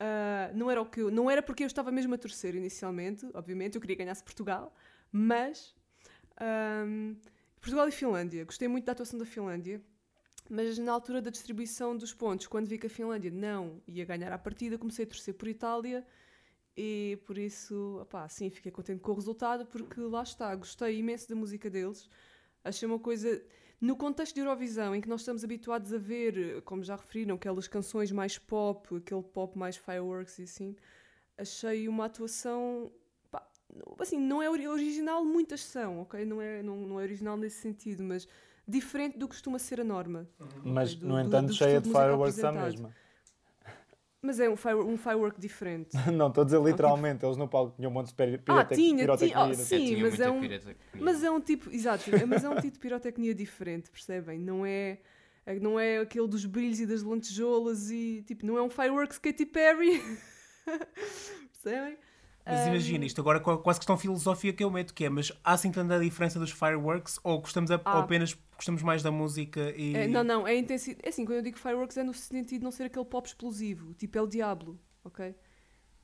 Ah, 0.00 0.50
não 0.54 0.70
era 0.70 0.82
o 0.82 0.86
que 0.86 1.00
eu- 1.00 1.10
não 1.10 1.30
era 1.30 1.40
porque 1.42 1.62
eu 1.62 1.66
estava 1.68 1.90
mesmo 1.92 2.12
a 2.14 2.18
torcer 2.18 2.54
inicialmente, 2.54 3.26
obviamente, 3.32 3.76
eu 3.76 3.80
queria 3.80 3.96
que 3.96 4.02
ganhasse 4.02 4.22
Portugal, 4.24 4.74
mas 5.12 5.74
ahm, 6.40 7.14
Portugal 7.60 7.88
e 7.88 7.92
Finlândia. 7.92 8.44
Gostei 8.44 8.68
muito 8.68 8.84
da 8.84 8.92
atuação 8.92 9.18
da 9.18 9.24
Finlândia, 9.24 9.80
mas 10.48 10.78
na 10.78 10.92
altura 10.92 11.20
da 11.20 11.30
distribuição 11.30 11.96
dos 11.96 12.12
pontos, 12.14 12.46
quando 12.46 12.66
vi 12.68 12.78
que 12.78 12.86
a 12.86 12.90
Finlândia 12.90 13.30
não 13.30 13.80
ia 13.86 14.04
ganhar 14.04 14.32
a 14.32 14.38
partida, 14.38 14.78
comecei 14.78 15.04
a 15.04 15.08
torcer 15.08 15.34
por 15.34 15.48
Itália 15.48 16.06
e 16.76 17.18
por 17.26 17.38
isso, 17.38 17.98
opá, 18.02 18.28
sim, 18.28 18.50
fiquei 18.50 18.70
contente 18.70 19.00
com 19.00 19.12
o 19.12 19.14
resultado 19.14 19.66
porque 19.66 20.00
lá 20.00 20.22
está, 20.22 20.54
gostei 20.54 20.98
imenso 20.98 21.28
da 21.28 21.34
música 21.34 21.70
deles. 21.70 22.08
Achei 22.62 22.86
uma 22.86 22.98
coisa 22.98 23.42
no 23.80 23.96
contexto 23.96 24.34
de 24.34 24.40
Eurovisão, 24.40 24.94
em 24.94 25.00
que 25.00 25.08
nós 25.08 25.20
estamos 25.20 25.44
habituados 25.44 25.92
a 25.92 25.98
ver, 25.98 26.62
como 26.62 26.82
já 26.82 26.96
referiram, 26.96 27.36
aquelas 27.36 27.68
canções 27.68 28.10
mais 28.12 28.38
pop, 28.38 28.96
aquele 28.96 29.22
pop 29.22 29.56
mais 29.58 29.76
fireworks 29.76 30.38
e 30.38 30.42
assim, 30.42 30.76
achei 31.36 31.88
uma 31.88 32.06
atuação. 32.06 32.90
pá, 33.30 33.46
assim, 33.98 34.18
não 34.18 34.42
é 34.42 34.48
ori- 34.50 34.66
original, 34.68 35.24
muitas 35.24 35.62
são, 35.62 36.00
ok? 36.00 36.24
Não 36.24 36.40
é, 36.40 36.62
não, 36.62 36.76
não 36.86 37.00
é 37.00 37.02
original 37.04 37.36
nesse 37.36 37.60
sentido, 37.60 38.02
mas 38.02 38.26
diferente 38.66 39.16
do 39.18 39.26
que 39.28 39.34
costuma 39.34 39.58
ser 39.58 39.80
a 39.80 39.84
norma. 39.84 40.28
Mas, 40.64 40.94
do- 40.94 41.06
no 41.06 41.14
do- 41.14 41.20
entanto, 41.20 41.48
do 41.48 41.54
cheia 41.54 41.80
de 41.80 41.90
fireworks 41.90 42.42
à 42.42 42.52
mesma. 42.52 42.94
Mas 44.22 44.40
é 44.40 44.48
um, 44.50 44.56
fire, 44.56 44.74
um 44.76 44.96
firework 44.96 45.40
diferente. 45.40 45.90
Não, 46.12 46.28
estou 46.28 46.42
a 46.42 46.44
dizer 46.44 46.60
literalmente, 46.60 47.24
eles 47.24 47.36
no 47.36 47.46
palco 47.46 47.76
tinham 47.76 47.90
um 47.90 47.94
monte 47.94 48.08
de 48.08 48.12
Ah, 48.12 48.38
pirotec- 48.64 48.74
tinha, 48.76 48.98
pirotecnia. 48.98 49.28
tinha. 49.34 49.44
Oh, 49.44 49.48
no- 49.48 49.54
sim, 49.54 49.76
tinha 49.86 50.00
mas 50.02 50.18
é 50.20 50.30
um- 50.30 50.40
pirotecnia. 50.40 50.76
Mas 50.94 51.22
é 51.22 51.30
um 51.30 51.40
tipo, 51.40 51.70
exato, 51.70 52.14
é- 52.14 52.26
mas 52.26 52.42
é 52.42 52.48
um 52.48 52.56
tipo 52.56 52.72
de 52.72 52.78
pirotecnia 52.80 53.34
diferente, 53.34 53.88
percebem? 53.90 54.38
Não 54.40 54.66
é, 54.66 54.98
é- 55.44 55.60
não 55.60 55.78
é 55.78 55.98
aquele 55.98 56.26
dos 56.26 56.44
brilhos 56.44 56.80
e 56.80 56.86
das 56.86 57.02
lantejoulas 57.04 57.90
e 57.90 58.24
tipo, 58.26 58.44
não 58.44 58.56
é 58.58 58.62
um 58.62 58.70
fireworks 58.70 59.18
Katy 59.18 59.46
Perry. 59.46 60.02
percebem? 61.52 61.96
Mas 62.48 62.66
imagina, 62.68 63.04
isto 63.04 63.20
agora 63.20 63.40
com 63.40 63.50
a 63.50 63.58
quase 63.60 63.80
questão 63.80 63.96
filosófica 63.98 64.52
que 64.56 64.62
eu 64.62 64.70
meto, 64.70 64.94
que 64.94 65.04
é, 65.04 65.08
mas 65.08 65.32
há 65.42 65.52
assim 65.54 65.70
tanta 65.72 65.98
diferença 65.98 66.38
dos 66.38 66.52
fireworks 66.52 67.18
ou, 67.24 67.40
gostamos 67.40 67.70
a- 67.72 67.80
Ah. 67.84 67.96
ou 67.96 68.02
apenas 68.02 68.36
gostamos 68.56 68.82
mais 68.82 69.02
da 69.02 69.10
música 69.10 69.72
e... 69.76 69.94
É, 69.94 70.08
não, 70.08 70.24
não, 70.24 70.46
é 70.46 70.56
intensidade. 70.56 71.00
É 71.04 71.10
assim, 71.10 71.24
quando 71.24 71.36
eu 71.36 71.42
digo 71.42 71.58
fireworks 71.58 71.96
é 71.96 72.02
no 72.02 72.14
sentido 72.14 72.58
de 72.58 72.64
não 72.64 72.70
ser 72.70 72.84
aquele 72.84 73.04
pop 73.04 73.26
explosivo, 73.26 73.94
tipo 73.94 74.18
é 74.18 74.22
o 74.22 74.26
Diablo, 74.26 74.80
ok? 75.04 75.34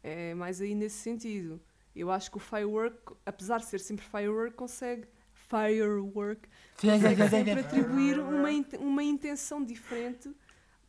É 0.02 0.34
mais 0.34 0.60
aí 0.60 0.74
nesse 0.74 0.96
sentido. 0.96 1.60
Eu 1.94 2.10
acho 2.10 2.30
que 2.30 2.36
o 2.36 2.40
firework, 2.40 3.14
apesar 3.26 3.58
de 3.58 3.66
ser 3.66 3.80
sempre 3.80 4.04
firework, 4.04 4.56
consegue 4.56 5.06
firework, 5.32 6.48
consegue 6.80 7.28
sempre 7.28 7.60
atribuir 7.60 8.18
uma, 8.18 8.48
uma 8.78 9.02
intenção 9.02 9.62
diferente 9.62 10.34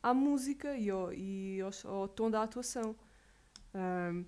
à 0.02 0.13
música 0.13 0.76
e 0.76 0.89
ao, 0.89 1.13
e 1.13 1.60
ao, 1.62 1.91
ao 1.91 2.08
tom 2.08 2.30
da 2.30 2.43
atuação. 2.43 2.95
Ahm, 3.73 4.26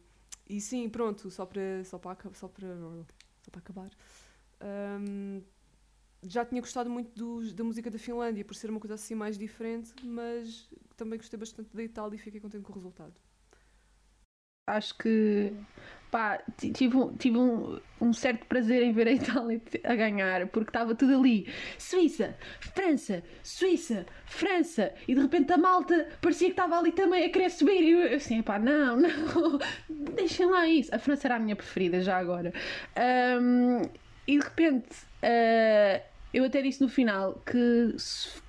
e 0.47 0.59
sim, 0.61 0.87
pronto, 0.89 1.29
só 1.31 1.45
para, 1.45 1.83
só 1.85 1.97
para, 1.97 2.17
só 2.33 2.47
para, 2.47 2.67
só 3.41 3.51
para 3.51 3.59
acabar. 3.59 3.89
Ahm, 4.59 5.41
já 6.27 6.45
tinha 6.45 6.61
gostado 6.61 6.89
muito 6.89 7.11
dos- 7.15 7.53
da 7.53 7.63
música 7.63 7.89
da 7.91 7.97
Finlândia 7.99 8.43
por 8.45 8.55
ser 8.55 8.69
uma 8.69 8.79
coisa 8.79 8.95
assim 8.95 9.15
mais 9.15 9.37
diferente, 9.37 9.93
mas 10.03 10.69
também 10.97 11.17
gostei 11.19 11.39
bastante 11.39 11.75
da 11.75 11.83
Itália 11.83 12.15
e 12.15 12.19
fiquei 12.19 12.39
contente 12.41 12.63
com 12.63 12.71
o 12.71 12.75
resultado. 12.75 13.13
Acho 14.67 14.97
que 14.97 15.53
pá, 16.09 16.39
ti- 16.57 16.71
tive, 16.71 16.97
um, 16.97 17.15
tive 17.15 17.37
um, 17.37 17.79
um 18.01 18.13
certo 18.13 18.45
prazer 18.47 18.81
em 18.81 18.91
ver 18.93 19.07
a 19.07 19.11
Itália 19.11 19.61
a 19.83 19.95
ganhar, 19.95 20.47
porque 20.47 20.69
estava 20.69 20.95
tudo 20.95 21.15
ali. 21.19 21.47
Suíça, 21.77 22.35
França, 22.59 23.23
Suíça, 23.43 24.07
França, 24.25 24.91
e 25.07 25.13
de 25.13 25.21
repente 25.21 25.51
a 25.53 25.57
malta 25.57 26.07
parecia 26.21 26.47
que 26.47 26.53
estava 26.53 26.79
ali 26.79 26.91
também 26.91 27.25
a 27.25 27.29
querer 27.29 27.51
subir. 27.51 27.79
E 27.83 27.91
eu 27.91 28.15
assim, 28.15 28.41
pá, 28.41 28.57
não, 28.57 28.97
não, 28.99 29.59
deixem 30.15 30.47
lá 30.47 30.67
isso. 30.67 30.93
A 30.95 30.97
França 30.99 31.27
era 31.27 31.35
a 31.35 31.39
minha 31.39 31.55
preferida 31.55 32.01
já 32.01 32.17
agora. 32.17 32.51
Ahm, 32.95 33.83
e 34.27 34.39
de 34.39 34.43
repente. 34.43 34.95
ah, 35.21 36.01
eu 36.35 36.43
até 36.43 36.61
disse 36.61 36.81
no 36.81 36.89
final 36.89 37.41
que 37.45 37.95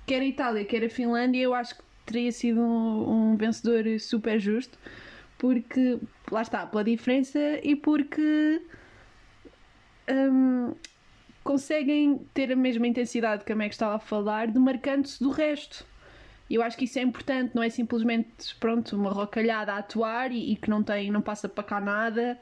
quer 0.05 0.21
a 0.21 0.25
Itália, 0.25 0.65
quer 0.65 0.83
a 0.83 0.89
Finlândia, 0.89 1.41
eu 1.41 1.53
acho 1.53 1.73
que 1.73 1.81
teria 2.05 2.31
sido 2.33 2.59
um, 2.59 3.31
um 3.31 3.37
vencedor 3.37 3.85
super 3.97 4.37
justo 4.37 4.77
porque 5.37 5.97
lá 6.29 6.41
está, 6.41 6.65
pela 6.65 6.83
diferença 6.83 7.39
e 7.63 7.77
porque 7.77 8.61
hum, 10.09 10.73
conseguem 11.45 12.19
ter 12.33 12.51
a 12.51 12.57
mesma 12.57 12.87
intensidade 12.87 13.45
que 13.45 13.53
a 13.53 13.55
Meg 13.55 13.71
estava 13.71 13.95
a 13.95 13.99
falar, 13.99 14.47
demarcando-se 14.47 15.23
do 15.23 15.29
resto. 15.29 15.85
Eu 16.49 16.61
acho 16.61 16.77
que 16.77 16.83
isso 16.83 16.99
é 16.99 17.01
importante, 17.01 17.55
não 17.55 17.63
é 17.63 17.69
simplesmente 17.69 18.53
pronto, 18.59 18.97
uma 18.97 19.11
rocalhada 19.11 19.71
a 19.71 19.77
atuar 19.77 20.31
e, 20.31 20.51
e 20.51 20.55
que 20.57 20.69
não 20.69 20.83
tem, 20.83 21.09
não 21.09 21.21
passa 21.21 21.47
para 21.47 21.63
cá 21.63 21.79
nada. 21.79 22.37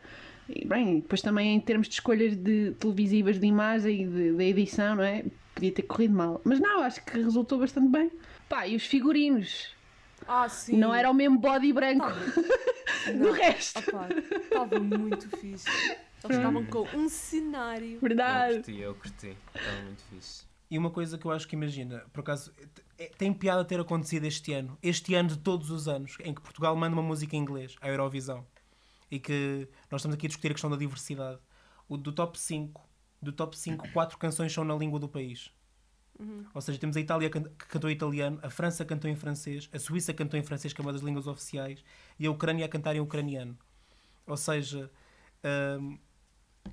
E, 0.48 0.66
bem, 0.68 1.00
depois 1.00 1.22
também 1.22 1.56
em 1.56 1.60
termos 1.60 1.88
de 1.88 1.96
escolhas 1.96 2.36
de 2.36 2.72
televisivas 2.80 3.40
de 3.40 3.48
imagem 3.48 4.04
e 4.04 4.08
de, 4.08 4.32
da 4.34 4.44
edição, 4.44 4.96
não 4.96 5.04
é? 5.04 5.26
Podia 5.54 5.72
ter 5.72 5.84
corrido 5.84 6.14
mal. 6.14 6.42
Mas 6.44 6.60
não, 6.60 6.82
acho 6.82 7.04
que 7.04 7.18
resultou 7.20 7.58
bastante 7.60 7.90
bem. 7.90 8.12
Pá, 8.50 8.68
e 8.68 8.76
os 8.76 8.86
figurinos? 8.86 9.74
Ah, 10.28 10.48
sim! 10.50 10.78
Não 10.78 10.94
era 10.94 11.10
o 11.10 11.14
mesmo 11.14 11.38
body 11.40 11.72
branco 11.74 12.06
do 13.12 13.18
Não. 13.26 13.32
resto. 13.32 13.80
Estava 13.80 14.80
muito 14.80 15.30
fixe. 15.38 15.68
Eles 16.24 16.38
estavam 16.38 16.66
com 16.66 16.88
um 16.98 17.08
cenário. 17.08 17.94
Eu 17.96 18.00
Verdade. 18.02 18.56
curti, 18.56 18.80
eu 18.80 18.96
curti. 18.96 19.38
Estava 19.56 19.82
muito 19.84 20.04
fixe. 20.10 20.44
E 20.70 20.78
uma 20.78 20.90
coisa 20.90 21.18
que 21.18 21.26
eu 21.26 21.32
acho 21.32 21.48
que 21.48 21.56
imagina, 21.56 22.04
por 22.12 22.22
acaso, 22.22 22.52
é- 22.98 23.12
tem 23.18 23.32
piada 23.32 23.64
ter 23.64 23.80
acontecido 23.80 24.26
este 24.26 24.52
ano, 24.54 24.78
este 24.82 25.14
ano 25.14 25.30
de 25.30 25.38
todos 25.38 25.70
os 25.70 25.88
anos, 25.88 26.18
em 26.24 26.34
que 26.34 26.42
Portugal 26.42 26.76
manda 26.76 26.94
uma 26.96 27.04
música 27.04 27.36
em 27.36 27.40
inglês, 27.40 27.76
a 27.82 27.88
Eurovisão, 27.88 28.44
e 29.10 29.20
que 29.20 29.68
nós 29.92 30.02
estamos 30.02 30.16
aqui 30.16 30.26
a 30.26 30.30
discutir 30.30 30.48
a 30.48 30.54
questão 30.54 30.70
da 30.70 30.78
diversidade. 30.78 31.40
O 31.88 31.98
do 31.98 32.12
top 32.12 32.40
5, 32.40 32.82
do 33.22 33.32
top 33.32 33.58
5, 33.58 33.92
quatro 33.92 34.18
canções 34.18 34.52
são 34.52 34.64
na 34.64 34.76
língua 34.76 35.00
do 35.00 35.08
país. 35.08 35.52
Ou 36.54 36.62
seja, 36.62 36.80
temos 36.80 36.96
a 36.96 37.00
Itália 37.00 37.30
que 37.30 37.42
cantou 37.68 37.90
em 37.90 37.94
italiano, 37.94 38.40
a 38.42 38.50
França 38.50 38.86
cantou 38.86 39.10
em 39.10 39.16
francês, 39.16 39.70
a 39.74 39.80
Suíça 39.80 40.14
cantou 40.14 40.40
em 40.40 40.44
francês, 40.44 40.72
que 40.72 40.80
é 40.80 40.84
uma 40.84 40.94
das 40.94 41.02
línguas 41.02 41.28
oficiais, 41.28 41.84
e 42.18 42.26
a 42.26 42.32
Ucrânia 42.32 42.66
a 42.66 42.70
cantar 42.70 42.96
em 42.96 43.02
ucraniano. 43.02 43.58
Ou 44.26 44.38
seja, 44.38 44.90
hum, 45.80 46.00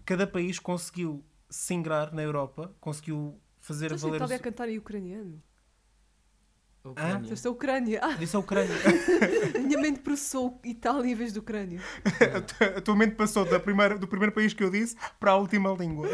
cada 0.05 0.27
país 0.27 0.59
conseguiu 0.61 1.25
se 1.51 1.75
ingrar 1.75 2.15
na 2.15 2.23
Europa, 2.23 2.75
conseguiu 2.81 3.41
fazer 3.59 3.93
a 3.93 3.97
valer. 3.97 4.13
o 4.13 4.17
Itália 4.17 4.37
a 4.37 4.41
cantar 4.41 4.69
em 4.69 4.79
ucraniano? 4.79 5.43
Ucrânia. 6.91 7.21
Disseste 7.21 7.47
a 7.47 7.51
Ucrânia. 7.51 8.01
Ah, 8.03 8.13
Disse 8.15 8.37
a 8.37 8.39
Ucrânia. 8.39 8.75
a 9.55 9.59
minha 9.61 9.79
mente 9.79 10.01
processou 10.01 10.61
Itália 10.65 11.11
em 11.11 11.15
vez 11.15 11.33
de 11.33 11.39
Ucrânia. 11.39 11.81
a 12.77 12.81
tua 12.81 12.97
mente 12.97 13.15
passou 13.15 13.45
da 13.45 13.61
primeira, 13.61 13.97
do 13.99 14.07
primeiro 14.09 14.33
país 14.35 14.53
que 14.53 14.63
eu 14.65 14.71
disse 14.71 14.97
para 15.21 15.33
a 15.33 15.37
última 15.37 15.71
língua. 15.73 16.09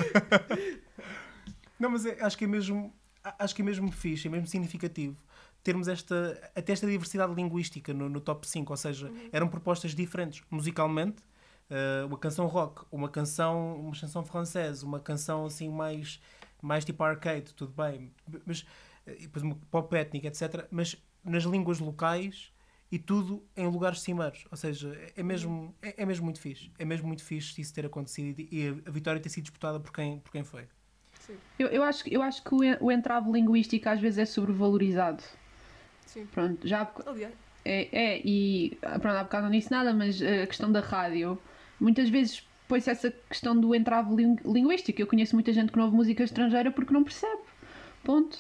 Não, 1.78 1.90
mas 1.90 2.04
é- 2.07 2.18
acho 2.22 2.37
que 2.37 2.44
é 2.44 2.48
mesmo 2.48 2.92
acho 3.38 3.54
que 3.54 3.61
é 3.62 3.64
mesmo 3.64 3.90
fixe, 3.92 4.26
é 4.26 4.31
mesmo 4.31 4.46
significativo 4.46 5.16
termos 5.62 5.87
esta, 5.88 6.40
até 6.54 6.72
esta 6.72 6.87
diversidade 6.87 7.35
linguística 7.35 7.92
no, 7.92 8.09
no 8.09 8.20
top 8.20 8.46
5, 8.48 8.72
ou 8.72 8.76
seja, 8.76 9.12
eram 9.33 9.48
propostas 9.48 9.94
diferentes 9.94 10.42
musicalmente, 10.50 11.22
eh, 11.68 12.04
uma 12.07 12.16
canção 12.16 12.46
rock, 12.46 12.87
uma 12.90 13.09
canção, 13.09 13.76
uma 13.76 13.92
canção 13.94 14.24
francesa, 14.24 14.87
uma 14.87 15.00
canção 15.00 15.44
assim 15.44 15.68
mais, 15.68 16.20
mais 16.62 16.85
tipo 16.87 17.02
arcade, 17.04 17.52
tudo 17.54 17.72
bem, 17.76 18.11
mas 18.46 18.64
e 19.18 19.23
depois 19.23 19.42
uma 19.42 19.55
pop 19.71 19.94
étnica, 19.97 20.29
etc. 20.29 20.66
Mas 20.71 20.97
nas 21.25 21.44
línguas 21.44 21.79
locais 21.79 22.53
e 22.90 22.99
tudo 22.99 23.42
em 23.57 23.66
lugares 23.66 24.01
cimeiros, 24.01 24.47
ou 24.51 24.57
seja, 24.57 24.99
é 25.14 25.23
mesmo, 25.23 25.75
é, 25.83 26.03
é 26.03 26.07
mesmo 26.07 26.25
muito 26.25 26.40
fixe, 26.40 26.71
é 26.79 26.85
mesmo 26.85 27.07
muito 27.07 27.23
fixe 27.23 27.61
isso 27.61 27.75
ter 27.75 27.85
acontecido 27.85 28.40
e, 28.40 28.49
e 28.51 28.83
a 28.87 28.90
vitória 28.90 29.21
ter 29.21 29.29
sido 29.29 29.44
disputada 29.44 29.79
por 29.79 29.92
quem, 29.92 30.18
por 30.21 30.33
quem 30.33 30.42
foi. 30.42 30.64
Eu, 31.59 31.68
eu, 31.68 31.83
acho, 31.83 32.05
que- 32.05 32.14
eu 32.14 32.23
acho 32.23 32.42
que 32.42 32.55
o, 32.55 32.61
o 32.87 32.90
entrave 32.90 33.31
linguístico 33.31 33.88
às 33.88 34.01
vezes 34.01 34.18
é 34.18 34.25
sobrevalorizado. 34.25 35.23
Sim. 36.07 36.25
Pronto, 36.33 36.66
já 36.66 36.90
Aliás, 37.05 37.35
é, 37.64 37.88
é 38.14 38.23
e 38.25 38.79
ah, 38.81 38.99
pronto, 38.99 39.16
há 39.18 39.25
bocado 39.25 39.44
não 39.44 39.51
disse 39.53 39.71
nada, 39.71 39.92
mas 39.92 40.23
a 40.23 40.47
questão 40.47 40.73
da 40.73 40.81
rádio, 40.81 41.38
muitas 41.79 42.09
vezes 42.09 42.42
põe-se 42.66 42.88
essa 42.88 43.11
questão 43.29 43.59
do 43.59 43.75
entrave 43.75 44.14
ling- 44.14 44.38
linguístico. 44.44 45.01
Eu 45.03 45.07
conheço 45.07 45.35
muita 45.37 45.53
gente 45.53 45.71
que 45.71 45.77
não 45.77 45.85
ouve 45.85 45.97
música 45.97 46.23
estrangeira 46.25 46.71
porque 46.71 46.92
não 46.94 47.05
percebe. 47.05 47.42
Ponto. 48.03 48.38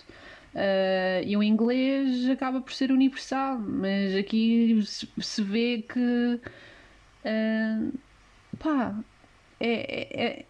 Ah, 0.60 1.22
e 1.24 1.36
o 1.36 1.42
inglês 1.42 2.28
acaba 2.28 2.60
por 2.60 2.72
ser 2.72 2.90
universal, 2.90 3.58
mas 3.60 4.14
aqui 4.16 4.80
se, 4.82 5.40
vê 5.42 5.84
que 5.88 6.40
ah, 7.24 7.88
pá, 8.58 8.94
é- 9.60 10.00
é- 10.20 10.24
é, 10.26 10.44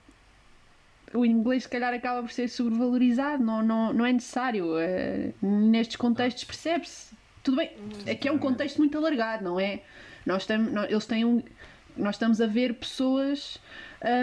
o 1.14 1.24
inglês 1.26 1.64
se 1.64 1.68
calhar 1.68 1.92
acaba 1.92 2.22
por 2.22 2.30
ser 2.32 2.48
sobrevalorizado, 2.48 3.42
não, 3.42 3.62
não, 3.62 3.92
não 3.92 4.06
é 4.06 4.12
necessário. 4.12 4.78
eh, 4.78 5.32
nestes 5.42 5.96
contextos 5.96 6.44
percebe-se. 6.44 7.14
Tudo 7.42 7.56
bem, 7.58 7.70
aqui 8.10 8.28
é 8.28 8.32
um 8.32 8.38
contexto 8.38 8.78
muito 8.78 8.96
alargado, 8.98 9.42
não 9.44 9.58
é? 9.60 9.80
Nós, 10.26 10.44
tam, 10.46 10.58
nó- 10.58 10.84
eles 10.84 11.06
têm 11.06 11.24
um, 11.24 11.42
nós 11.96 12.14
estamos 12.16 12.40
a 12.40 12.46
ver 12.46 12.74
pessoas 12.74 13.58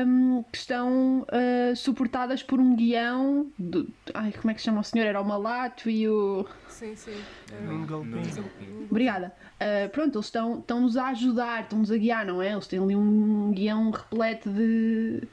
hum, 0.07 0.43
que 0.51 0.57
estão 0.57 1.25
ah, 1.29 1.75
suportadas 1.75 2.41
por 2.43 2.59
um 2.59 2.75
guião. 2.75 3.47
Do, 3.57 3.87
ai, 4.13 4.31
como 4.33 4.51
é 4.51 4.53
que 4.53 4.61
se 4.61 4.65
chama 4.65 4.81
o 4.81 4.83
senhor? 4.83 5.05
Era 5.05 5.19
o 5.21 5.25
Malato 5.25 5.89
e 5.89 6.07
o. 6.09 6.45
sim, 6.67 6.95
sim. 6.95 7.15
Num 7.63 7.79
Num 7.79 7.85
galpim. 7.85 8.11
galpim. 8.11 8.87
Obrigada. 8.89 9.33
Uh, 9.55 9.89
pronto, 9.89 10.17
eles 10.17 10.25
estão- 10.25 10.59
estão-nos 10.59 10.97
a 10.97 11.07
ajudar, 11.07 11.63
estão-nos 11.63 11.91
a 11.91 11.97
guiar, 11.97 12.25
não 12.25 12.41
é? 12.41 12.51
Eles 12.51 12.67
têm 12.67 12.79
ali 12.79 12.95
um 12.95 13.51
guião 13.51 13.89
repleto 13.89 14.49
de, 14.49 15.23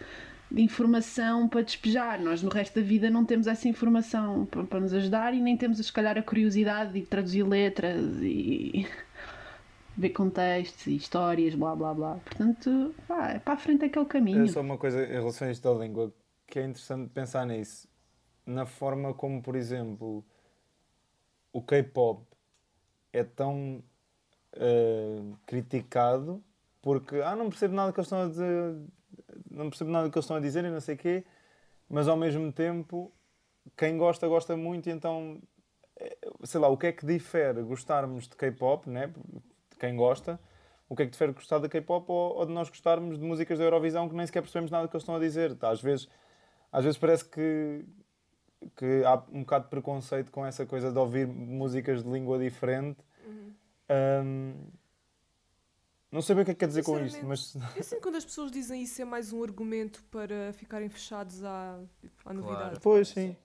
de 0.50 0.62
informação 0.62 1.48
para 1.48 1.62
despejar. 1.62 2.20
Nós, 2.20 2.40
no 2.42 2.48
resto 2.48 2.78
da 2.78 2.86
vida, 2.86 3.10
não 3.10 3.24
temos 3.24 3.46
essa 3.48 3.68
informação 3.68 4.46
para, 4.46 4.62
para 4.64 4.80
nos 4.80 4.94
ajudar 4.94 5.34
e 5.34 5.40
nem 5.40 5.56
temos, 5.56 5.78
se 5.84 5.92
calhar, 5.92 6.16
a 6.16 6.22
curiosidade 6.22 6.92
de 6.92 7.02
traduzir 7.02 7.42
letras 7.42 8.00
e 8.22 8.86
ver 9.96 10.10
contextos 10.10 10.86
e 10.86 10.96
histórias, 10.96 11.54
blá 11.54 11.74
blá 11.76 11.94
blá. 11.94 12.14
Portanto, 12.24 12.94
pá, 13.06 13.30
é 13.30 13.38
para 13.38 13.54
a 13.54 13.56
frente 13.56 13.88
que 13.88 13.98
o 13.98 14.06
caminho. 14.06 14.44
É 14.44 14.48
só 14.48 14.60
uma 14.60 14.78
coisa 14.78 15.04
em 15.04 15.12
relação 15.12 15.48
a 15.48 15.50
isto 15.50 15.62
da 15.62 15.84
língua 15.84 16.12
que 16.46 16.58
é 16.58 16.64
interessante 16.64 17.10
pensar 17.10 17.46
nisso. 17.46 17.88
Na 18.44 18.66
forma 18.66 19.14
como, 19.14 19.42
por 19.42 19.54
exemplo, 19.54 20.24
o 21.52 21.62
K-pop 21.62 22.26
é 23.12 23.22
tão 23.22 23.82
eh, 24.54 25.22
criticado 25.46 26.42
porque 26.82 27.20
ah, 27.20 27.36
não 27.36 27.48
percebo 27.48 27.74
nada 27.74 27.92
que 27.92 28.00
eles 28.00 28.06
estão 28.06 28.24
a 28.24 28.28
dizer, 28.28 28.76
não 29.48 29.70
percebo 29.70 29.90
nada 29.90 30.10
que 30.10 30.18
eles 30.18 30.24
estão 30.24 30.36
a 30.36 30.40
dizer 30.40 30.64
e 30.64 30.70
não 30.70 30.80
sei 30.80 30.96
quê, 30.96 31.24
mas 31.88 32.08
ao 32.08 32.16
mesmo 32.16 32.50
tempo 32.52 33.12
quem 33.76 33.96
gosta, 33.96 34.26
gosta 34.26 34.56
muito, 34.56 34.88
e 34.88 34.92
então 34.92 35.40
eh, 35.96 36.18
sei 36.42 36.60
lá, 36.60 36.68
o 36.68 36.76
que 36.76 36.88
é 36.88 36.92
que 36.92 37.06
difere 37.06 37.62
gostarmos 37.62 38.26
de 38.28 38.34
K-pop, 38.34 38.90
né? 38.90 39.12
Quem 39.82 39.96
gosta, 39.96 40.38
o 40.88 40.94
que 40.94 41.02
é 41.02 41.06
que 41.06 41.10
difere 41.10 41.32
gostar 41.32 41.58
da 41.58 41.68
K-pop 41.68 42.08
ou, 42.08 42.36
ou 42.36 42.46
de 42.46 42.52
nós 42.52 42.68
gostarmos 42.68 43.18
de 43.18 43.24
músicas 43.24 43.58
da 43.58 43.64
Eurovisão 43.64 44.08
que 44.08 44.14
nem 44.14 44.24
sequer 44.24 44.42
percebemos 44.42 44.70
nada 44.70 44.86
do 44.86 44.90
que 44.90 44.94
eles 44.94 45.02
estão 45.02 45.16
a 45.16 45.18
dizer. 45.18 45.56
Tá, 45.56 45.70
Às 45.70 45.82
vezes, 45.82 46.08
às 46.70 46.84
vezes 46.84 46.96
parece 46.96 47.24
que, 47.24 47.84
que 48.76 49.02
há 49.04 49.20
um 49.32 49.40
bocado 49.40 49.64
de 49.64 49.70
preconceito 49.70 50.30
com 50.30 50.46
essa 50.46 50.64
coisa 50.64 50.92
de 50.92 50.98
ouvir 50.98 51.26
músicas 51.26 52.04
de 52.04 52.08
língua 52.08 52.38
diferente. 52.38 53.00
Ahm, 53.88 54.54
não 56.12 56.22
sei 56.22 56.36
bem 56.36 56.42
o 56.42 56.44
que 56.44 56.50
é 56.52 56.54
que 56.54 56.60
quer 56.60 56.68
dizer 56.68 56.84
com 56.84 57.00
isto, 57.00 57.26
mas 57.26 57.56
Eu 57.74 57.82
sinto 57.82 57.96
que 57.96 58.02
quando 58.02 58.16
as 58.16 58.24
pessoas 58.24 58.52
dizem 58.52 58.82
isso 58.82 59.02
é 59.02 59.04
mais 59.04 59.32
um 59.32 59.42
argumento 59.42 60.04
para 60.12 60.52
ficarem 60.52 60.88
fechados 60.88 61.42
à, 61.42 61.80
à 62.24 62.32
novidade. 62.32 62.78
pois 62.80 63.08
sim. 63.08 63.36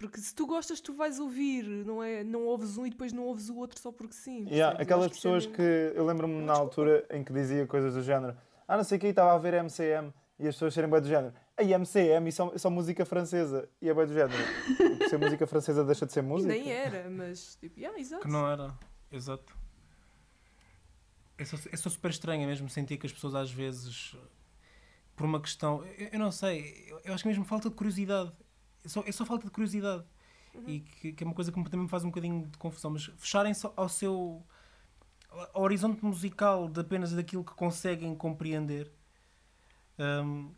Porque 0.00 0.18
se 0.18 0.34
tu 0.34 0.46
gostas, 0.46 0.80
tu 0.80 0.94
vais 0.94 1.18
ouvir, 1.20 1.62
não 1.84 2.02
é? 2.02 2.24
Não 2.24 2.46
ouves 2.46 2.78
um 2.78 2.86
e 2.86 2.90
depois 2.90 3.12
não 3.12 3.24
ouves 3.24 3.50
o 3.50 3.56
outro 3.58 3.78
só 3.78 3.92
porque 3.92 4.14
sim. 4.14 4.46
Yeah, 4.48 4.80
aquelas 4.80 5.04
isso 5.04 5.12
é 5.12 5.16
pessoas 5.16 5.44
mesmo- 5.44 5.56
que 5.58 5.92
eu 5.94 6.06
lembro-me 6.06 6.40
na 6.42 6.54
altura 6.54 7.06
em 7.10 7.22
que 7.22 7.30
dizia 7.34 7.66
coisas 7.66 7.92
do 7.92 8.02
género 8.02 8.34
ah 8.66 8.78
não 8.78 8.84
sei 8.84 8.96
o 8.96 9.00
que 9.00 9.08
estava 9.08 9.34
a 9.34 9.38
ver 9.38 9.52
MCM 9.54 10.10
e 10.38 10.48
as 10.48 10.54
pessoas 10.54 10.72
serem 10.72 10.88
bem 10.88 11.02
do 11.02 11.06
género 11.06 11.34
a 11.54 11.62
MCM 11.62 12.28
e 12.28 12.32
só, 12.32 12.56
só 12.56 12.70
música 12.70 13.04
francesa 13.04 13.68
e 13.82 13.90
é 13.90 13.94
bem 13.94 14.06
do 14.06 14.14
género 14.14 14.42
Por 14.96 15.08
ser 15.10 15.18
música 15.18 15.46
francesa 15.46 15.84
deixa 15.84 16.06
de 16.06 16.12
ser 16.14 16.20
E 16.24 16.26
música 16.26 16.48
nem 16.54 16.72
era, 16.72 17.10
mas 17.10 17.56
tipo, 17.56 17.78
yeah, 17.78 18.00
exato. 18.00 18.22
Que 18.22 18.32
não 18.32 18.50
era. 18.50 18.72
Exato. 19.12 19.54
É 21.36 21.44
só, 21.44 21.56
é 21.70 21.76
só 21.76 21.90
super 21.90 22.10
estranho 22.10 22.46
mesmo 22.46 22.70
sentir 22.70 22.96
que 22.96 23.06
as 23.06 23.12
pessoas 23.12 23.34
às 23.34 23.50
vezes, 23.50 24.16
por 25.14 25.24
uma 25.26 25.40
questão. 25.40 25.84
Eu, 25.98 26.08
eu 26.12 26.18
não 26.18 26.30
sei, 26.32 26.86
eu, 26.88 27.00
eu 27.04 27.12
acho 27.14 27.22
que 27.22 27.28
mesmo 27.28 27.44
falta 27.44 27.68
de 27.68 27.74
curiosidade. 27.76 28.32
É 28.84 28.88
só, 28.88 29.02
é 29.06 29.12
só 29.12 29.24
falta 29.24 29.44
de 29.44 29.50
curiosidade. 29.50 30.04
E 30.66 30.80
que, 30.80 31.12
que 31.12 31.24
é 31.24 31.26
uma 31.26 31.34
coisa 31.34 31.52
que 31.52 31.62
também 31.64 31.84
me 31.84 31.88
faz 31.88 32.04
um 32.04 32.08
bocadinho 32.08 32.46
de 32.46 32.58
confusão. 32.58 32.90
Mas 32.90 33.04
fecharem-se 33.16 33.68
ao 33.76 33.88
seu. 33.88 34.42
ao 35.54 35.62
horizonte 35.62 36.04
musical 36.04 36.68
de 36.68 36.80
apenas 36.80 37.12
daquilo 37.12 37.44
que 37.44 37.54
conseguem 37.54 38.14
compreender. 38.14 38.90
Hum, 39.98 40.50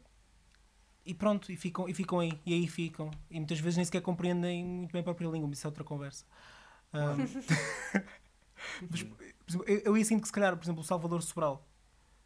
e 1.05 1.13
pronto, 1.13 1.51
e 1.51 1.57
ficam, 1.57 1.89
e 1.89 1.95
ficam 1.95 2.21
aí, 2.21 2.41
e 2.47 2.55
aí 2.55 2.67
ficam. 2.69 3.11
E 3.31 3.37
muitas 3.39 3.59
vezes 3.59 3.77
nem 3.77 3.85
sequer 3.85 4.01
compreendem 4.01 4.65
muito 4.65 4.93
bem 4.93 5.01
a 5.01 5.05
própria 5.05 5.29
língua, 5.29 5.51
isso 5.53 5.67
é 5.67 5.69
outra 5.69 5.85
conversa. 5.85 6.25
Hum, 6.95 7.17
mas, 8.89 9.07
eu, 9.67 9.83
eu 9.85 9.97
ia 9.99 10.05
sinto 10.05 10.23
que 10.23 10.29
se 10.29 10.33
calhar, 10.33 10.57
por 10.57 10.65
exemplo, 10.65 10.81
o 10.81 10.85
Salvador 10.85 11.23
Sobral 11.23 11.67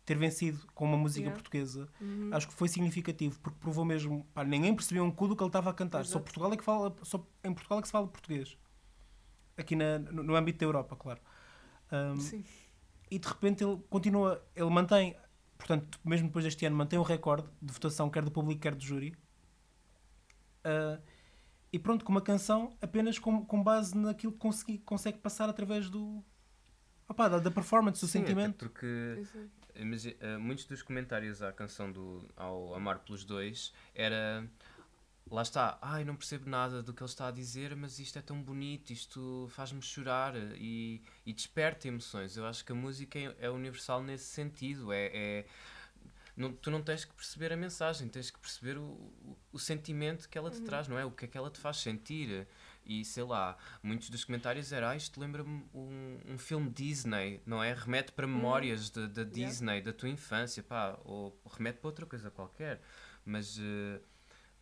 ter 0.06 0.16
vencido 0.16 0.64
com 0.74 0.84
uma 0.86 0.96
música 0.96 1.22
Yeah. 1.26 1.34
portuguesa, 1.42 1.88
Uhum. 2.00 2.30
acho 2.32 2.46
que 2.48 2.54
foi 2.54 2.68
significativo, 2.68 3.38
porque 3.40 3.58
provou 3.58 3.84
mesmo, 3.84 4.24
pá, 4.32 4.44
ninguém 4.44 4.74
percebia 4.74 5.02
um 5.02 5.10
cu 5.10 5.26
do 5.28 5.36
que 5.36 5.42
ele 5.42 5.48
estava 5.48 5.68
a 5.68 5.74
cantar. 5.74 6.04
Só 6.04 6.12
Exato. 6.12 6.24
Portugal 6.24 6.52
é 6.52 6.56
que 6.56 6.62
fala, 6.64 6.96
só 7.02 7.26
em 7.44 7.52
Portugal 7.52 7.80
é 7.80 7.82
que 7.82 7.88
se 7.88 7.92
fala 7.92 8.06
português. 8.06 8.56
Aqui 9.56 9.74
na- 9.74 9.98
no, 9.98 10.22
no 10.22 10.36
âmbito 10.36 10.60
da 10.60 10.64
Europa, 10.66 10.94
claro. 10.96 11.20
Hum, 11.92 12.16
Sim. 12.20 12.44
e 13.10 13.18
de 13.18 13.26
repente 13.28 13.64
ele 13.64 13.76
continua, 13.90 14.40
ele 14.54 14.70
mantém, 14.70 15.16
portanto, 15.58 15.98
mesmo 16.04 16.28
depois 16.28 16.44
deste 16.44 16.64
ano, 16.64 16.76
mantém 16.76 16.98
o 16.98 17.02
recorde 17.02 17.48
de 17.60 17.72
votação, 17.72 18.08
quer 18.08 18.24
do 18.24 18.30
público, 18.30 18.60
quer 18.60 18.74
do 18.76 18.82
júri. 18.84 19.12
Ah, 20.64 21.00
e 21.72 21.78
pronto, 21.78 22.04
com 22.04 22.12
uma 22.12 22.20
canção 22.22 22.76
apenas 22.80 23.18
com, 23.18 23.44
com 23.44 23.62
base 23.62 23.96
naquilo 23.96 24.32
que 24.32 24.38
consegui, 24.38 24.78
consegue 24.78 25.18
passar 25.18 25.48
através 25.48 25.88
do. 25.90 26.24
opá, 27.08 27.28
da, 27.28 27.38
da 27.38 27.50
performance, 27.50 28.00
do 28.00 28.06
Sim, 28.08 28.18
até 28.20 28.28
sentimento. 28.28 28.56
porque 28.68 29.22
muitos 30.38 30.64
dos 30.64 30.82
comentários 30.82 31.42
à 31.42 31.52
canção 31.52 31.90
do 31.92 32.28
ao 32.36 32.74
Amar 32.74 32.98
pelos 33.00 33.24
Dois 33.24 33.72
era 33.94 34.48
lá 35.30 35.42
está, 35.42 35.76
ai 35.82 36.04
não 36.04 36.14
percebo 36.14 36.48
nada 36.48 36.82
do 36.82 36.94
que 36.94 37.02
ele 37.02 37.10
está 37.10 37.28
a 37.28 37.30
dizer, 37.32 37.74
mas 37.74 37.98
isto 37.98 38.18
é 38.18 38.22
tão 38.22 38.40
bonito, 38.42 38.92
isto 38.92 39.48
faz-me 39.50 39.82
chorar 39.82 40.34
e, 40.56 41.02
e 41.24 41.32
desperta 41.32 41.88
emoções. 41.88 42.36
Eu 42.36 42.46
acho 42.46 42.64
que 42.64 42.72
a 42.72 42.74
música 42.74 43.18
é, 43.18 43.34
é 43.40 43.50
universal 43.50 44.02
nesse 44.02 44.24
sentido. 44.26 44.92
É, 44.92 45.10
é- 45.12 45.46
não- 46.36 46.52
tu 46.52 46.70
não 46.70 46.82
tens 46.82 47.04
que 47.04 47.12
perceber 47.14 47.52
a 47.52 47.56
mensagem, 47.56 48.08
tens 48.08 48.30
que 48.30 48.38
perceber 48.38 48.76
o, 48.78 48.82
o, 48.82 49.36
o 49.52 49.58
sentimento 49.58 50.28
que 50.28 50.36
ela 50.38 50.50
te 50.50 50.60
traz, 50.60 50.86
não 50.86 50.98
é? 50.98 51.04
O 51.04 51.10
que 51.10 51.24
é 51.24 51.28
que 51.28 51.36
ela 51.36 51.50
te 51.50 51.58
faz 51.58 51.78
sentir. 51.78 52.46
E 52.86 53.04
sei 53.04 53.24
lá, 53.24 53.56
muitos 53.82 54.08
dos 54.10 54.24
comentários 54.24 54.72
eram, 54.72 54.88
ah, 54.88 54.96
isto 54.96 55.20
lembra-me 55.20 55.64
um, 55.74 56.20
um 56.26 56.38
filme 56.38 56.70
Disney, 56.70 57.42
não 57.44 57.62
é? 57.62 57.74
Remete 57.74 58.12
para 58.12 58.26
memórias 58.26 58.90
da 58.90 59.06
da 59.06 59.24
Disney, 59.24 59.82
da 59.82 59.92
tua 59.92 60.08
infância, 60.08 60.62
pá, 60.62 60.96
ou 61.04 61.36
remete 61.50 61.78
para 61.80 61.88
outra 61.88 62.06
coisa 62.06 62.30
qualquer. 62.30 62.80
Mas, 63.24 63.58
eh, 63.58 64.00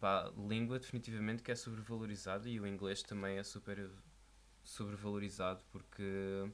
pá, 0.00 0.32
língua 0.48 0.78
definitivamente 0.78 1.42
que 1.42 1.52
é 1.52 1.54
sobrevalorizada 1.54 2.48
e 2.48 2.58
o 2.58 2.66
inglês 2.66 3.02
também 3.02 3.36
é 3.38 3.42
super 3.42 3.90
sobrevalorizado 4.62 5.62
porque, 5.70 6.50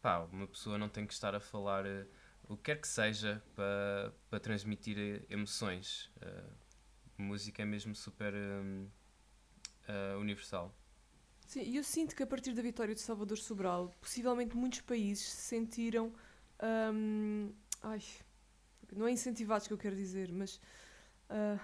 pá, 0.00 0.20
uma 0.32 0.46
pessoa 0.46 0.78
não 0.78 0.88
tem 0.88 1.06
que 1.06 1.12
estar 1.12 1.34
a 1.34 1.40
falar 1.40 1.84
eh, 1.84 2.06
o 2.48 2.56
que 2.56 2.64
quer 2.64 2.80
que 2.80 2.88
seja 2.88 3.42
para, 3.54 4.12
para 4.30 4.40
transmitir 4.40 4.98
eh, 4.98 5.22
emoções. 5.28 6.10
Eh, 6.20 6.44
música 7.18 7.62
é 7.62 7.66
mesmo 7.66 7.94
super 7.94 8.32
eh, 9.88 10.16
universal. 10.18 10.74
Sim, 11.52 11.64
e 11.64 11.76
eu 11.76 11.84
sinto 11.84 12.16
que 12.16 12.22
a 12.22 12.26
partir 12.26 12.54
da 12.54 12.62
vitória 12.62 12.94
de 12.94 13.00
Salvador 13.02 13.36
Sobral, 13.36 13.92
possivelmente 14.00 14.56
muitos 14.56 14.80
países 14.80 15.28
se 15.28 15.42
sentiram. 15.42 16.10
hum, 16.94 17.52
ai, 17.82 18.00
não 18.90 19.06
é 19.06 19.10
incentivados 19.12 19.66
que 19.66 19.72
eu 19.74 19.76
quero 19.76 19.94
dizer, 19.94 20.32
mas. 20.32 20.58
ah, 21.28 21.58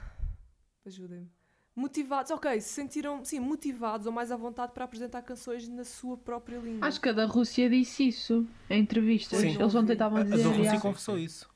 Ajudem-me. 0.84 1.30
Motivados, 1.74 2.30
ok, 2.32 2.60
se 2.60 2.68
sentiram, 2.68 3.24
sim, 3.24 3.40
motivados 3.40 4.06
ou 4.06 4.12
mais 4.12 4.30
à 4.30 4.36
vontade 4.36 4.72
para 4.72 4.84
apresentar 4.84 5.22
canções 5.22 5.66
na 5.66 5.84
sua 5.84 6.18
própria 6.18 6.58
língua. 6.58 6.86
Acho 6.86 7.00
que 7.00 7.08
a 7.08 7.12
da 7.12 7.24
Rússia 7.24 7.70
disse 7.70 8.08
isso 8.08 8.46
em 8.68 8.82
entrevistas. 8.82 9.38
Sim. 9.38 9.54
Eles 9.58 9.74
ontem 9.74 9.94
estavam 9.94 10.18
A, 10.18 10.20
a 10.20 10.24
a 10.24 10.28
dizer. 10.28 10.42
da 10.42 10.50
Rússia 10.50 10.80
confessou 10.80 11.18
isso. 11.18 11.48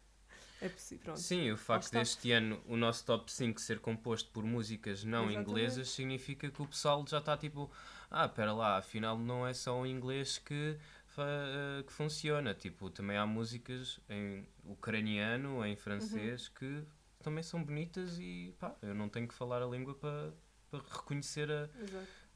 É 0.62 0.68
possível, 0.68 1.05
pronto. 1.05 1.18
Sim, 1.20 1.51
o 1.51 1.57
facto 1.59 1.91
deste 1.91 2.30
ano 2.30 2.62
o 2.68 2.76
nosso 2.76 3.05
top 3.05 3.30
5 3.33 3.61
ser 3.61 3.80
composto 3.80 4.30
por 4.30 4.45
músicas 4.45 5.03
não 5.03 5.24
Exatamente. 5.24 5.51
inglesas 5.51 5.91
significa 5.91 6.49
que 6.49 6.62
o 6.62 6.66
pessoal 6.66 7.05
já 7.09 7.18
está 7.18 7.37
tipo, 7.37 7.68
ah, 8.12 8.26
espera 8.26 8.52
lá, 8.52 8.76
afinal 8.76 9.18
não 9.18 9.46
é 9.46 9.54
só 9.54 9.80
o 9.80 9.86
inglês 9.86 10.38
que, 10.38 10.76
eh, 11.18 11.82
que 11.84 11.92
funciona. 11.92 12.54
Tipo, 12.54 12.90
também 12.90 13.16
há 13.16 13.26
músicas 13.26 13.98
em 14.08 14.46
ucraniano, 14.64 15.64
em 15.64 15.74
francês, 15.74 16.48
que 16.48 16.84
também 17.22 17.42
são 17.42 17.64
bonitas 17.64 18.18
e 18.18 18.54
pá, 18.58 18.74
eu 18.82 18.94
não 18.94 19.08
tenho 19.08 19.26
que 19.26 19.34
falar 19.34 19.62
a 19.62 19.66
língua 19.66 19.94
para 19.94 20.32
para 20.72 20.80
reconhecer 20.90 21.50
a, 21.50 21.68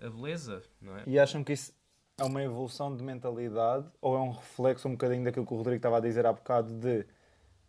a 0.06 0.10
beleza, 0.10 0.62
não 0.80 0.94
é? 0.98 1.04
e 1.06 1.18
acham 1.18 1.42
que 1.42 1.54
isso 1.54 1.72
é 2.18 2.24
uma 2.24 2.42
evolução 2.42 2.94
de 2.94 3.02
mentalidade 3.02 3.88
ou 4.00 4.14
é 4.14 4.20
um 4.20 4.30
reflexo 4.30 4.86
um 4.86 4.92
bocadinho 4.92 5.24
daquilo 5.24 5.46
que 5.46 5.54
o 5.54 5.56
Rodrigo 5.56 5.76
estava 5.76 5.96
a 5.96 6.00
dizer 6.00 6.26
há 6.26 6.32
bocado 6.32 6.74
de 6.78 7.06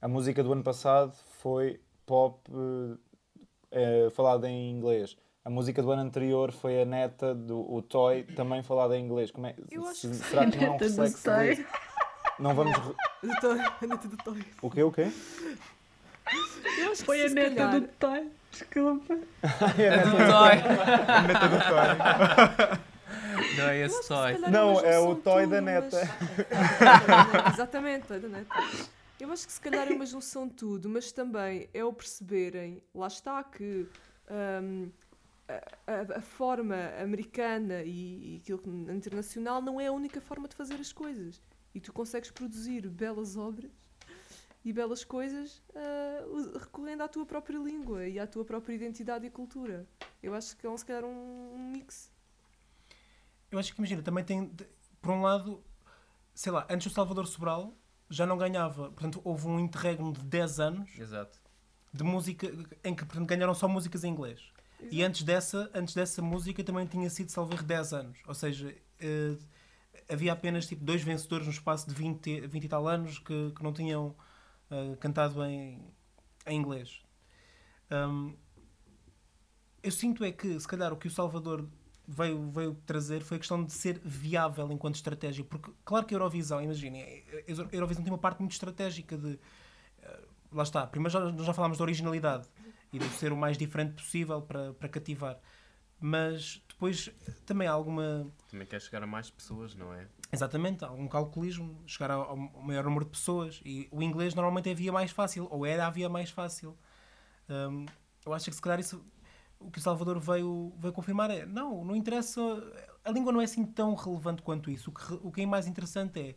a 0.01 0.07
música 0.09 0.43
do 0.43 0.51
ano 0.51 0.63
passado 0.63 1.15
foi 1.39 1.79
pop 2.05 2.51
eh, 3.71 4.09
falada 4.11 4.49
em 4.49 4.71
inglês 4.71 5.17
a 5.47 5.49
música 5.49 5.81
do 5.81 5.89
ano 5.91 6.01
anterior 6.01 6.51
foi 6.51 6.81
a 6.81 6.85
neta 6.85 7.33
do 7.33 7.59
o 7.73 7.81
Toy 7.81 8.23
também 8.35 8.61
falada 8.61 8.97
em 8.97 9.05
inglês 9.05 9.31
como 9.31 9.47
é, 9.47 9.55
Eu 9.71 9.87
acho 9.87 10.01
se- 10.01 10.07
que 10.09 10.15
será 10.15 10.45
que 10.45 10.57
não 10.57 10.63
é 10.65 10.69
um 10.69 10.73
Neta 10.73 10.85
do 10.89 10.89
reflexo 11.01 11.23
Toy. 11.23 11.55
de, 11.55 11.65
não 12.37 12.53
vamos 12.53 12.77
re- 12.77 12.93
Do 13.23 13.39
Toy, 13.39 13.59
a 13.59 13.87
neta 13.87 14.07
do 14.09 14.17
Toy. 14.17 14.45
o 14.61 14.69
quê 14.69 14.83
o 14.83 14.91
quê 14.91 15.07
Eu 16.79 16.91
acho 16.91 16.99
que 16.99 17.05
Foi 17.05 17.17
se 17.19 17.25
a 17.27 17.29
neta 17.29 17.55
calhar- 17.55 17.79
do 17.79 17.87
Toy. 17.87 18.31
Desculpa. 18.51 19.13
É 19.77 19.97
do 20.03 20.11
toy. 20.11 20.55
a 21.07 21.21
neta 21.21 21.47
do 21.47 21.59
Toy 21.69 23.55
Não 23.57 23.67
é 23.69 23.79
esse 23.85 24.01
que 24.01 24.07
toy. 24.07 24.37
Não, 24.51 24.79
é 24.81 24.99
o 24.99 25.15
toy 25.15 25.47
da 25.47 25.61
mas- 25.61 25.83
neta. 25.93 26.01
Exatamente, 27.53 28.07
toy 28.07 28.19
da 28.19 28.27
neta. 28.27 28.55
Eu 29.19 29.31
acho 29.31 29.45
que 29.47 29.53
se 29.53 29.61
calhar 29.61 29.87
é 29.89 29.93
uma 29.95 30.05
junção 30.05 30.47
de 30.47 30.53
tudo, 30.55 30.89
mas 30.89 31.11
também 31.11 31.69
é 31.73 31.83
o 31.85 31.93
perceberem, 31.93 32.81
lá 32.93 33.07
está, 33.07 33.43
que 33.43 33.87
hum, 34.29 34.89
a, 35.47 36.17
a- 36.17 36.21
forma 36.21 36.75
americana 37.01 37.83
e, 37.83 38.35
e 38.35 38.37
aquilo 38.41 38.59
que- 38.59 38.69
internacional 38.69 39.61
não 39.61 39.79
é 39.79 39.87
a 39.87 39.91
única 39.91 40.19
forma 40.21 40.47
de 40.47 40.55
fazer 40.55 40.75
as 40.75 40.91
coisas. 40.93 41.41
E 41.73 41.79
tu 41.79 41.93
consegues 41.93 42.31
produzir 42.31 42.87
belas 42.89 43.37
obras 43.37 43.71
e 44.65 44.73
belas 44.73 45.03
coisas 45.03 45.61
ah, 45.75 46.25
u- 46.27 46.57
recorrendo 46.57 47.03
à 47.03 47.07
tua 47.07 47.25
própria 47.25 47.57
língua 47.57 48.07
e 48.07 48.19
à 48.19 48.27
tua 48.27 48.43
própria 48.43 48.73
identidade 48.73 49.25
e 49.25 49.29
cultura. 49.29 49.87
Eu 50.21 50.33
acho 50.33 50.57
que 50.57 50.65
é 50.65 50.69
um, 50.69 50.77
se 50.77 50.85
calhar 50.85 51.05
um, 51.05 51.53
um 51.55 51.69
mix. 51.71 52.11
Eu 53.49 53.59
acho 53.59 53.73
que, 53.73 53.79
imagina, 53.79 54.01
também 54.01 54.23
tem, 54.25 54.51
por 55.01 55.11
um 55.11 55.21
lado, 55.21 55.63
sei 56.33 56.51
lá, 56.51 56.67
antes 56.69 56.87
o 56.87 56.89
Salvador 56.89 57.25
Sobral 57.27 57.73
já 58.09 58.25
não 58.25 58.37
ganhava, 58.37 58.89
portanto, 58.91 59.21
houve 59.23 59.47
um 59.47 59.59
interregno 59.59 60.11
de 60.13 60.21
10 60.23 60.59
anos 60.59 60.97
Exato. 60.99 61.39
de 61.93 62.03
música 62.03 62.47
em 62.83 62.95
que 62.95 63.05
portanto, 63.05 63.27
ganharam 63.27 63.53
só 63.53 63.67
músicas 63.67 64.03
em 64.03 64.11
inglês. 64.11 64.51
E 64.89 65.03
antes 65.03 65.23
dessa, 65.23 65.69
antes 65.73 65.93
dessa 65.93 66.21
música 66.21 66.63
também 66.63 66.85
tinha 66.87 67.09
sido, 67.09 67.29
salvo 67.31 67.53
erro, 67.53 67.63
10 67.63 67.93
anos. 67.93 68.19
Ou 68.27 68.33
seja, 68.33 68.75
eh, 68.99 69.37
havia 70.09 70.33
apenas 70.33 70.67
tipo, 70.67 70.83
dois 70.83 71.01
vencedores 71.03 71.45
no 71.47 71.51
espaço 71.51 71.87
de 71.87 71.95
20, 71.95 72.27
e- 72.29 72.47
20 72.47 72.65
e 72.65 72.69
tal 72.69 72.87
anos 72.87 73.19
que, 73.19 73.51
que 73.51 73.63
não 73.63 73.73
tinham 73.73 74.15
eh, 74.71 74.95
cantado 74.99 75.43
em, 75.45 75.81
em 76.47 76.57
inglês. 76.59 77.01
Hum, 77.91 78.35
eu 79.83 79.91
sinto 79.91 80.23
é 80.23 80.31
que, 80.31 80.59
se 80.59 80.67
calhar, 80.67 80.91
o 80.91 80.97
que 80.97 81.07
o 81.07 81.11
Salvador 81.11 81.67
veio, 82.07 82.49
veio 82.51 82.75
trazer 82.85 83.21
foi 83.23 83.37
a 83.37 83.39
questão 83.39 83.63
de 83.63 83.71
ser 83.73 83.99
viável 84.03 84.71
enquanto 84.71 84.95
estratégia. 84.95 85.43
Porque, 85.43 85.71
claro 85.85 86.05
que 86.05 86.13
a 86.13 86.17
Eurovisão, 86.17 86.61
imaginem, 86.61 87.23
a 87.47 87.75
Eurovisão 87.75 88.03
tem 88.03 88.11
uma 88.11 88.17
parte 88.19 88.39
muito 88.39 88.53
estratégica 88.53 89.17
de. 89.17 89.39
eh, 90.01 90.21
Lá 90.51 90.63
está, 90.63 90.87
primeiro 90.87 91.11
já, 91.11 91.19
nós 91.19 91.45
já 91.45 91.53
falámos 91.53 91.77
da 91.77 91.83
originalidade 91.83 92.47
e 92.91 92.99
de 92.99 93.09
ser 93.09 93.31
o 93.31 93.37
mais 93.37 93.57
diferente 93.57 93.93
possível 93.93 94.41
para, 94.41 94.73
para 94.73 94.89
cativar. 94.89 95.39
Mas 95.99 96.61
depois 96.69 97.09
também 97.45 97.67
há 97.67 97.71
alguma. 97.71 98.31
Também 98.51 98.67
quer 98.67 98.79
chegar 98.81 99.01
a 99.01 99.07
mais 99.07 99.29
pessoas, 99.31 99.75
não 99.75 99.93
é? 99.93 100.07
Exatamente, 100.31 100.85
há 100.85 100.87
algum 100.87 101.07
calculismo, 101.07 101.81
chegar 101.87 102.11
ao, 102.11 102.21
ao 102.29 102.37
maior 102.37 102.83
número 102.83 103.05
de 103.05 103.11
pessoas. 103.11 103.59
E 103.65 103.87
o 103.91 104.03
inglês 104.03 104.35
normalmente 104.35 104.69
é 104.69 104.73
a 104.73 104.75
via 104.75 104.91
mais 104.91 105.09
fácil, 105.11 105.47
ou 105.49 105.65
era 105.65 105.87
a 105.87 105.89
via 105.89 106.07
mais 106.07 106.29
fácil. 106.29 106.77
Hum, 107.49 107.85
eu 108.25 108.33
acho 108.33 108.49
que 108.49 108.55
se 108.55 108.61
calhar 108.61 108.79
isso, 108.79 109.03
o 109.59 109.71
que 109.71 109.79
o 109.79 109.81
Salvador 109.81 110.19
veio, 110.19 110.71
veio 110.77 110.93
confirmar 110.93 111.31
é: 111.31 111.45
não, 111.45 111.83
não 111.83 111.95
interessa, 111.95 112.41
a 113.03 113.09
língua 113.11 113.31
não 113.31 113.41
é 113.41 113.45
assim 113.45 113.65
tão 113.65 113.95
relevante 113.95 114.41
quanto 114.43 114.69
isso. 114.69 114.91
O 114.91 114.93
que, 114.93 115.13
o 115.27 115.31
que 115.31 115.41
é 115.41 115.45
mais 115.47 115.65
interessante 115.65 116.19
é 116.19 116.35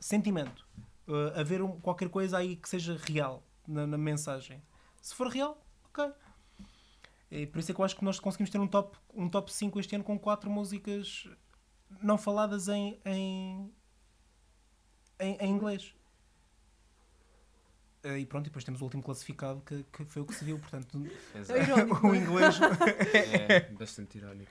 sentimento. 0.00 0.66
Uh, 1.08 1.38
haver 1.38 1.62
um- 1.62 1.80
qualquer 1.80 2.08
coisa 2.08 2.38
aí 2.38 2.56
que 2.56 2.68
seja 2.68 2.96
real 3.04 3.42
na, 3.66 3.86
na 3.86 3.98
mensagem. 3.98 4.62
Se 5.00 5.14
for 5.14 5.28
real, 5.28 5.60
ok. 5.92 6.12
E 7.30 7.46
por 7.46 7.58
isso 7.60 7.70
é 7.70 7.74
que 7.74 7.80
eu 7.80 7.84
acho 7.84 7.96
que 7.96 8.04
nós 8.04 8.20
conseguimos 8.20 8.50
ter 8.50 8.58
um 8.58 8.66
top, 8.68 8.96
um 9.14 9.28
top 9.28 9.52
5 9.52 9.80
este 9.80 9.94
ano 9.94 10.04
com 10.04 10.18
quatro 10.18 10.50
músicas 10.50 11.26
não 12.02 12.18
faladas 12.18 12.68
em, 12.68 13.00
em, 13.06 13.72
em, 15.18 15.36
em 15.40 15.50
inglês. 15.50 15.94
Eh, 18.02 18.18
E 18.20 18.26
pronto, 18.26 18.46
e 18.46 18.50
depois 18.50 18.64
temos 18.64 18.80
o 18.80 18.84
último 18.84 19.02
classificado 19.02 19.60
que, 19.62 19.82
que 19.84 20.04
foi 20.04 20.22
o 20.22 20.26
que 20.26 20.34
se 20.34 20.44
viu, 20.44 20.58
portanto, 20.58 20.98
irónico, 21.34 22.06
o 22.06 22.14
é? 22.14 22.18
inglês 22.18 22.56
É 23.48 23.60
bastante 23.72 24.18
irónico. 24.18 24.50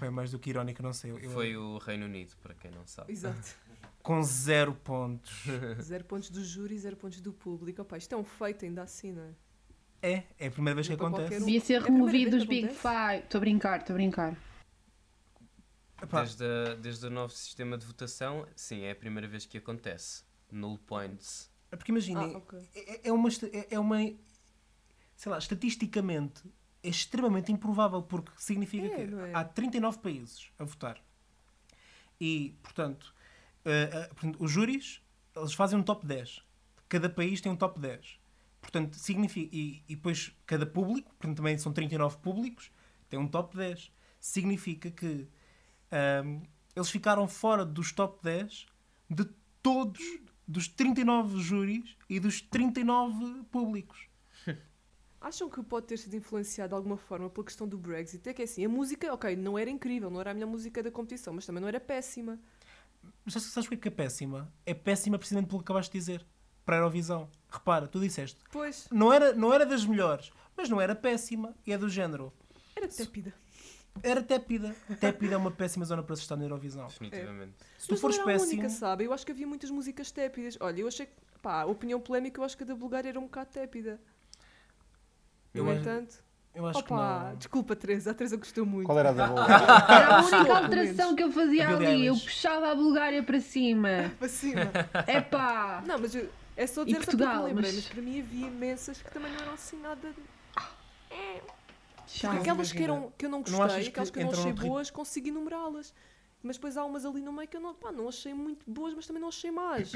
é 0.00 0.10
mais 0.10 0.30
do 0.30 0.38
que 0.38 0.50
irónico, 0.50 0.82
não 0.82 0.92
sei. 0.92 1.10
eu- 1.12 1.18
eu- 1.18 1.30
Foi 1.30 1.56
o 1.56 1.78
Reino 1.78 2.06
Unido, 2.06 2.36
para 2.42 2.54
quem 2.54 2.70
não 2.70 2.86
sabe. 2.86 3.12
Exato. 3.12 3.56
Com 4.02 4.22
zero 4.22 4.74
pontos. 4.74 5.44
Zero 5.80 6.04
pontos 6.04 6.28
do 6.30 6.44
júri, 6.44 6.78
zero 6.78 6.96
pontos 6.96 7.20
do 7.20 7.32
público. 7.32 7.80
Opa, 7.82 7.96
isto 7.96 8.14
é 8.14 8.18
um 8.18 8.24
feito 8.24 8.64
ainda 8.64 8.82
assim, 8.82 9.12
não 9.12 9.22
é? 9.22 9.34
É, 10.04 10.22
é 10.38 10.46
a 10.48 10.50
primeira 10.50 10.74
vez 10.74 10.86
que 10.86 10.94
Não 10.96 11.06
acontece. 11.06 11.36
um. 11.42 11.46
Devia 11.46 11.60
ser 11.62 11.80
É 11.80 11.84
removido 11.86 12.38
que 12.38 12.44
Big? 12.46 12.68
Five. 12.74 13.24
Estou 13.24 13.38
a 13.38 13.40
brincar, 13.40 13.80
estou 13.80 13.94
a 13.94 13.96
brincar. 13.96 14.36
Desde, 16.12 16.44
a- 16.44 16.74
desde 16.74 17.06
o 17.06 17.10
novo 17.10 17.32
sistema 17.32 17.78
de 17.78 17.86
votação, 17.86 18.46
sim, 18.54 18.82
é 18.82 18.90
a 18.90 18.94
primeira 18.94 19.26
vez 19.26 19.46
que 19.46 19.56
acontece. 19.56 20.22
Null 20.52 20.78
points. 20.78 21.50
é 21.72 21.76
porque 21.76 21.90
imaginem, 21.90 22.34
Ah, 22.34 22.38
ok. 22.38 22.68
é, 22.74 23.08
é 23.08 23.12
uma, 23.12 23.28
esta- 23.28 23.46
é, 23.46 23.66
é 23.70 23.78
uma. 23.80 23.96
Sei 25.16 25.32
lá, 25.32 25.38
estatisticamente 25.38 26.42
é 26.82 26.88
extremamente 26.88 27.50
improvável, 27.50 28.02
porque 28.02 28.30
significa 28.36 28.86
É, 28.86 29.06
que 29.06 29.14
é? 29.14 29.30
há 29.34 29.42
39 29.42 29.98
países 30.00 30.50
a 30.58 30.64
votar. 30.64 31.02
E, 32.20 32.54
portanto, 32.62 33.14
eh, 33.64 33.88
eh, 33.92 34.06
portanto, 34.08 34.36
os 34.38 34.50
júris 34.50 35.00
eles 35.34 35.54
fazem 35.54 35.78
um 35.78 35.82
top 35.82 36.06
10. 36.06 36.42
Cada 36.88 37.08
país 37.08 37.40
tem 37.40 37.50
um 37.50 37.56
top 37.56 37.80
10. 37.80 38.20
Portanto, 38.64 38.96
significa. 38.96 39.54
E, 39.54 39.82
e 39.88 39.94
depois 39.94 40.34
cada 40.46 40.64
público, 40.64 41.14
portanto, 41.18 41.36
também 41.36 41.58
são 41.58 41.72
39 41.72 42.16
públicos, 42.18 42.70
tem 43.08 43.18
um 43.18 43.28
top 43.28 43.56
10. 43.56 43.92
Significa 44.18 44.90
que 44.90 45.28
ahm, 45.92 46.40
eles 46.74 46.90
ficaram 46.90 47.28
fora 47.28 47.64
dos 47.64 47.92
top 47.92 48.22
10 48.22 48.66
de 49.10 49.26
todos, 49.62 50.02
dos 50.48 50.66
39 50.66 51.40
júris 51.40 51.96
e 52.08 52.18
dos 52.18 52.40
39 52.40 53.44
públicos. 53.50 54.08
Acham 55.20 55.48
que 55.48 55.62
pode 55.62 55.86
ter 55.86 55.98
sido 55.98 56.16
influenciado 56.16 56.70
de 56.70 56.74
alguma 56.74 56.96
forma 56.96 57.30
pela 57.30 57.44
questão 57.44 57.68
do 57.68 57.78
Brexit? 57.78 58.26
É 58.28 58.34
que 58.34 58.42
é 58.42 58.44
assim, 58.44 58.64
a 58.64 58.68
música, 58.68 59.12
ok, 59.12 59.36
não 59.36 59.58
era 59.58 59.70
incrível, 59.70 60.10
não 60.10 60.20
era 60.20 60.30
a 60.30 60.34
melhor 60.34 60.48
música 60.48 60.82
da 60.82 60.90
competição, 60.90 61.32
mas 61.32 61.46
também 61.46 61.60
não 61.60 61.68
era 61.68 61.80
péssima. 61.80 62.38
Mas 63.24 63.34
sabes, 63.34 63.48
sabes 63.48 63.68
porque 63.68 63.76
é 63.76 63.82
que 63.82 63.88
é 63.88 64.04
péssima? 64.04 64.52
É 64.66 64.74
péssima 64.74 65.18
precisamente 65.18 65.48
pelo 65.48 65.60
que 65.60 65.64
acabaste 65.64 65.92
de 65.92 65.98
dizer. 65.98 66.26
Para 66.64 66.76
a 66.76 66.78
Eurovisão. 66.78 67.28
Repara, 67.50 67.86
tu 67.86 68.00
disseste. 68.00 68.38
Pois, 68.50 68.88
Não 68.90 69.12
era, 69.12 69.32
não 69.34 69.52
era 69.52 69.64
das 69.66 69.84
melhores, 69.84 70.32
mas 70.56 70.68
não 70.68 70.80
era 70.80 70.94
péssima. 70.94 71.54
E 71.66 71.72
é 71.72 71.78
do 71.78 71.88
género. 71.88 72.32
era 72.74 72.88
tépida. 72.88 73.32
Era 74.02 74.22
tépida. 74.22 74.74
Tépida 74.98 75.34
é 75.34 75.36
uma 75.36 75.52
péssima 75.52 75.84
zona 75.84 76.02
para 76.02 76.16
se 76.16 76.22
estar 76.22 76.34
na 76.36 76.44
Eurovisão. 76.44 76.86
Definitivamente. 76.88 77.52
Se 77.78 77.86
tu 77.86 77.92
mas 77.92 78.00
fores 78.00 78.16
não 78.18 78.24
era 78.24 78.32
a 78.36 78.40
péssimo. 78.40 78.60
única, 78.62 78.68
sabe? 78.74 79.04
Eu 79.04 79.12
acho 79.12 79.24
que 79.24 79.30
havia 79.30 79.46
muitas 79.46 79.70
músicas 79.70 80.10
tépidas. 80.10 80.56
Olha, 80.60 80.80
eu 80.80 80.88
achei 80.88 81.06
que, 81.06 81.12
pá, 81.40 81.60
a 81.62 81.66
opinião 81.66 82.00
polémica, 82.00 82.40
eu 82.40 82.44
acho 82.44 82.56
que 82.56 82.64
a 82.64 82.66
da 82.66 82.74
Bulgária 82.74 83.08
era 83.10 83.20
um 83.20 83.24
bocado 83.24 83.50
tépida. 83.50 84.00
Eu 85.54 85.62
no 85.64 85.70
acho- 85.70 85.80
entanto, 85.80 86.24
Eu 86.52 86.66
acho 86.66 86.78
opa, 86.80 86.88
que 86.88 86.94
não. 87.30 87.36
desculpa, 87.36 87.76
Teresa, 87.76 88.10
a 88.10 88.14
Teresa 88.14 88.36
gostou 88.36 88.66
muito. 88.66 88.86
Qual 88.86 88.98
era 88.98 89.10
a 89.10 89.12
da 89.12 89.26
Bulgária? 89.28 89.64
Era 89.94 90.16
a 90.16 90.22
única 90.24 90.56
alteração 90.58 91.14
que 91.14 91.22
eu 91.22 91.30
fazia 91.30 91.68
ali. 91.68 92.06
Eu 92.06 92.14
puxava 92.14 92.72
a 92.72 92.74
Bulgária 92.74 93.22
para 93.22 93.40
cima. 93.40 94.10
Para 94.18 94.28
cima. 94.28 94.72
Epá! 95.06 95.84
Não, 95.86 95.98
mas 96.00 96.14
eu- 96.16 96.28
é 96.56 96.66
só 96.66 96.82
E 96.82 96.86
dizer 96.86 96.98
só 97.00 97.04
porque 97.06 97.16
me 97.16 97.22
Portugal, 97.24 97.44
lembrei, 97.44 97.72
mas- 97.72 97.84
mas... 97.84 97.88
para 97.92 98.02
mim 98.02 98.20
havia 98.20 98.46
imensas 98.46 99.02
que 99.02 99.10
também 99.12 99.32
não 99.32 99.40
eram 99.40 99.52
assim 99.54 99.80
nada. 99.80 100.14
Chato. 102.06 102.38
Aquelas 102.40 102.70
que, 102.72 102.82
eram, 102.82 103.10
que 103.16 103.24
eu 103.24 103.30
não 103.30 103.38
não 103.38 103.44
gostei, 103.44 103.82
que 103.84 103.88
aquelas 103.88 104.10
que 104.10 104.18
eu 104.18 104.24
não 104.24 104.32
achei 104.32 104.52
boas, 104.52 104.90
consegui 104.90 105.30
numerá-las. 105.30 105.94
Mas 106.42 106.56
depois 106.56 106.76
há 106.76 106.84
umas 106.84 107.04
ali 107.06 107.22
no 107.22 107.32
meio 107.32 107.48
que 107.48 107.56
eu 107.56 107.60
não, 107.60 107.74
pá, 107.74 107.90
não 107.90 108.08
achei 108.08 108.34
muito 108.34 108.70
boas, 108.70 108.92
mas 108.94 109.06
também 109.06 109.20
não 109.20 109.28
achei 109.28 109.50
más. 109.50 109.92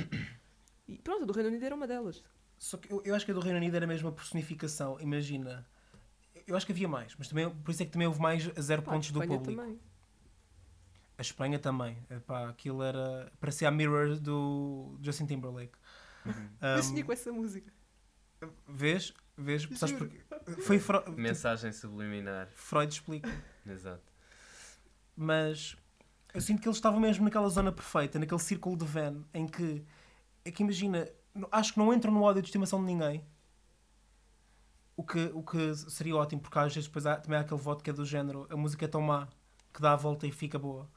E 0.89 0.97
pronto, 0.99 1.25
a 1.25 1.27
do 1.27 1.33
Reino 1.35 1.51
Unido 1.51 1.63
era 1.65 1.75
uma 1.75 1.87
delas. 1.87 2.25
Só 2.59 2.79
que 2.79 2.91
eu, 2.91 3.03
eu 3.05 3.15
acho 3.15 3.25
que 3.27 3.31
a 3.31 3.35
do 3.35 3.41
Reino 3.41 3.59
Unido 3.59 3.77
era 3.77 3.87
mesmo 3.87 4.09
a 4.09 4.13
personificação. 4.13 4.99
Imagina. 5.01 5.67
Eu 6.47 6.57
acho 6.57 6.65
que 6.65 6.73
havia 6.73 6.89
mais, 6.89 7.15
mas 7.19 7.29
também, 7.29 7.51
por 7.51 7.71
isso 7.71 7.83
é 7.83 7.87
que 7.87 7.93
também 7.93 8.09
houve 8.09 8.21
mais 8.21 8.51
a 8.57 8.61
zero 8.63 8.81
Pá, 8.83 8.93
pontos 8.93 9.09
de 9.09 9.13
do 9.13 9.21
público. 9.21 9.45
também. 9.45 9.79
A 11.19 11.21
Espanha 11.21 11.59
também. 11.59 11.99
Epá, 12.09 12.49
aquilo 12.49 12.83
era. 12.83 13.31
parecia 13.39 13.69
a 13.69 13.71
mirror 13.71 14.19
do 14.19 14.97
Justin 15.03 15.27
Timberlake. 15.27 15.73
Eu 16.27 16.79
Um, 16.79 16.83
sonhei 16.83 17.03
com 17.03 17.13
essa 17.13 17.33
música. 17.33 17.73
Vês? 18.67 19.13
Vês? 19.37 19.69
Sabes 19.77 19.95
porque? 19.95 20.21
Foi 20.63 20.79
Fro... 20.79 21.05
Mensagem 21.13 21.73
subliminar. 21.73 22.49
Freud 22.55 22.93
explica. 22.93 23.29
Exato. 23.67 24.03
Mas 25.17 25.77
eu 26.35 26.41
sinto 26.41 26.61
que 26.61 26.69
eles 26.69 26.77
estavam 26.77 27.01
mesmo 27.01 27.25
naquela 27.25 27.49
zona 27.49 27.73
perfeita, 27.73 28.19
naquele 28.19 28.41
círculo 28.41 28.77
de 28.77 28.85
Venn, 28.85 29.23
em 29.35 29.47
que 29.47 29.85
é 30.45 30.51
que 30.51 30.63
imagina, 30.63 31.09
acho 31.51 31.73
que 31.73 31.79
não 31.79 31.93
entram 31.93 32.13
no 32.13 32.23
ódio 32.23 32.43
de 32.43 32.49
estimação 32.49 32.81
de 32.81 32.87
ninguém. 32.87 33.25
O 34.97 35.05
que, 35.05 35.31
o 35.33 35.43
que 35.43 35.75
seria 35.75 36.17
ótimo, 36.17 36.41
porque 36.41 36.59
às 36.59 36.75
vezes 36.75 36.89
depois 36.89 37.07
há, 37.07 37.17
também 37.17 37.39
há 37.39 37.43
aquele 37.43 37.61
voto 37.61 37.85
que 37.85 37.91
é 37.91 37.93
do 37.93 38.05
género, 38.05 38.47
a 38.51 38.57
música 38.57 38.85
é 38.85 38.89
tão 38.89 39.01
má 39.01 39.29
que 39.73 39.81
dá 39.81 39.93
a 39.93 39.97
volta 39.97 40.27
e 40.27 40.33
fica 40.33 40.59
boa. 40.59 40.89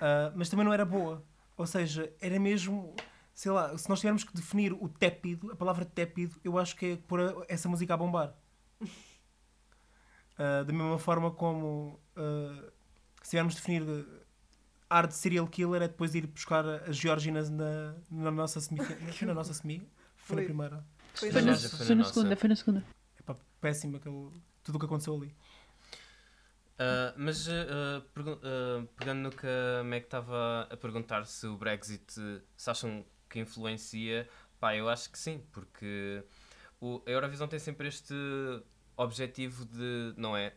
Ah, 0.00 0.32
mas 0.36 0.48
também 0.48 0.64
não 0.64 0.72
era 0.72 0.84
boa. 0.84 1.24
Ou 1.56 1.66
seja, 1.66 2.12
era 2.20 2.38
mesmo, 2.38 2.94
sei 3.38 3.52
lá, 3.52 3.78
se 3.78 3.88
nós 3.88 4.00
tivermos 4.00 4.24
que 4.24 4.34
definir 4.34 4.72
o 4.72 4.88
tépido, 4.88 5.52
a 5.52 5.54
palavra 5.54 5.84
tépido, 5.84 6.34
eu 6.42 6.58
acho 6.58 6.74
que 6.74 6.86
é 6.86 6.96
pôr 6.96 7.46
essa 7.46 7.68
música 7.68 7.94
a 7.94 7.96
bombar. 7.96 8.34
Ah, 10.40 10.62
da 10.62 10.72
mesma 10.72 11.00
forma 11.00 11.32
como 11.32 11.98
ah, 12.14 12.70
se 13.24 13.30
tivermos 13.30 13.54
de 13.54 13.60
definir 13.60 13.82
uh, 13.82 14.06
ar 14.88 15.08
de 15.08 15.14
serial 15.14 15.48
killer 15.48 15.82
é 15.82 15.88
depois 15.88 16.14
ir 16.14 16.28
buscar 16.28 16.64
as 16.64 16.96
Georginas 16.96 17.50
na, 17.50 17.96
na 18.08 18.30
nossa 18.30 18.60
semifinal. 18.60 18.96
Foi 19.12 19.26
na 19.26 19.34
nossa 19.34 19.52
semi? 19.52 19.90
Foi 20.14 20.36
na 20.36 20.42
primeira. 20.42 20.86
Foi 21.12 21.32
Foi 21.32 21.42
na 21.42 21.56
foi 21.56 21.68
na 21.68 21.84
foi 21.86 21.94
na 21.96 22.04
segunda, 22.04 22.36
foi 22.36 22.48
na 22.50 22.54
segunda. 22.54 22.84
É 23.18 23.22
pá, 23.22 23.34
péssimo 23.60 23.96
aquele, 23.96 24.30
tudo 24.62 24.76
o 24.76 24.78
que 24.78 24.86
aconteceu 24.86 25.16
ali. 25.16 25.34
Ah, 26.78 27.14
mas 27.16 27.48
pergun- 28.14 28.38
ah, 28.44 28.86
pegando 28.96 29.22
no 29.22 29.30
que 29.32 29.48
a 29.80 29.82
Meg 29.82 30.04
estava 30.04 30.68
a 30.70 30.76
perguntar 30.76 31.26
se 31.26 31.48
o 31.48 31.56
Brexit 31.56 32.12
se 32.56 32.70
acham 32.70 33.04
que 33.28 33.38
influencia, 33.38 34.28
pá, 34.58 34.74
eu 34.74 34.88
acho 34.88 35.10
que 35.10 35.18
sim, 35.18 35.42
porque 35.52 36.22
o, 36.80 37.02
a 37.06 37.10
Eurovisão 37.10 37.48
tem 37.48 37.58
sempre 37.58 37.88
este 37.88 38.14
objetivo 38.96 39.64
de, 39.64 40.14
não 40.16 40.36
é? 40.36 40.52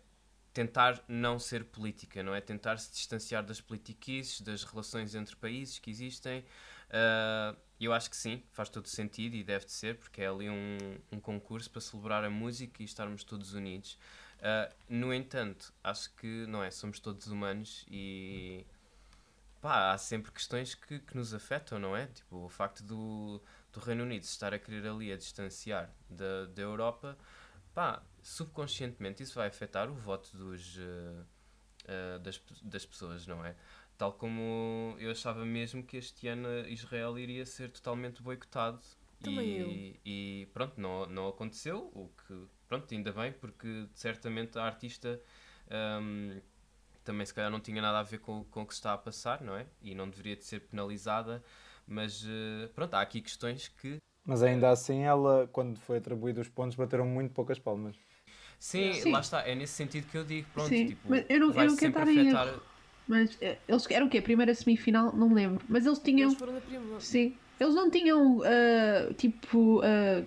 Tentar 0.53 1.01
não 1.07 1.39
ser 1.39 1.63
política, 1.65 2.21
não 2.21 2.35
é? 2.35 2.41
Tentar 2.41 2.77
se 2.77 2.91
distanciar 2.91 3.43
das 3.43 3.61
politiquices, 3.61 4.41
das 4.41 4.63
relações 4.63 5.15
entre 5.15 5.35
países 5.35 5.79
que 5.79 5.89
existem. 5.89 6.43
Ah, 6.91 7.55
eu 7.79 7.93
acho 7.93 8.09
que 8.09 8.15
sim, 8.15 8.43
faz 8.51 8.69
todo 8.69 8.87
sentido 8.87 9.35
e 9.35 9.43
deve 9.43 9.65
de 9.65 9.71
ser, 9.71 9.97
porque 9.97 10.21
é 10.21 10.27
ali 10.27 10.49
um, 10.49 10.77
um 11.11 11.19
concurso 11.19 11.69
para 11.71 11.81
celebrar 11.81 12.23
a 12.23 12.29
música 12.29 12.81
e 12.81 12.85
estarmos 12.85 13.23
todos 13.23 13.53
unidos. 13.53 13.97
Uh, 14.37 14.73
no 14.89 15.13
entanto, 15.13 15.73
acho 15.83 16.13
que 16.15 16.45
não 16.47 16.63
é, 16.63 16.71
somos 16.71 16.99
todos 16.99 17.27
humanos 17.27 17.85
e 17.89 18.65
pá, 19.61 19.93
há 19.93 19.97
sempre 19.97 20.31
questões 20.31 20.73
que, 20.73 20.99
que 20.99 21.15
nos 21.15 21.33
afetam, 21.33 21.79
não 21.79 21.95
é? 21.95 22.07
Tipo, 22.07 22.45
o 22.45 22.49
facto 22.49 22.83
do, 22.83 23.41
do 23.71 23.79
Reino 23.79 24.03
Unido 24.03 24.23
estar 24.23 24.53
a 24.53 24.59
querer 24.59 24.87
ali 24.87 25.11
a 25.11 25.17
distanciar 25.17 25.93
da, 26.09 26.45
da 26.47 26.61
Europa, 26.61 27.17
pá, 27.73 28.03
subconscientemente 28.21 29.23
isso 29.23 29.35
vai 29.35 29.47
afetar 29.47 29.89
o 29.89 29.93
voto 29.93 30.35
dos, 30.35 30.77
uh, 30.77 31.25
uh, 31.85 32.19
das, 32.19 32.41
das 32.63 32.85
pessoas, 32.85 33.27
não 33.27 33.45
é? 33.45 33.55
Tal 33.97 34.13
como 34.13 34.95
eu 34.99 35.11
achava 35.11 35.45
mesmo 35.45 35.83
que 35.83 35.97
este 35.97 36.27
ano 36.27 36.67
Israel 36.67 37.19
iria 37.19 37.45
ser 37.45 37.69
totalmente 37.69 38.21
boicotado. 38.21 38.81
E, 39.23 39.99
e 40.03 40.45
pronto, 40.51 40.81
não, 40.81 41.05
não 41.05 41.27
aconteceu, 41.27 41.91
o 41.93 42.09
que 42.09 42.47
pronto, 42.67 42.91
ainda 42.91 43.11
bem, 43.11 43.31
porque 43.31 43.85
certamente 43.93 44.57
a 44.57 44.63
artista 44.63 45.21
hum, 46.01 46.41
também 47.03 47.25
se 47.25 47.33
calhar 47.33 47.49
não 47.51 47.59
tinha 47.59 47.81
nada 47.81 47.99
a 47.99 48.03
ver 48.03 48.19
com, 48.19 48.43
com 48.45 48.61
o 48.61 48.65
que 48.65 48.73
se 48.73 48.79
está 48.79 48.93
a 48.93 48.97
passar, 48.97 49.41
não 49.41 49.55
é? 49.55 49.65
E 49.81 49.93
não 49.95 50.09
deveria 50.09 50.35
de 50.35 50.43
ser 50.45 50.61
penalizada, 50.61 51.43
mas 51.87 52.23
eh, 52.27 52.67
pronto, 52.75 52.93
há 52.93 53.01
aqui 53.01 53.21
questões 53.21 53.67
que 53.67 53.97
Mas 54.25 54.43
ainda 54.43 54.69
assim, 54.69 55.01
ela, 55.01 55.49
quando 55.51 55.77
foi 55.79 55.97
atribuído 55.97 56.41
os 56.41 56.49
pontos, 56.49 56.75
bateram 56.75 57.05
muito 57.05 57.33
poucas 57.33 57.59
palmas. 57.59 57.95
Sim, 58.59 58.93
Sim. 58.93 59.11
lá 59.11 59.19
está, 59.19 59.47
é 59.47 59.55
nesse 59.55 59.73
sentido 59.73 60.07
que 60.09 60.17
eu 60.17 60.23
digo, 60.23 60.47
pronto, 60.53 60.69
Sim, 60.69 60.87
tipo, 60.87 61.09
mas 61.09 61.25
eu 61.27 61.39
não- 61.39 61.47
eu 61.47 61.53
vai 61.53 61.67
não 61.67 61.75
quero 61.75 61.91
sempre 61.93 62.19
afetar. 62.19 62.59
Mas 63.07 63.37
eh, 63.41 63.57
eles 63.67 63.89
eram 63.89 64.07
o 64.07 64.09
quê? 64.09 64.19
A 64.19 64.21
primeira 64.21 64.53
semifinal? 64.53 65.13
Não 65.15 65.27
me 65.29 65.35
lembro. 65.35 65.65
Mas 65.67 65.85
eles 65.85 65.99
tinham. 65.99 66.29
Eles 66.29 66.39
foram 66.39 66.53
na 66.53 66.61
primeira. 66.61 66.99
Sim. 66.99 67.35
Eles 67.59 67.75
não 67.75 67.89
tinham 67.89 68.41
ah, 68.43 69.13
tipo. 69.15 69.81
ah, 69.83 70.23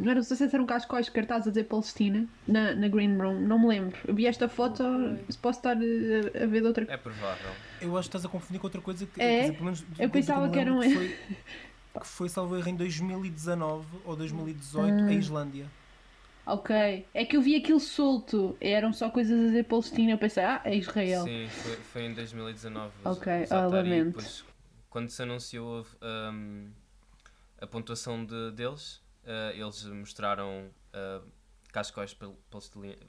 não 0.00 0.10
era, 0.10 0.20
não 0.20 0.22
sei 0.24 0.36
se 0.36 0.54
eram 0.54 0.66
cascóis 0.66 1.08
cartazes 1.08 1.46
a 1.48 1.50
dizer 1.50 1.64
Palestina 1.64 2.26
na, 2.48 2.74
na 2.74 2.88
Green 2.88 3.16
Room, 3.16 3.40
não 3.40 3.58
me 3.58 3.68
lembro. 3.68 3.96
Eu 4.06 4.14
vi 4.14 4.26
esta 4.26 4.48
foto, 4.48 4.82
Ok. 4.82 5.24
posso 5.40 5.58
estar 5.58 5.76
eh, 5.80 6.42
a, 6.42 6.46
ver 6.46 6.60
de 6.62 6.66
outra 6.66 6.86
É 6.88 6.96
provável. 6.96 7.50
Eu 7.80 7.96
acho 7.96 8.08
que 8.08 8.16
estás 8.16 8.24
a 8.24 8.28
confundir 8.28 8.60
com 8.60 8.66
outra 8.66 8.80
coisa 8.80 9.06
que, 9.06 9.20
É? 9.20 9.40
dizer, 9.42 9.52
pelo 9.52 9.64
menos, 9.66 9.84
Eu 9.98 10.10
pensava 10.10 10.46
me 10.46 10.52
que 10.52 10.58
era 10.58 10.72
um- 10.72 10.80
que 10.80 10.94
foi, 10.94 11.08
que 12.00 12.06
foi 12.06 12.28
salvo 12.28 12.56
erro 12.56 12.68
em 12.68 12.76
2019 12.76 13.86
ou 14.04 14.16
2018 14.16 15.04
Ah. 15.04 15.06
a 15.06 15.12
Islândia. 15.12 15.66
Ok. 16.46 17.06
É 17.14 17.24
que 17.24 17.36
eu 17.36 17.42
vi 17.42 17.54
aquilo 17.54 17.78
solto, 17.78 18.56
eram 18.60 18.92
só 18.92 19.08
coisas 19.10 19.38
a 19.38 19.44
dizer 19.46 19.64
Palestina, 19.64 20.12
eu 20.12 20.18
pensei, 20.18 20.42
ah, 20.42 20.60
é 20.64 20.74
Israel. 20.74 21.24
Sim, 21.24 21.46
foi, 21.48 21.76
foi 21.76 22.02
em 22.06 22.14
2019. 22.14 22.90
Ok, 23.04 23.32
exato, 23.32 23.54
ah, 23.74 23.78
lamento. 23.78 24.06
depois, 24.06 24.44
quando 24.88 25.10
se 25.10 25.22
anunciou 25.22 25.86
um, 26.02 26.68
a 27.60 27.66
pontuação 27.66 28.24
de, 28.24 28.50
deles, 28.52 29.00
uh, 29.24 29.52
eles 29.54 29.84
mostraram 29.84 30.70
uh, 30.94 31.26
cascóis 31.72 32.16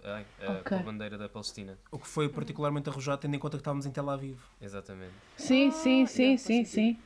ai, 0.04 0.24
uh, 0.24 0.60
Ok. 0.60 0.64
com 0.70 0.76
a 0.76 0.84
bandeira 0.84 1.18
da 1.18 1.28
Palestina. 1.30 1.78
O 1.92 1.98
que 2.00 2.08
foi 2.08 2.30
particularmente 2.30 2.90
arrojado, 2.90 3.22
tendo 3.22 3.36
em 3.36 3.40
conta 3.40 3.58
que 3.58 3.62
estávamos 3.62 3.86
em 3.86 3.92
Tel 3.92 4.10
Aviv. 4.10 4.40
Exatamente. 4.60 5.14
Sim, 5.38 5.68
Ah, 5.68 5.72
sim, 5.72 6.06
sim, 6.06 6.38
sim, 6.38 6.66
sim. 6.66 7.00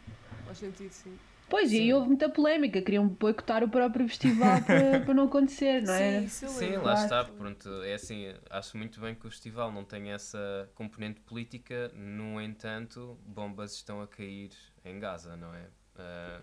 Faz 0.45 0.57
sentido, 0.57 0.91
sim. 0.91 1.17
Pois, 1.47 1.71
e 1.71 1.75
Sim. 1.75 1.81
aí 1.83 1.93
houve 1.93 2.07
muita 2.07 2.27
polémica, 2.27 2.81
queriam 2.81 3.07
boicotar 3.07 3.63
o 3.63 3.69
próprio 3.69 4.07
festival 4.07 4.61
para, 4.63 5.01
para 5.05 5.13
não 5.13 5.25
acontecer, 5.25 5.83
não 5.83 5.93
é? 5.93 6.27
Sim, 6.27 6.45
eu 6.45 6.51
Sim, 6.51 6.65
lembro. 6.65 6.77
lá 6.77 6.93
Claro. 6.93 7.03
está. 7.03 7.23
Pronto, 7.25 7.69
é 7.83 7.93
assim, 7.93 8.33
acho 8.49 8.77
muito 8.77 8.99
bem 8.99 9.13
que 9.13 9.27
o 9.27 9.29
festival 9.29 9.71
não 9.71 9.83
tenha 9.85 10.15
essa 10.15 10.69
componente 10.73 11.21
política, 11.21 11.91
no 11.93 12.41
entanto, 12.41 13.17
bombas 13.25 13.73
estão 13.75 14.01
a 14.01 14.07
cair 14.07 14.51
em 14.83 14.99
Gaza, 14.99 15.37
não 15.37 15.53
é? 15.53 15.67
Ah, 15.97 16.41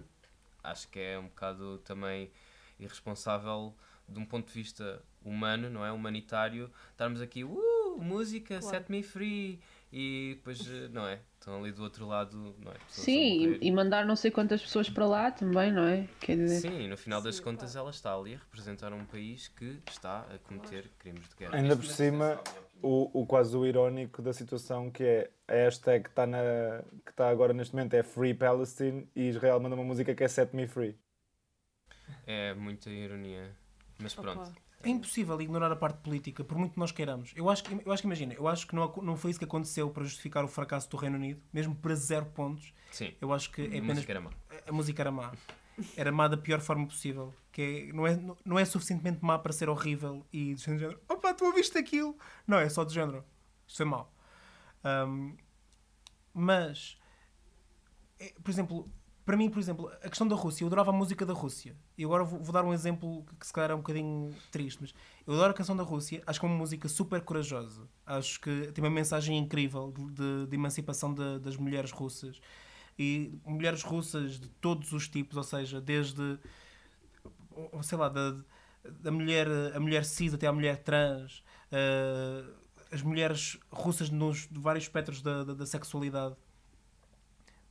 acho 0.63 0.89
que 0.89 1.01
é 1.01 1.19
um 1.19 1.25
bocado 1.27 1.79
também 1.79 2.31
irresponsável 2.79 3.75
de 4.09 4.19
um 4.19 4.25
ponto 4.25 4.49
de 4.49 4.55
vista 4.55 5.03
humano, 5.25 5.71
não 5.71 5.85
é? 5.85 5.93
Humanitário, 5.93 6.71
estarmos 6.91 7.21
aqui, 7.21 7.45
uh, 7.45 7.99
música, 7.99 8.59
Claro. 8.59 8.77
set 8.77 8.91
me 8.91 9.03
free, 9.03 9.61
e 9.93 10.35
depois, 10.37 10.67
eh, 10.67 10.89
não 10.91 11.07
é? 11.07 11.21
Estão 11.39 11.61
ali 11.61 11.71
do 11.71 11.83
outro 11.83 12.07
lado, 12.07 12.55
não 12.59 12.73
é? 12.73 12.75
Pessoas 12.87 13.05
Sim, 13.05 13.59
e, 13.61 13.69
e 13.69 13.71
mandar 13.71 14.07
não 14.07 14.17
sei 14.17 14.31
quantas 14.31 14.63
pessoas 14.63 14.89
para 14.89 15.05
lá 15.07 15.31
também, 15.31 15.71
não 15.71 15.85
é? 15.85 16.09
Quer 16.19 16.37
dizer, 16.37 16.61
Sim, 16.61 16.89
no 16.89 16.97
final 16.97 17.21
das 17.21 17.37
Sim, 17.37 17.43
contas 17.43 17.73
claro. 17.73 17.87
ela 17.87 17.91
está 17.91 18.15
ali 18.15 18.35
a 18.35 18.39
representar 18.39 18.93
um 18.93 19.05
país 19.05 19.49
que 19.49 19.81
está 19.91 20.21
a 20.21 20.39
cometer 20.39 20.91
crimes 20.99 21.29
de 21.29 21.37
guerra. 21.37 21.57
Ainda 21.57 21.77
por 21.77 21.85
cima, 21.85 22.41
o, 22.81 23.21
o 23.21 23.27
quase 23.27 23.55
o 23.55 23.67
irónico 23.67 24.23
da 24.23 24.33
situação 24.33 24.91
que 24.91 25.05
é 25.05 25.31
a 25.47 25.53
hashtag 25.53 26.05
que 26.05 26.11
está 26.11 26.27
na, 26.27 26.39
que 27.05 27.11
está 27.11 27.29
agora 27.29 27.53
neste 27.53 27.75
momento 27.75 27.93
é 27.93 28.03
Free 28.03 28.33
Palestine 28.33 29.07
e 29.15 29.29
Israel 29.29 29.61
manda 29.61 29.75
uma 29.75 29.85
música 29.85 30.15
que 30.15 30.25
é 30.25 30.29
Set 30.29 30.57
Me 30.57 30.67
Free. 30.67 30.97
É 32.27 32.55
muita 32.55 32.91
ironia. 32.91 33.57
Mas 33.99 34.17
Opa. 34.19 34.33
pronto. 34.33 34.53
É 34.85 34.89
impossível 34.89 35.41
ignorar 35.41 35.71
a 35.71 35.77
parte 35.77 35.99
política, 35.99 36.43
por 36.43 36.59
muito 36.59 36.73
que 36.73 36.79
nós 36.81 36.91
queiramos. 36.91 37.33
Eu 37.37 37.49
acho 37.49 37.63
que, 37.63 37.73
eu 37.87 37.93
acho 37.93 38.03
que 38.03 38.09
imagina, 38.09 38.35
eu 38.35 38.49
acho 38.49 38.67
que 38.67 38.75
não, 38.75 38.93
não 38.97 39.17
foi 39.17 39.31
isso 39.31 39.39
que 39.39 39.45
aconteceu 39.45 39.89
para 39.91 40.03
justificar 40.03 40.45
o 40.45 40.49
fracasso 40.49 40.91
do 40.91 40.97
Reino 40.97 41.17
Unido, 41.17 41.41
mesmo 41.53 41.73
para 41.77 41.95
zero 41.95 42.27
pontos. 42.27 42.75
Sim. 42.91 43.15
Eu 43.21 43.33
acho 43.33 43.51
que 43.53 43.63
é 43.63 43.65
A 43.65 43.69
apenas. 43.69 43.95
música 43.97 44.13
era 44.13 44.21
má. 44.21 44.31
A 44.67 44.73
música 44.73 45.03
era 45.03 45.11
má. 45.13 45.33
Era 45.97 46.11
má 46.11 46.27
da 46.27 46.37
pior 46.37 46.61
forma 46.61 46.85
possível. 46.87 47.33
Que 47.53 47.63
é, 47.91 47.93
não, 47.93 48.07
é, 48.07 48.21
não 48.45 48.59
é 48.59 48.65
suficientemente 48.65 49.21
má 49.25 49.39
para 49.39 49.53
ser 49.53 49.69
horrível 49.69 50.27
e 50.33 50.55
do 50.55 50.61
género, 50.61 51.01
opa, 51.09 51.33
tu 51.33 51.45
ouviste 51.45 51.79
aquilo? 51.79 52.17
Não, 52.47 52.59
é 52.59 52.69
só 52.69 52.85
do 52.85 52.93
género. 52.93 53.25
Isto 53.69 53.83
é 53.83 53.85
mau. 53.85 54.13
Ahm, 54.83 55.37
mas, 56.35 56.99
é, 58.19 58.33
por 58.43 58.51
exemplo, 58.51 58.91
para 59.25 59.37
mim, 59.37 59.49
por 59.49 59.59
exemplo, 59.61 59.89
a 60.03 60.09
questão 60.09 60.27
da 60.27 60.35
Rússia, 60.35 60.65
eu 60.65 60.67
adorava 60.67 60.91
a 60.91 60.93
música 60.95 61.25
da 61.25 61.33
Rússia. 61.33 61.77
E 61.97 62.05
agora 62.05 62.25
vou, 62.25 62.41
vou 62.43 62.53
dar 62.53 62.65
um 62.65 62.73
exemplo 62.73 63.25
que 63.39 63.47
se 63.47 63.53
calhar 63.53 63.71
é 63.71 63.75
um 63.75 63.79
bocadinho 63.79 64.35
triste, 64.51 64.79
mas 64.81 64.95
eu 65.27 65.35
adoro 65.35 65.51
a 65.53 65.55
canção 65.55 65.77
da 65.77 65.83
Rússia, 65.85 66.23
acho 66.27 66.41
que 66.41 66.47
é 66.47 66.49
uma 66.49 66.59
música 66.59 66.89
super 66.89 67.21
corajosa. 67.23 67.89
Acho 68.05 68.41
que 68.41 68.73
tem 68.73 68.83
uma 68.83 68.91
mensagem 68.91 69.39
incrível 69.39 69.93
de, 70.11 70.47
de- 70.47 70.55
emancipação 70.57 71.15
de- 71.15 71.39
das 71.41 71.57
mulheres 71.57 71.91
russas. 71.93 72.41
E 72.99 73.39
mulheres 73.47 73.83
russas 73.83 74.39
de 74.39 74.49
todos 74.49 74.93
os 74.93 75.09
tipos, 75.09 75.37
ou 75.37 75.43
seja, 75.43 75.81
desde, 75.81 76.39
sei 77.83 77.99
lá, 77.99 78.09
da, 78.09 78.37
da 78.85 79.11
mulher, 79.11 79.47
a 79.75 79.81
mulher 79.81 80.05
cis 80.05 80.35
até 80.35 80.47
à 80.47 80.53
mulher 80.53 80.79
trans, 80.83 81.43
eh, 81.71 82.45
as 82.91 83.03
mulheres 83.03 83.59
russas 83.71 84.11
nos 84.11 84.49
vários 84.51 84.85
espectros 84.85 85.23
da, 85.23 85.45
da, 85.45 85.55
da 85.55 85.67
sexualidade. 85.67 86.37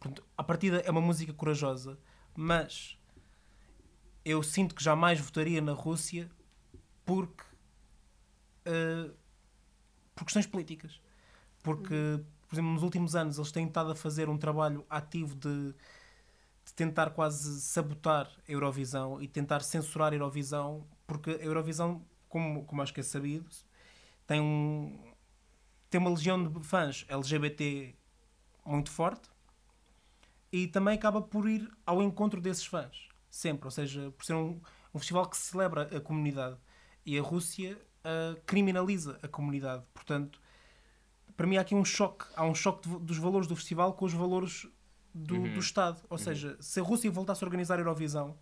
Portanto, 0.01 0.25
a 0.35 0.43
partida 0.43 0.79
é 0.79 0.89
uma 0.89 0.99
música 0.99 1.31
corajosa, 1.31 1.99
mas 2.35 2.97
eu 4.25 4.41
sinto 4.41 4.73
que 4.73 4.83
jamais 4.83 5.19
votaria 5.19 5.61
na 5.61 5.73
Rússia 5.73 6.27
porque 7.05 7.43
eh, 8.65 9.11
por 10.15 10.25
questões 10.25 10.47
políticas. 10.47 10.99
Porque, 11.61 12.19
por 12.47 12.55
exemplo, 12.55 12.71
nos 12.71 12.81
últimos 12.81 13.15
anos 13.15 13.37
eles 13.37 13.51
têm 13.51 13.67
estado 13.67 13.91
a 13.91 13.95
fazer 13.95 14.27
um 14.27 14.39
trabalho 14.39 14.83
ativo 14.89 15.35
de, 15.35 15.71
de 16.65 16.73
tentar 16.75 17.11
quase 17.11 17.61
sabotar 17.61 18.27
a 18.27 18.51
Eurovisão 18.51 19.21
e 19.21 19.27
tentar 19.27 19.61
censurar 19.61 20.13
a 20.13 20.15
Eurovisão, 20.15 20.83
porque 21.05 21.29
a 21.29 21.43
Eurovisão, 21.45 22.03
como, 22.27 22.65
como 22.65 22.81
acho 22.81 22.91
que 22.91 23.01
é 23.01 23.03
sabido, 23.03 23.47
tem, 24.25 24.41
um, 24.41 25.13
tem 25.91 26.01
uma 26.01 26.09
legião 26.09 26.43
de 26.43 26.63
fãs 26.67 27.05
LGBT 27.07 27.95
muito 28.65 28.89
forte 28.89 29.30
e 30.51 30.67
também 30.67 30.95
acaba 30.95 31.21
por 31.21 31.47
ir 31.49 31.69
ao 31.85 32.01
encontro 32.03 32.41
desses 32.41 32.65
fãs, 32.65 33.07
sempre. 33.29 33.65
Ou 33.67 33.71
seja, 33.71 34.11
por 34.11 34.25
ser 34.25 34.33
um, 34.33 34.59
um 34.93 34.99
festival 34.99 35.27
que 35.29 35.37
celebra 35.37 35.83
a 35.95 35.99
comunidade. 36.01 36.57
E 37.05 37.17
a 37.17 37.21
Rússia 37.21 37.79
ah, 38.03 38.35
criminaliza 38.45 39.17
a 39.23 39.27
comunidade. 39.27 39.83
Portanto, 39.93 40.39
para 41.37 41.47
mim 41.47 41.57
há 41.57 41.61
aqui 41.61 41.73
um 41.75 41.85
choque. 41.85 42.25
Há 42.35 42.43
um 42.45 42.53
choque 42.53 42.87
de- 42.89 42.99
dos 42.99 43.17
valores 43.17 43.47
do 43.47 43.55
festival 43.55 43.93
com 43.93 44.05
os 44.05 44.13
valores 44.13 44.67
do, 45.13 45.35
Uhum. 45.35 45.53
do 45.53 45.59
Estado. 45.59 46.01
Ou 46.09 46.17
seja, 46.17 46.57
se 46.59 46.79
a 46.79 46.83
Rússia 46.83 47.09
voltasse 47.11 47.43
a 47.43 47.47
organizar 47.47 47.75
a 47.77 47.81
Eurovisão, 47.81 48.37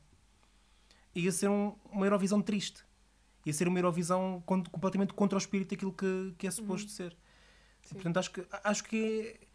ia 1.16 1.32
ser 1.32 1.50
um- 1.50 1.76
uma 1.92 2.06
Eurovisão 2.06 2.42
triste. 2.42 2.84
Ia 3.46 3.54
ser 3.54 3.68
uma 3.68 3.80
Eurovisão 3.80 4.44
completamente 4.46 5.14
contra 5.14 5.38
o 5.38 5.40
espírito 5.40 5.70
daquilo 5.72 5.94
que, 5.94 6.36
que 6.38 6.46
é 6.48 6.52
suposto 6.52 6.90
ser. 6.92 7.16
Sim. 7.82 7.96
Portanto, 7.96 8.18
acho 8.18 8.32
que, 8.32 8.46
acho 8.64 8.84
que 8.84 9.40
é- 9.42 9.48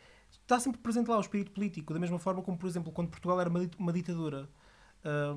está 0.43 0.59
sempre 0.61 0.81
presente 0.81 1.09
lá 1.09 1.17
o 1.17 1.21
espírito 1.21 1.53
político, 1.53 1.93
da 1.95 2.01
mesma 2.01 2.19
forma 2.19 2.43
como, 2.43 2.57
por 2.59 2.67
exemplo, 2.69 2.93
quando 2.93 3.09
Portugal 3.09 3.41
era 3.41 3.49
uma, 3.51 3.61
uma 3.79 3.93
ditadura, 3.93 4.49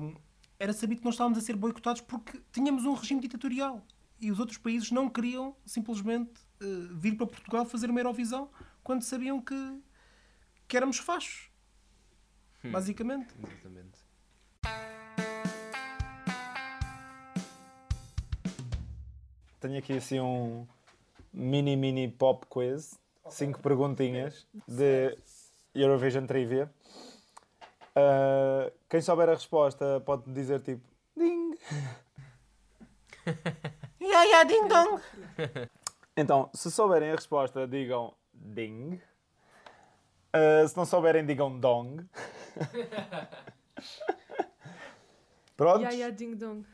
hum, 0.00 0.14
era 0.58 0.72
sabido 0.72 0.98
que 1.00 1.04
nós 1.04 1.14
estávamos 1.14 1.38
a 1.38 1.40
ser 1.40 1.56
boicotados 1.56 2.00
porque 2.02 2.40
tínhamos 2.52 2.84
um 2.84 2.94
regime 2.94 3.20
ditatorial 3.20 3.84
e 4.20 4.30
os 4.30 4.38
outros 4.40 4.58
países 4.58 4.90
não 4.90 5.08
queriam 5.08 5.54
simplesmente 5.64 6.40
eh, 6.60 6.64
vir 6.92 7.16
para 7.16 7.26
Portugal 7.26 7.64
fazer 7.64 7.88
uma 7.88 8.00
Eurovisão 8.00 8.50
quando 8.82 9.02
sabiam 9.02 9.40
que, 9.40 9.80
que 10.66 10.76
éramos 10.76 10.98
fachos, 10.98 11.48
Hum. 12.64 12.72
basicamente. 12.72 13.32
Exatamente. 13.40 13.98
Tenho 19.60 19.78
aqui 19.78 19.92
assim 19.94 20.20
um 20.20 20.66
mini 21.32 21.76
mini 21.76 22.08
pop 22.08 22.46
quiz, 22.48 22.98
cinco 23.30 23.60
perguntinhas 23.60 24.46
de 24.66 25.16
Eurovision 25.74 26.26
Trivia. 26.26 26.70
Ah, 27.94 28.70
quem 28.88 29.00
souber 29.00 29.28
a 29.28 29.32
resposta 29.34 30.00
pode 30.04 30.30
dizer 30.32 30.60
tipo 30.60 30.84
ding. 31.16 31.54
Ya, 34.00 34.24
ya, 34.24 34.42
ding 34.44 34.66
dong! 34.68 35.02
Então, 36.16 36.48
se 36.54 36.70
souberem 36.70 37.10
a 37.10 37.14
resposta, 37.14 37.66
digam 37.68 38.14
ding. 38.32 38.98
Ah, 40.32 40.66
se 40.66 40.74
não 40.76 40.86
souberem, 40.86 41.26
digam 41.26 41.60
dong. 41.60 42.08
Pronto? 45.56 45.82
Ya, 45.82 45.90
ya, 45.90 46.10
ding 46.10 46.34
dong. 46.36 46.64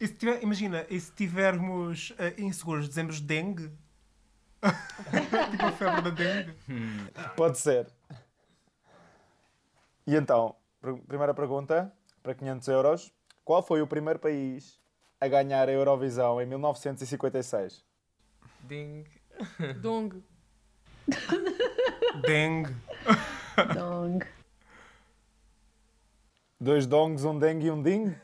E 0.00 0.06
se 0.06 0.14
tiver- 0.14 0.42
imagina, 0.42 0.86
e 0.88 0.98
se 1.00 1.12
tivermos 1.12 2.12
eh, 2.18 2.34
inseguros, 2.38 2.88
dizemos 2.88 3.20
dengue? 3.20 3.70
Tipo 5.50 5.66
a 5.66 5.72
febre 5.72 6.02
da 6.02 6.10
dengue. 6.10 6.54
Pode 7.36 7.58
ser. 7.58 7.86
E 10.06 10.14
então, 10.14 10.54
pr- 10.80 10.94
primeira 11.06 11.34
pergunta, 11.34 11.92
para 12.22 12.34
500 12.34 12.68
euros. 12.68 13.12
Qual 13.44 13.62
foi 13.62 13.80
o 13.80 13.86
primeiro 13.86 14.18
país 14.18 14.80
a 15.20 15.28
ganhar 15.28 15.68
a 15.68 15.72
Eurovisão 15.72 16.40
em 16.40 16.46
1956? 16.46 17.84
Ding. 18.62 19.04
Dong. 19.80 20.22
Dengue. 22.26 22.74
Dong. 23.74 24.26
Dois 26.60 26.86
dongs, 26.86 27.24
um 27.24 27.38
dengue 27.38 27.66
e 27.66 27.70
um 27.70 27.82
ding? 27.82 28.16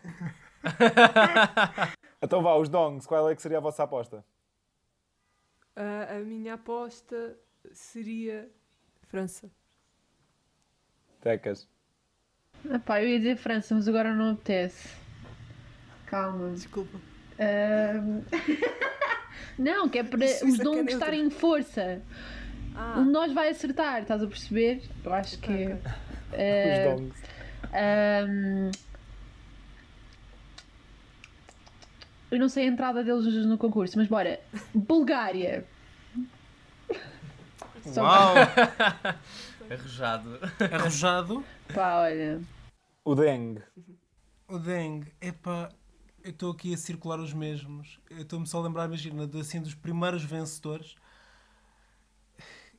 então 2.22 2.42
vá, 2.42 2.54
os 2.56 2.68
dongs, 2.68 3.06
qual 3.06 3.28
é 3.30 3.34
que 3.36 3.42
seria 3.42 3.58
a 3.58 3.60
vossa 3.60 3.82
aposta? 3.82 4.24
Ah, 5.76 6.16
a 6.16 6.20
minha 6.20 6.54
aposta 6.54 7.36
seria 7.72 8.48
França. 9.08 9.50
Tecas. 11.20 11.68
Epá, 12.70 13.02
eu 13.02 13.08
ia 13.08 13.18
dizer 13.18 13.36
França, 13.36 13.74
mas 13.74 13.88
agora 13.88 14.14
não 14.14 14.32
apetece. 14.32 14.88
Calma. 16.06 16.50
Desculpa. 16.50 16.98
Não, 19.58 19.88
que 19.88 19.98
é 19.98 20.04
para 20.04 20.24
os 20.24 20.30
é 20.30 20.40
dons 20.44 20.58
neutra. 20.76 20.92
estarem 20.92 21.24
em 21.26 21.30
força. 21.30 22.02
Ah, 22.74 22.94
Um 22.98 23.04
de 23.06 23.10
nós 23.10 23.32
vai 23.32 23.48
acertar, 23.50 24.02
estás 24.02 24.22
a 24.22 24.26
perceber? 24.26 24.82
Eu 25.04 25.12
acho 25.12 25.38
que. 25.38 25.52
ok, 25.52 25.74
ok. 25.74 25.92
eh, 26.32 26.72
Os 26.72 26.78
dongs. 27.00 27.22
ahm, 27.72 28.70
eu 32.32 32.38
não 32.38 32.48
sei 32.48 32.64
a 32.64 32.68
entrada 32.68 33.04
deles 33.04 33.26
no 33.44 33.58
concurso, 33.58 33.98
mas 33.98 34.08
bora. 34.08 34.40
Bulgária. 34.74 35.66
Uau! 37.94 38.34
Arrojado. 39.70 40.38
Arrojado. 40.72 41.44
Pá, 41.74 42.00
olha. 42.00 42.40
O 43.04 43.14
dengue. 43.14 43.62
O 44.48 44.58
dengue. 44.58 45.12
Epá, 45.20 45.68
eu 46.24 46.30
estou 46.30 46.52
aqui 46.52 46.72
a 46.72 46.76
circular 46.78 47.20
os 47.20 47.34
mesmos. 47.34 48.00
Eu 48.08 48.22
estou-me 48.22 48.46
só 48.46 48.60
a 48.60 48.62
lembrar, 48.62 48.86
imagina, 48.86 49.26
de, 49.26 49.38
assim, 49.38 49.60
dos 49.60 49.74
primeiros 49.74 50.24
vencedores. 50.24 50.96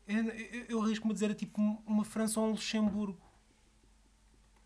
Eu, 0.07 0.23
eu, 0.25 0.65
eu 0.69 0.81
arrisco-me 0.81 1.11
a 1.11 1.13
dizer 1.13 1.29
é 1.29 1.35
tipo 1.35 1.61
uma 1.85 2.03
França 2.03 2.39
ou 2.39 2.47
um 2.47 2.51
Luxemburgo. 2.51 3.21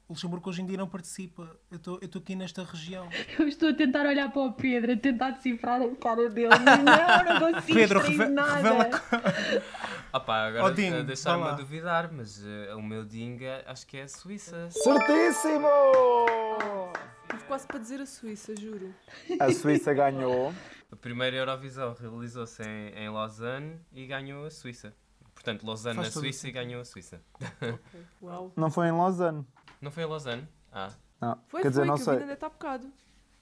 O 0.10 0.14
Luxemburgo 0.14 0.50
hoje 0.50 0.62
em 0.62 0.66
dia 0.66 0.78
não 0.78 0.88
participa. 0.88 1.54
Eu 1.70 1.78
estou 2.02 2.20
aqui 2.22 2.34
nesta 2.34 2.64
região. 2.64 3.10
Eu 3.38 3.46
estou 3.46 3.70
a 3.70 3.74
tentar 3.74 4.06
olhar 4.06 4.32
para 4.32 4.42
o 4.42 4.54
Pedro, 4.54 4.94
a 4.94 4.98
tentar 4.98 5.32
decifrar 5.32 5.82
a 5.82 5.96
cara 5.98 6.30
dele. 6.30 6.48
Não, 6.60 7.40
não 7.40 7.54
consigo 7.54 7.74
Pedro, 7.78 8.00
extrair 8.00 8.18
reve- 8.20 8.32
nada. 8.32 8.56
revela. 8.56 8.90
Opa, 10.14 10.34
Oh, 10.54 10.58
agora 10.58 11.04
deixaram-me 11.04 11.44
lá. 11.46 11.52
a 11.52 11.56
duvidar, 11.56 12.10
mas 12.14 12.42
eh, 12.46 12.74
o 12.76 12.82
meu 12.82 13.04
Ding 13.04 13.38
é- 13.44 13.66
acho 13.68 13.86
que 13.86 13.98
é 13.98 14.04
a 14.04 14.08
Suíça. 14.08 14.70
Certíssimo! 14.72 15.68
Tive 17.30 17.44
quase 17.44 17.68
para 17.68 17.78
dizer 17.80 18.00
a 18.00 18.06
Suíça, 18.06 18.56
juro. 18.56 18.94
A 19.42 19.52
Suíça 19.52 19.94
ganhou. 19.94 20.54
A 20.90 20.96
primeira 20.96 21.36
Eurovisão 21.36 21.94
realizou-se 22.00 22.64
em, 22.64 22.94
em 22.98 23.10
Lausanne 23.10 23.78
e 23.92 24.08
ganhou 24.08 24.46
a 24.46 24.50
Suíça. 24.50 24.94
Portanto, 25.36 25.68
Lausanne 25.68 25.96
Faz 25.98 26.08
na 26.16 26.22
Suíça 26.22 26.48
e 26.48 26.52
ganhou 26.52 26.80
a 26.82 26.86
Suíça. 26.86 27.22
Uau. 28.24 28.54
Não 28.56 28.72
foi 28.72 28.88
em 28.88 28.92
Lausanne. 28.92 29.46
Não 29.82 29.92
foi 29.92 30.04
em 30.04 30.08
Lausanne? 30.08 30.48
Ah, 30.72 30.92
Não. 31.22 31.38
Foi, 31.48 31.62
Quer 31.62 31.70
dizer, 31.70 31.82
foi, 31.82 31.88
não 31.88 31.96
que 31.96 32.04
sei. 32.04 32.16
vi 32.16 32.22
ainda 32.22 32.34
está 32.34 32.50
bocado. 32.50 32.92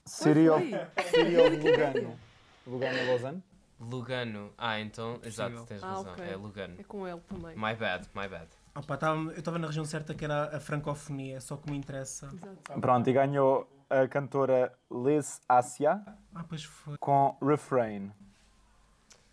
City 0.06 0.34
Foi, 0.34 0.50
of, 0.50 0.70
foi. 0.70 1.04
City 1.06 1.38
of 1.38 1.56
Lugano. 1.58 2.20
Lugano 2.68 2.98
é 2.98 3.04
Lausanne? 3.12 3.44
Lugano. 3.80 4.54
Ah, 4.58 4.80
então, 4.80 5.20
exato, 5.24 5.66
tens 5.66 5.84
Ah, 5.84 5.88
razão. 5.88 6.14
ok. 6.14 6.26
É 6.26 6.36
Lugano. 6.36 6.76
É 6.80 6.84
com 6.84 7.08
ele 7.08 7.20
também. 7.28 7.56
My 7.58 7.76
bad, 7.76 8.08
my 8.16 8.28
bad. 8.28 8.48
Opa, 8.76 8.98
tava- 8.98 9.32
eu 9.32 9.40
estava 9.40 9.60
na 9.60 9.68
região 9.68 9.86
certa 9.86 10.14
que 10.14 10.24
era 10.26 10.56
a 10.56 10.60
francofonia, 10.60 11.40
só 11.42 11.58
que 11.58 11.70
me 11.72 11.78
interessa. 11.78 12.28
Exato. 12.34 12.80
Pronto, 12.80 13.10
e 13.10 13.14
ganhou 13.14 13.70
a 13.90 14.08
cantora 14.08 14.74
Liz 14.92 15.42
Asia 15.48 16.02
Ah, 16.34 16.44
pois 16.48 16.64
foi. 16.64 16.98
com 16.98 17.38
Refrain. 17.42 18.12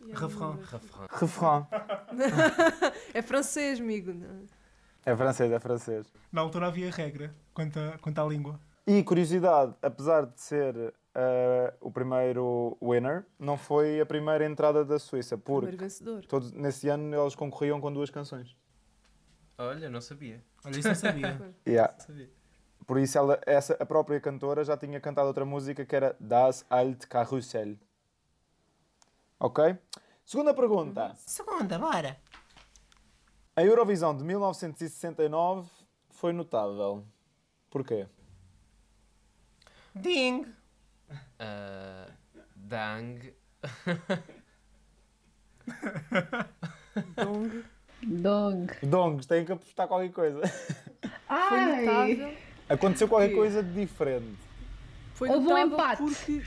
É 0.00 0.05
um- 0.05 0.14
Refrão. 0.14 0.59
Refrain. 1.11 1.66
É 3.14 3.22
francês, 3.22 3.78
amigo. 3.80 4.12
Não. 5.05 5.12
É 5.12 5.16
francês, 5.16 5.53
é 5.53 5.59
francês. 5.61 6.07
Na 6.30 6.40
altura 6.40 6.68
havia 6.68 6.90
regra 6.90 7.34
quanto, 7.53 7.78
a, 7.78 7.98
quanto 7.98 8.18
à 8.20 8.24
língua. 8.24 8.59
E 8.86 9.03
curiosidade, 9.03 9.74
apesar 9.82 10.26
de 10.26 10.40
ser 10.40 10.94
eh, 11.14 11.74
o 11.80 11.90
primeiro 11.90 12.76
winner, 12.82 13.24
não 13.38 13.57
foi 13.57 14.00
a 14.00 14.07
primeira 14.07 14.44
entrada 14.44 14.84
da 14.84 14.98
Suíça, 14.98 15.36
porque 15.38 15.66
Primeiro 15.66 15.84
vencedor. 15.84 16.24
todos, 16.26 16.53
nesse 16.53 16.88
ano 16.88 17.14
eles 17.14 17.34
concorriam 17.34 17.80
com 17.80 17.92
duas 17.92 18.11
canções. 18.11 18.57
Olha, 19.59 19.88
não 19.88 20.00
sabia. 20.00 20.42
Olha, 20.64 20.78
isso 20.78 20.88
eu 20.88 20.94
sabia. 20.94 21.40
Yeah. 21.66 21.92
Não 21.92 22.00
sabia. 22.07 22.30
Por 22.86 22.98
isso 22.98 23.16
ela, 23.16 23.40
essa, 23.46 23.74
a 23.78 23.86
própria 23.86 24.20
cantora 24.20 24.64
já 24.64 24.76
tinha 24.76 25.00
cantado 25.00 25.28
outra 25.28 25.44
música 25.44 25.84
que 25.84 25.94
era 25.94 26.16
Das 26.18 26.64
Alt 26.68 27.07
Karussell. 27.07 27.78
Ok? 29.38 29.76
Segunda 30.24 30.53
pergunta. 30.55 31.12
Segunda, 31.14 31.78
bora. 31.78 32.16
A 33.55 33.62
Eurovisão 33.62 34.16
de 34.16 34.24
1969 34.24 35.68
foi 36.11 36.32
notável. 36.32 37.05
Porquê? 37.70 38.07
Ding! 39.94 40.46
Ah, 41.38 42.09
Dang. 42.57 43.34
Dong. 47.16 47.64
Dong. 48.03 48.72
Dongs, 48.82 49.26
têm 49.26 49.44
que 49.44 49.53
apostar 49.53 49.86
qualquer 49.86 50.12
coisa. 50.12 50.40
Foi 50.48 51.11
Ai! 51.28 51.84
notável. 52.14 52.36
Aconteceu 52.68 53.07
qualquer 53.09 53.34
coisa 53.34 53.62
de 53.62 53.80
diferente. 53.80 54.38
Foi 55.14 55.28
Houve 55.28 55.48
um 55.48 55.59
empate. 55.59 56.03
porque. 56.03 56.42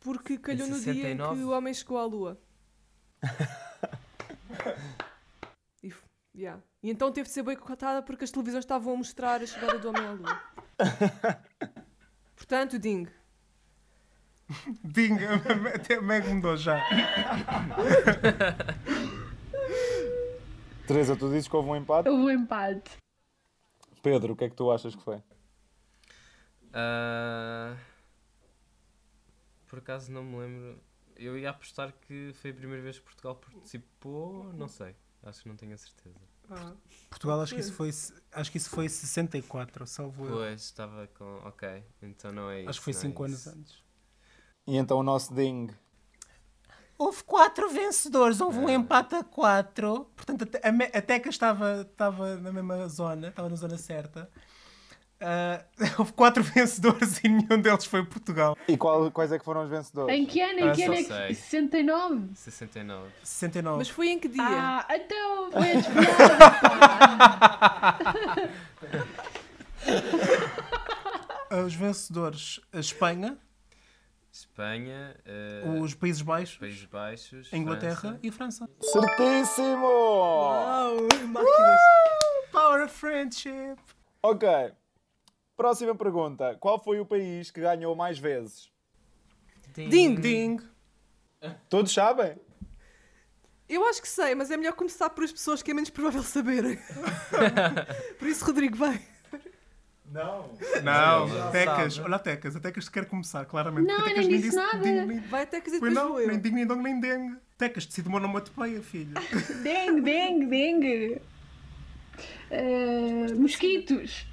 Porque 0.00 0.38
calhou 0.38 0.68
no 0.68 0.78
dia 0.78 0.92
em 0.92 1.16
69? 1.16 1.36
que 1.36 1.44
o 1.44 1.50
homem 1.50 1.74
chegou 1.74 1.98
à 1.98 2.04
lua. 2.04 2.38
e, 6.34 6.42
yeah. 6.42 6.60
e 6.82 6.90
então 6.90 7.12
teve 7.12 7.28
de 7.28 7.32
ser 7.32 7.42
boicotada 7.42 8.02
porque 8.02 8.24
as 8.24 8.30
televisões 8.30 8.64
estavam 8.64 8.94
a 8.94 8.96
mostrar 8.96 9.40
a 9.40 9.46
chegada 9.46 9.78
do 9.78 9.88
homem 9.88 10.04
à 10.04 10.12
lua. 10.12 10.42
Portanto, 12.34 12.78
Ding. 12.78 13.08
Ding! 14.82 15.16
Até 15.74 16.00
Meg 16.00 16.28
mudou 16.28 16.56
já. 16.56 16.82
Teresa, 20.86 21.16
tu 21.16 21.30
dizes 21.30 21.48
que 21.48 21.56
houve 21.56 21.70
um 21.70 21.76
empate? 21.76 22.08
Houve 22.08 22.22
um 22.24 22.30
empate. 22.30 22.98
Pedro, 24.02 24.34
o 24.34 24.36
que 24.36 24.44
é 24.44 24.50
que 24.50 24.56
tu 24.56 24.70
achas 24.70 24.94
que 24.94 25.02
foi? 25.02 25.22
Ah, 26.74 27.74
por 29.66 29.78
acaso 29.78 30.12
não 30.12 30.22
me 30.24 30.36
lembro. 30.36 30.78
Eu 31.16 31.38
ia 31.38 31.50
apostar 31.50 31.92
que 31.92 32.32
foi 32.34 32.50
a 32.50 32.54
primeira 32.54 32.82
vez 32.82 32.98
que 32.98 33.04
Portugal 33.04 33.36
participou. 33.36 34.52
Não 34.52 34.68
sei. 34.68 34.94
Acho 35.24 35.42
que 35.42 35.48
não 35.48 35.56
tenho 35.56 35.74
a 35.74 35.78
certeza. 35.78 36.20
Portugal, 37.08 37.40
acho 37.40 37.54
que 37.54 37.60
isso 37.60 37.72
foi, 37.72 37.90
acho 38.32 38.50
que 38.50 38.58
isso 38.58 38.68
foi 38.68 38.88
64, 38.88 39.86
salvo 39.86 40.26
eu. 40.26 40.32
Pois, 40.32 40.62
estava 40.62 41.06
com. 41.08 41.38
Ok, 41.44 41.82
então 42.02 42.30
não 42.32 42.50
é 42.50 42.60
isso. 42.60 42.70
Acho 42.70 42.80
que 42.80 42.84
foi 42.84 42.92
não 42.92 42.98
é 43.00 43.02
5 43.02 43.24
anos 43.24 43.46
antes. 43.46 43.82
E 44.66 44.76
então 44.76 44.98
o 44.98 45.02
nosso 45.02 45.32
ding. 45.32 45.68
Houve 46.96 47.24
quatro 47.24 47.68
vencedores, 47.70 48.40
houve 48.40 48.58
um 48.58 48.68
empate 48.68 49.16
a 49.16 49.24
quatro. 49.24 50.04
Portanto, 50.14 50.48
a, 50.62 50.98
a 50.98 51.02
Teca 51.02 51.28
estava, 51.28 51.80
estava 51.80 52.36
na 52.36 52.52
mesma 52.52 52.86
zona, 52.88 53.28
estava 53.28 53.48
na 53.48 53.56
zona 53.56 53.76
certa. 53.76 54.30
Ah, 55.20 55.64
houve 55.98 56.12
quatro 56.12 56.42
vencedores 56.44 57.18
e 57.24 57.28
nenhum 57.28 57.60
deles 57.60 57.84
foi 57.86 58.04
Portugal. 58.04 58.56
E 58.68 58.76
qual- 58.76 59.10
quais 59.10 59.32
é 59.32 59.38
que 59.38 59.44
foram 59.44 59.62
os 59.64 59.70
vencedores? 59.70 60.14
Em 60.14 60.26
que 60.26 60.40
ano? 60.40 60.58
Em 60.60 60.68
Ah, 60.68 60.72
que 60.72 60.82
ano 60.84 60.94
é 60.94 60.96
que. 60.98 61.04
sei. 61.04 61.34
69? 61.34 62.28
69. 62.34 63.10
69. 63.22 63.78
Mas 63.78 63.88
foi 63.88 64.08
em 64.08 64.18
que 64.18 64.28
dia? 64.28 64.42
Ah, 64.44 64.86
então 64.90 65.50
foi 65.52 65.70
a 65.70 65.74
desviada. 65.80 66.34
Ah, 71.50 71.58
Os 71.64 71.74
vencedores, 71.74 72.60
a 72.72 72.80
Espanha, 72.80 73.38
Espanha, 74.32 75.14
eh, 75.24 75.62
os 75.80 75.94
Países 75.94 76.22
Baixos, 76.22 76.56
Países 76.58 76.84
Baixos, 76.86 77.48
a 77.52 77.56
Inglaterra 77.56 77.94
França. 77.96 78.18
e 78.22 78.28
a 78.28 78.32
França. 78.32 78.68
Certíssimo! 78.80 79.86
Uau, 79.86 80.96
máquinas! 81.28 81.80
Power 82.50 82.84
of 82.84 82.92
Friendship! 82.94 83.76
Ok. 84.22 84.48
Próxima 85.56 85.94
pergunta. 85.94 86.56
Qual 86.60 86.82
foi 86.82 86.98
o 87.00 87.06
país 87.06 87.50
que 87.50 87.60
ganhou 87.60 87.94
mais 87.94 88.18
vezes? 88.18 88.70
Ding! 89.74 90.14
Ding! 90.16 90.58
Todos 91.68 91.92
sabem? 91.92 92.36
Eu 93.68 93.86
acho 93.88 94.02
que 94.02 94.08
sei, 94.08 94.34
mas 94.34 94.50
é 94.50 94.56
melhor 94.56 94.74
começar 94.74 95.08
por 95.10 95.24
as 95.24 95.32
pessoas 95.32 95.62
que 95.62 95.70
é 95.70 95.74
menos 95.74 95.90
provável 95.90 96.22
saberem. 96.22 96.78
por 98.18 98.28
isso, 98.28 98.44
Rodrigo, 98.44 98.76
vai. 98.76 99.00
Não. 100.10 100.50
Não, 100.82 101.26
Não, 101.26 101.50
Tecas, 101.50 101.94
sabe. 101.94 102.06
olha 102.06 102.16
a 102.16 102.18
Tecas, 102.18 102.54
a 102.56 102.60
Tecas 102.60 102.88
quer 102.88 103.06
começar, 103.06 103.44
claramente. 103.46 103.86
Não, 103.86 104.04
Tecas 104.04 104.26
nem 104.26 104.28
nem 104.28 104.40
disse 104.40 104.56
nada. 104.56 104.78
Ding, 104.78 105.06
nem... 105.06 105.20
Vai 105.20 105.44
dizer 105.46 105.60
Pois 105.62 105.72
depois 105.72 105.94
não, 105.94 106.08
vou 106.10 106.20
eu. 106.20 106.28
nem 106.28 106.38
ding, 106.38 106.50
nem 106.52 106.66
dong, 106.66 106.82
nem 106.82 107.00
dengue. 107.00 107.36
Tecas, 107.58 107.86
decide 107.86 108.06
uma 108.08 108.18
onomatopeia, 108.18 108.80
filho. 108.82 109.14
Dengue, 109.62 110.00
dengue, 110.00 110.46
dengue. 110.46 111.22
Ah, 112.52 113.34
mosquitos. 113.34 114.24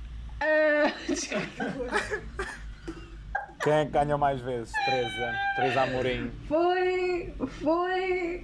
Quem 3.64 3.74
é 3.74 3.86
que 3.86 3.92
ganhou 3.92 4.18
mais 4.18 4.42
vezes? 4.42 4.74
Teresa. 4.86 5.34
Teresa 5.56 5.82
Amorim. 5.84 6.32
foi. 6.48 7.32
Foi. 7.62 8.44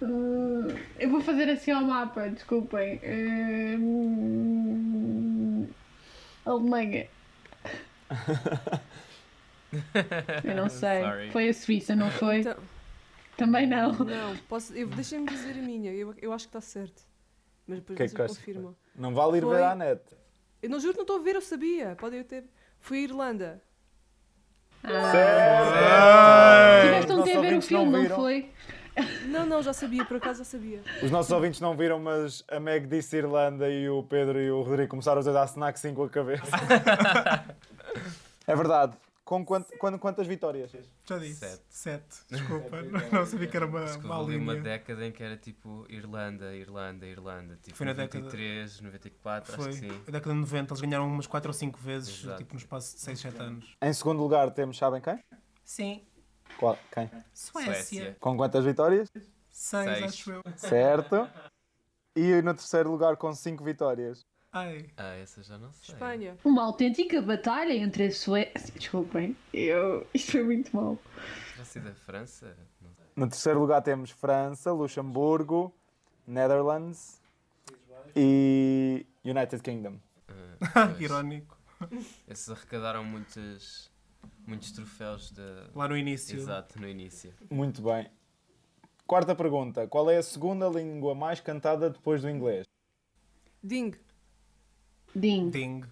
Hum, 0.00 0.66
eu 0.98 1.10
vou 1.10 1.20
fazer 1.20 1.50
assim 1.50 1.72
ao 1.72 1.82
mapa, 1.82 2.28
desculpem. 2.30 2.98
Hum, 3.78 5.66
Alemanha. 6.44 7.06
Eu 10.44 10.54
não 10.56 10.68
sei. 10.70 11.02
Sorry. 11.02 11.30
Foi 11.30 11.48
a 11.48 11.54
Suíça, 11.54 11.94
não 11.96 12.10
foi? 12.10 12.40
Então, 12.40 12.56
Também 13.36 13.66
não. 13.66 13.92
não, 13.92 14.36
posso, 14.48 14.72
eu, 14.74 14.86
deixem-me 14.88 15.26
dizer 15.28 15.52
a 15.52 15.62
minha, 15.62 15.92
eu, 15.92 16.14
eu 16.20 16.32
acho 16.32 16.46
que 16.46 16.56
está 16.56 16.60
certo. 16.62 17.02
Mas 17.66 17.78
depois 17.80 17.96
Que 17.98 18.02
é 18.04 18.08
vocês 18.08 18.28
confirmam. 18.38 18.74
Não 18.94 19.12
vale 19.14 19.38
ir 19.38 19.42
Foi. 19.42 19.56
ver 19.56 19.62
à 19.64 19.74
net. 19.74 20.00
Eu 20.62 20.70
não 20.70 20.80
juro, 20.80 20.94
não 20.94 21.02
estou 21.02 21.16
a 21.16 21.22
ver, 21.22 21.34
eu 21.34 21.40
sabia. 21.40 21.94
Podem 21.96 22.22
ter. 22.24 22.44
Fui 22.80 22.98
à 22.98 23.02
Irlanda. 23.02 23.62
Ah, 24.84 26.80
tiveste 26.84 27.12
ontem 27.12 27.36
a 27.36 27.40
ver 27.40 27.56
o 27.56 27.62
filme, 27.62 27.90
não, 27.90 28.02
viram. 28.02 28.16
foi? 28.16 28.50
Não, 29.26 29.44
não, 29.44 29.62
já 29.62 29.72
sabia, 29.72 30.04
por 30.04 30.16
acaso 30.16 30.38
já 30.38 30.44
sabia. 30.44 30.80
Os 31.02 31.10
nossos 31.10 31.30
ouvintes 31.32 31.60
não 31.60 31.76
viram, 31.76 31.98
mas 31.98 32.44
a 32.48 32.58
Meg 32.58 32.86
disse 32.86 33.16
Irlanda 33.16 33.68
e 33.68 33.88
o 33.88 34.02
Pedro 34.02 34.40
e 34.40 34.50
o 34.50 34.62
Rodrigo 34.62 34.88
começaram 34.88 35.20
a 35.20 35.24
dar 35.24 35.44
snack 35.46 35.78
sim 35.78 35.92
com 35.92 36.04
a 36.04 36.08
cabeça. 36.08 36.44
é 38.46 38.56
verdade. 38.56 38.94
Com 39.26 39.44
quant- 39.44 39.66
quant- 39.80 39.98
quantas 39.98 40.24
vitórias? 40.28 40.70
Já 41.04 41.18
disse. 41.18 41.40
Sete. 41.40 41.62
Sete. 41.68 42.16
Desculpa. 42.30 42.80
não 43.10 43.26
sabia 43.26 43.48
que 43.48 43.56
era 43.56 43.66
uma, 43.66 43.82
Acho 43.82 43.98
que 43.98 44.06
uma 44.06 44.54
década 44.54 45.04
em 45.04 45.10
que 45.10 45.20
era 45.20 45.36
tipo 45.36 45.84
Irlanda, 45.88 46.54
Irlanda, 46.54 47.04
Irlanda. 47.04 47.58
Tipo 47.60 47.76
Foi 47.76 47.86
na 47.86 47.92
década- 47.92 48.20
93, 48.24 48.80
94, 48.80 49.52
Foi. 49.56 49.68
acho 49.68 49.80
que 49.80 49.88
sim. 49.90 50.00
A 50.06 50.10
década 50.12 50.32
de 50.32 50.40
90, 50.40 50.72
eles 50.74 50.80
ganharam 50.80 51.08
umas 51.08 51.26
4 51.26 51.48
ou 51.48 51.52
5 51.52 51.76
vezes, 51.80 52.22
Exato. 52.22 52.38
tipo 52.38 52.54
no 52.54 52.58
espaço 52.60 52.94
de 52.94 53.00
6, 53.02 53.18
7 53.18 53.36
anos. 53.42 53.76
Em 53.82 53.92
segundo 53.92 54.22
lugar 54.22 54.48
temos, 54.52 54.78
sabem 54.78 55.00
quem? 55.00 55.18
Sim. 55.64 56.06
Qual? 56.56 56.78
Quem? 56.92 57.10
Suécia. 57.34 57.72
Suécia. 57.74 58.16
Com 58.20 58.36
quantas 58.36 58.64
vitórias? 58.64 59.08
6, 59.50 59.84
Seis. 59.98 60.04
acho 60.04 60.30
eu. 60.30 60.42
Certo. 60.54 61.28
E 62.14 62.40
no 62.42 62.54
terceiro 62.54 62.92
lugar 62.92 63.16
com 63.16 63.32
cinco 63.34 63.64
vitórias. 63.64 64.24
Ai. 64.56 64.88
Ah, 64.96 65.14
essa 65.16 65.42
já 65.42 65.58
não 65.58 65.70
sei. 65.70 65.94
Espanha. 65.94 66.38
Uma 66.42 66.64
autêntica 66.64 67.20
batalha 67.20 67.74
entre 67.74 68.06
a 68.06 68.10
Suécia. 68.10 68.72
Desculpem, 68.74 69.36
eu... 69.52 70.06
isto 70.14 70.32
foi 70.32 70.44
muito 70.44 70.74
mal. 70.74 70.98
Terá 71.52 71.64
sido 71.66 71.88
a 71.90 71.94
França? 71.94 72.56
No 73.14 73.28
terceiro 73.28 73.60
lugar 73.60 73.82
temos 73.82 74.10
França, 74.10 74.72
Luxemburgo, 74.72 75.74
Netherlands 76.26 77.20
e 78.16 79.04
United 79.22 79.62
Kingdom. 79.62 79.98
Pois. 80.26 81.00
Irónico. 81.00 81.58
Esses 82.26 82.48
arrecadaram 82.48 83.04
muitos, 83.04 83.90
muitos 84.46 84.72
troféus 84.72 85.32
de... 85.32 85.42
Lá 85.74 85.86
no 85.86 85.98
início. 85.98 86.34
Exato, 86.34 86.80
no 86.80 86.88
início. 86.88 87.34
Muito 87.50 87.82
bem. 87.82 88.10
Quarta 89.06 89.34
pergunta. 89.34 89.86
Qual 89.86 90.10
é 90.10 90.16
a 90.16 90.22
segunda 90.22 90.66
língua 90.66 91.14
mais 91.14 91.40
cantada 91.40 91.90
depois 91.90 92.22
do 92.22 92.30
inglês? 92.30 92.64
Ding. 93.62 93.92
Ding. 95.18 95.50
Ding. 95.50 95.84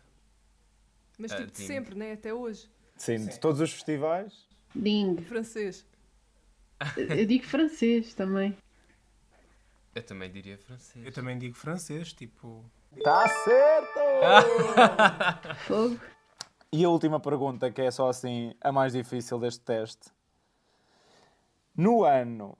Mas 1.18 1.32
Ah, 1.32 1.36
tipo 1.36 1.50
de 1.52 1.58
ding. 1.58 1.66
sempre, 1.66 1.94
né? 1.94 2.12
Até 2.12 2.32
hoje. 2.34 2.68
Sim, 2.96 3.26
de 3.26 3.38
todos 3.40 3.60
os 3.60 3.72
festivais. 3.72 4.46
Ding. 4.74 5.16
Francês. 5.22 5.86
Eu 6.96 7.24
digo 7.26 7.44
francês 7.46 8.14
também. 8.14 8.56
Eu 9.94 10.02
também 10.02 10.30
diria 10.30 10.58
francês. 10.58 11.04
Eu 11.06 11.12
também 11.12 11.38
digo 11.38 11.54
francês, 11.56 12.12
tipo. 12.12 12.64
Tá 13.02 13.26
certo! 13.28 14.00
Fogo. 15.66 16.00
E 16.72 16.84
a 16.84 16.88
última 16.88 17.20
pergunta, 17.20 17.70
que 17.70 17.80
é 17.82 17.90
só 17.90 18.08
assim 18.08 18.52
a 18.60 18.70
mais 18.72 18.92
difícil 18.92 19.38
deste 19.38 19.60
teste. 19.60 20.10
No 21.76 22.04
ano 22.04 22.56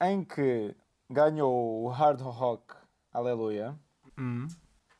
em 0.00 0.22
que 0.24 0.74
ganhou 1.10 1.82
o 1.84 1.88
Hard 1.88 2.20
Rock, 2.20 2.74
aleluia, 3.12 3.74
Hum. 4.18 4.46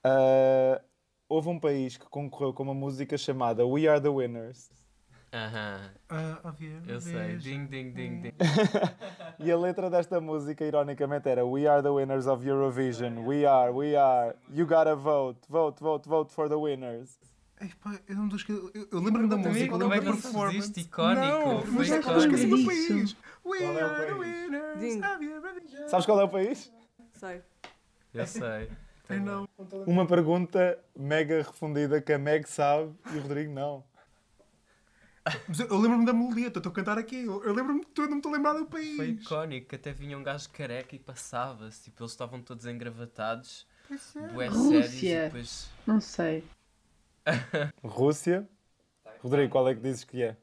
ah, 0.02 0.80
houve 1.28 1.48
um 1.48 1.58
país 1.58 1.96
que 1.96 2.06
concorreu 2.06 2.52
com 2.52 2.62
uma 2.62 2.74
música 2.74 3.16
chamada 3.16 3.66
We 3.66 3.86
Are 3.88 4.00
the 4.00 4.08
Winners. 4.08 4.70
Aham, 5.32 5.90
Ah, 6.08 6.38
óbvio. 6.44 6.80
eu 6.86 7.00
sei. 7.00 7.36
Ding, 7.38 7.66
ding, 7.66 7.90
ding, 7.90 8.20
ding. 8.20 8.34
E 9.40 9.50
a 9.50 9.56
letra 9.58 9.90
desta 9.90 10.20
música, 10.20 10.64
ironicamente, 10.64 11.28
era 11.28 11.44
We 11.44 11.66
are 11.66 11.82
the 11.82 11.88
winners 11.90 12.26
of 12.28 12.44
Eurovision. 12.48 13.26
We 13.26 13.44
are, 13.44 13.72
we 13.72 13.96
are. 13.96 14.36
You 14.48 14.64
gotta 14.64 14.94
vote. 14.94 15.40
Vote, 15.48 15.80
vote, 15.82 16.08
vote 16.08 16.32
for 16.32 16.48
the 16.48 16.54
winners. 16.54 17.18
Ei, 17.60 17.68
pá, 17.82 17.98
eu 18.08 18.14
não 18.16 18.28
esqueci. 18.28 18.52
Eu, 18.74 18.88
eu 18.92 19.00
lembro-me 19.00 19.28
da 19.28 19.36
música, 19.36 19.64
eu 19.64 19.70
como 19.78 19.84
é 19.92 19.96
lembro 19.98 20.12
que 20.16 20.22
da 20.22 20.22
performance. 20.22 20.58
isto? 20.68 20.78
Icónico, 20.80 21.20
Não, 21.20 21.62
foi 21.62 21.72
mas 21.78 21.86
já 21.88 21.98
icónico. 21.98 22.20
esqueci 22.22 22.46
do 22.46 22.56
Isso. 22.56 22.66
país. 22.66 23.16
We 23.44 23.58
Qual 23.58 23.78
é 23.78 23.82
are 23.82 24.06
the 24.06 24.12
winners 24.14 24.78
Ding. 24.80 25.00
of 25.04 25.24
Eurovision. 25.24 25.88
Sabes 25.88 26.06
qual 26.06 26.20
é 26.20 26.24
o 26.24 26.28
país? 26.28 26.72
Sei. 27.14 27.42
Eu 28.12 28.26
sei. 28.26 28.68
Não. 29.08 29.48
Uma 29.86 30.06
pergunta 30.06 30.78
mega 30.96 31.38
refundida 31.42 32.00
que 32.00 32.12
a 32.12 32.18
Meg 32.18 32.48
sabe 32.48 32.92
e 33.12 33.18
o 33.18 33.22
Rodrigo 33.22 33.52
não. 33.52 33.84
Mas 35.48 35.58
eu, 35.60 35.66
eu 35.68 35.78
lembro-me 35.78 36.04
da 36.04 36.12
melodia, 36.12 36.48
estou 36.48 36.62
a 36.70 36.72
cantar 36.72 36.98
aqui. 36.98 37.24
Eu, 37.24 37.42
eu 37.44 37.54
lembro-me 37.54 37.80
de 37.80 37.86
tudo, 37.88 38.06
não 38.06 38.12
me 38.16 38.18
estou 38.18 38.32
a 38.32 38.36
lembrar 38.36 38.52
do 38.54 38.66
país. 38.66 38.96
Foi 38.96 39.08
icónico, 39.08 39.68
que 39.68 39.76
até 39.76 39.92
vinha 39.92 40.18
um 40.18 40.22
gajo 40.22 40.48
careca 40.50 40.94
e 40.94 40.98
passava-se. 40.98 41.84
Tipo, 41.84 42.02
eles 42.02 42.12
estavam 42.12 42.42
todos 42.42 42.66
engravatados. 42.66 43.66
Pois 43.88 44.16
é. 44.16 44.28
Bué 44.28 44.46
Rússia. 44.48 45.20
e 45.20 45.24
depois... 45.26 45.70
Não 45.86 46.00
sei. 46.00 46.44
Rússia. 47.82 48.46
Rodrigo, 49.20 49.50
qual 49.52 49.66
é 49.68 49.74
que 49.74 49.80
dizes 49.80 50.04
que 50.04 50.22
é? 50.22 50.36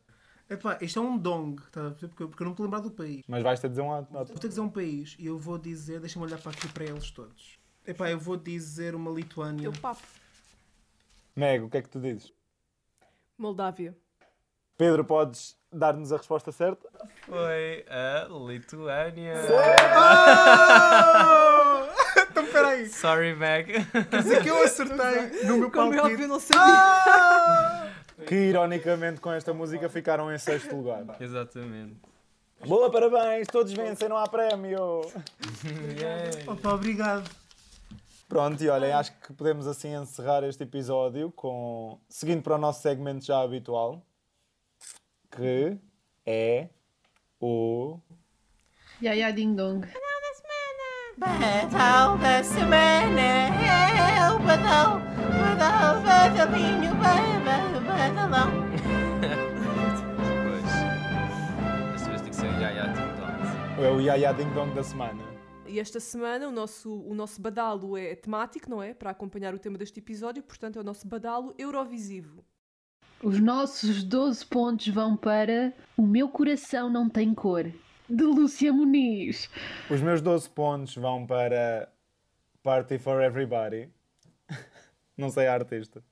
Epá, 0.50 0.78
isto 0.82 1.00
é 1.00 1.02
um 1.02 1.18
dong, 1.18 1.62
tá? 1.72 1.92
porque, 1.92 2.24
eu- 2.24 2.28
porque 2.30 2.44
eu 2.44 2.46
não 2.46 2.52
me 2.52 2.54
estou 2.54 2.64
a 2.64 2.68
lembrar 2.68 2.80
do 2.82 2.92
país. 2.92 3.22
Mas 3.28 3.44
vais-te 3.44 3.66
a 3.68 3.70
dizer 3.70 3.82
um 3.82 3.94
ato. 3.94 4.12
Vou 4.12 4.26
ter 4.26 4.34
que 4.40 4.48
dizer 4.50 4.62
um 4.62 4.70
país 4.70 5.16
e 5.20 5.26
eu 5.28 5.38
vou 5.38 5.58
dizer, 5.58 6.00
deixa-me 6.00 6.26
olhar 6.26 6.40
para 6.40 6.52
aqui 6.52 6.68
para 6.68 6.86
eles 6.86 7.10
todos. 7.12 7.61
Epá, 7.86 8.10
eu 8.12 8.20
vou 8.20 8.38
dizer 8.38 8.94
uma 8.96 9.12
Lituânia. 9.12 9.72
Teu 9.72 9.82
papo. 9.82 10.02
Meg, 11.36 11.64
o 11.64 11.70
que 11.70 11.78
é 11.78 11.82
que 11.82 11.90
tu 11.90 12.00
dizes? 12.00 12.32
Moldávia. 13.38 13.96
Pedro, 14.78 15.04
podes 15.04 15.56
dar-nos 15.72 16.12
a 16.12 16.18
resposta 16.18 16.52
certa? 16.52 16.88
Foi 17.26 17.86
a 17.90 18.28
Lituânia. 18.30 19.34
Ah! 19.94 21.88
então 22.30 22.46
peraí, 22.48 22.88
Sorry, 22.90 23.36
Meg. 23.36 23.74
quer 24.10 24.22
dizer 24.24 24.44
que 24.44 24.50
eu 24.50 24.64
acertei 24.64 25.44
no 25.48 25.58
meu 25.58 25.72
Como 25.72 25.94
é 25.94 26.02
óbvio, 26.02 26.02
palpite. 26.02 26.22
eu 26.24 26.28
não 26.28 26.40
sabia. 26.40 26.64
Ah! 26.66 27.88
Que 28.28 28.36
ironicamente 28.36 29.20
com 29.20 29.32
esta 29.32 29.54
música 29.54 29.90
ficaram 29.90 30.32
em 30.34 30.38
sexto 30.38 30.76
lugar. 30.76 31.04
Exatamente. 31.20 31.96
Boa, 32.66 32.92
parabéns! 32.92 33.48
Todos 33.48 33.74
vencem, 33.74 34.08
não 34.08 34.18
há 34.18 34.28
prémio! 34.28 35.02
Yeah. 36.00 36.52
Opa, 36.52 36.74
obrigado. 36.74 37.28
Pronto, 38.32 38.64
e 38.64 38.70
olhem, 38.70 38.94
acho 38.94 39.12
que 39.20 39.34
podemos 39.34 39.68
assim 39.68 39.94
encerrar 39.94 40.42
este 40.46 40.64
episódio 40.64 41.30
com. 41.34 42.00
seguindo 42.08 42.42
para 42.42 42.56
o 42.56 42.58
nosso 42.58 42.82
segmento 42.82 43.26
já 43.26 43.42
habitual, 43.42 44.02
que 45.30 45.78
é 46.26 46.70
o. 47.42 48.00
Ya 49.02 49.12
ya 49.14 49.32
ding 49.32 49.54
dong. 49.54 49.86
Badal 51.18 52.18
da 52.20 52.42
semana 52.42 53.22
é 53.22 54.32
o 54.34 54.40
badal, 54.40 55.02
badal, 55.38 56.02
badalinho, 56.02 56.96
ba- 56.96 57.42
ba- 57.44 57.80
badalão. 57.86 58.52
Pois. 60.48 61.92
Desta 61.92 62.10
vez 62.10 62.22
tem 62.22 62.30
que 62.30 62.36
ser 62.38 62.48
o 62.48 62.62
Yaya 62.62 62.88
Ding 62.88 63.12
Dong. 63.20 63.86
é 63.86 63.92
o 63.92 64.00
Yaya 64.00 64.34
Ding 64.34 64.50
Dong 64.54 64.74
da 64.74 64.84
semana. 64.84 65.31
E 65.72 65.80
esta 65.80 66.02
semana 66.02 66.50
o 66.50 66.52
nosso, 66.52 66.94
o 66.94 67.14
nosso 67.14 67.42
badalo 67.42 67.96
é 67.96 68.14
temático, 68.14 68.70
não 68.70 68.84
é? 68.84 68.94
Para 68.94 69.12
acompanhar 69.12 69.56
o 69.56 69.60
tema 69.60 69.78
deste 69.78 70.02
episódio, 70.02 70.44
portanto 70.44 70.76
é 70.76 70.82
o 70.82 70.84
nosso 70.84 71.08
badalo 71.08 71.56
Eurovisivo. 71.58 72.44
Os 73.24 73.40
nossos 73.40 74.04
12 74.04 74.46
pontos 74.48 74.90
vão 74.90 75.16
para 75.16 75.74
O 75.96 76.06
Meu 76.06 76.28
Coração 76.28 76.90
Não 76.90 77.10
Tem 77.10 77.34
Cor, 77.34 77.72
de 78.10 78.24
Lúcia 78.24 78.74
Muniz. 78.74 79.50
Os 79.90 80.02
meus 80.02 80.22
12 80.22 80.50
pontos 80.50 80.94
vão 80.96 81.26
para 81.26 81.90
Party 82.62 83.00
for 83.00 83.22
Everybody. 83.22 83.90
Não 85.16 85.30
sei 85.30 85.48
a 85.48 85.54
artista. 85.54 86.04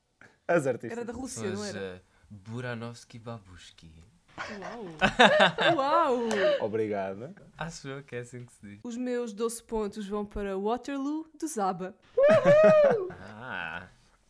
As 0.48 0.66
artistas. 0.68 0.98
Era 0.98 1.06
da 1.06 1.12
Rússia, 1.12 1.50
não 1.52 1.66
era? 1.66 2.02
uh, 2.02 2.34
Buranovski 2.34 3.20
Babushki. 3.20 3.92
Uau! 5.76 5.76
Uau! 5.76 6.20
Obrigado. 6.66 7.34
Acho 7.58 7.88
eu 7.88 8.04
que 8.04 8.16
é 8.16 8.20
assim 8.20 8.46
que 8.46 8.54
se 8.54 8.62
diz. 8.62 8.80
Os 8.84 8.96
meus 8.98 9.34
12 9.34 9.64
pontos 9.64 10.08
vão 10.08 10.26
para 10.26 10.58
Waterloo, 10.58 11.28
do 11.40 11.48
Zaba. 11.48 11.96
Ah, 13.42 13.88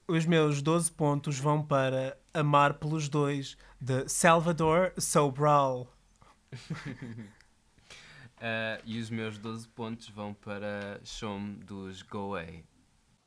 Os 0.08 0.26
meus 0.26 0.62
12 0.62 0.92
pontos 0.92 1.38
vão 1.40 1.62
para 1.66 2.18
Amar 2.34 2.76
pelos 2.76 3.10
Dois, 3.10 3.58
de 3.80 4.08
Salvador 4.08 4.94
Sobral. 4.98 5.88
uh, 6.54 6.58
e 8.86 9.00
os 9.00 9.10
meus 9.10 9.38
12 9.38 9.68
pontos 9.70 10.10
vão 10.10 10.34
para 10.34 11.00
Shome 11.04 11.56
dos 11.58 12.02
Go 12.04 12.36
Away. 12.36 12.64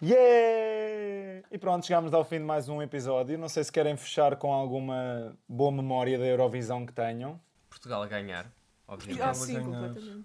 Yeah! 0.03 1.12
E 1.51 1.59
pronto, 1.59 1.85
chegamos 1.87 2.15
ao 2.15 2.25
fim 2.25 2.39
de 2.39 2.45
mais 2.45 2.69
um 2.69 2.81
episódio. 2.81 3.39
Não 3.39 3.49
sei 3.49 3.63
se 3.65 3.71
querem 3.73 3.97
fechar 3.97 4.37
com 4.37 4.53
alguma 4.53 5.37
boa 5.49 5.71
memória 5.71 6.19
da 6.19 6.27
Eurovisão 6.27 6.87
que 6.87 6.93
tenham. 6.93 7.39
Portugal 7.69 8.03
a 8.03 8.07
ganhar, 8.07 8.47
Ah, 8.89 8.95
obviamente. 8.95 9.37
sim, 9.37 9.55
ganhar. 9.55 9.65
completamente. 9.65 10.25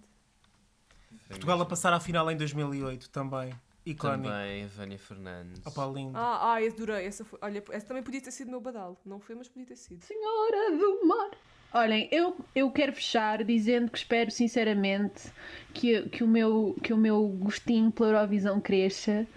Portugal 1.29 1.61
a 1.61 1.65
passar 1.65 1.93
à 1.93 1.99
final 1.99 2.29
em 2.31 2.37
2008 2.37 3.09
também. 3.09 3.53
Icónico. 3.85 4.29
Também 4.29 4.63
a 4.65 4.67
Vânia 4.67 4.97
Fernandes. 4.99 5.65
Opa, 5.65 5.85
lindo. 5.87 6.17
Ah, 6.17 6.53
ah, 6.53 6.61
eu 6.61 6.71
adorei. 6.71 7.05
Essa 7.05 7.23
foi, 7.23 7.39
olha, 7.41 7.63
essa 7.71 7.85
também 7.85 8.03
podia 8.03 8.21
ter 8.21 8.31
sido 8.31 8.47
o 8.47 8.51
meu 8.51 8.61
badal. 8.61 8.97
Não 9.05 9.19
foi, 9.19 9.35
mas 9.35 9.47
podia 9.47 9.65
ter 9.67 9.77
sido. 9.77 10.03
Senhora 10.03 10.77
do 10.77 11.07
Mar. 11.07 11.31
Olhem, 11.73 12.07
eu, 12.11 12.37
eu 12.55 12.71
quero 12.71 12.93
fechar 12.93 13.43
dizendo 13.43 13.91
que 13.91 13.97
espero 13.97 14.31
sinceramente 14.31 15.31
que, 15.73 16.03
que, 16.09 16.23
o, 16.23 16.27
meu, 16.27 16.75
que 16.81 16.93
o 16.93 16.97
meu 16.97 17.27
gostinho 17.27 17.91
pela 17.91 18.09
Eurovisão 18.09 18.59
cresça, 18.59 19.27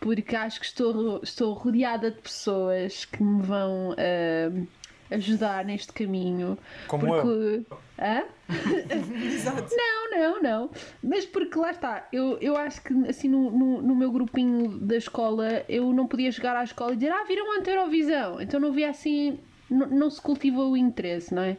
porque 0.00 0.36
acho 0.36 0.60
que 0.60 0.66
estou, 0.66 1.20
estou 1.22 1.52
rodeada 1.54 2.10
de 2.10 2.20
pessoas 2.20 3.04
que 3.04 3.22
me 3.22 3.42
vão 3.42 3.94
ah, 3.98 4.66
ajudar 5.10 5.64
neste 5.64 5.92
caminho. 5.92 6.58
Como 6.86 7.06
eu. 7.06 7.22
porque. 7.22 7.74
Hã? 7.98 8.24
Não, 9.76 10.10
não, 10.10 10.42
não. 10.42 10.70
Mas 11.02 11.26
porque 11.26 11.58
lá 11.58 11.70
está, 11.70 12.08
eu, 12.12 12.38
eu 12.40 12.56
acho 12.56 12.82
que 12.82 12.94
assim 13.08 13.28
no, 13.28 13.50
no, 13.50 13.82
no 13.82 13.94
meu 13.94 14.10
grupinho 14.10 14.68
da 14.78 14.96
escola 14.96 15.64
eu 15.68 15.92
não 15.92 16.06
podia 16.06 16.32
chegar 16.32 16.56
à 16.56 16.64
escola 16.64 16.92
e 16.92 16.96
dizer 16.96 17.12
ah, 17.12 17.24
viram 17.24 17.52
a 17.52 17.62
Eurovisão. 17.62 18.40
Então 18.40 18.58
não 18.58 18.72
via 18.72 18.90
assim, 18.90 19.38
não, 19.70 19.86
não 19.86 20.10
se 20.10 20.20
cultiva 20.20 20.62
o 20.62 20.76
interesse, 20.76 21.34
não 21.34 21.42
é? 21.42 21.56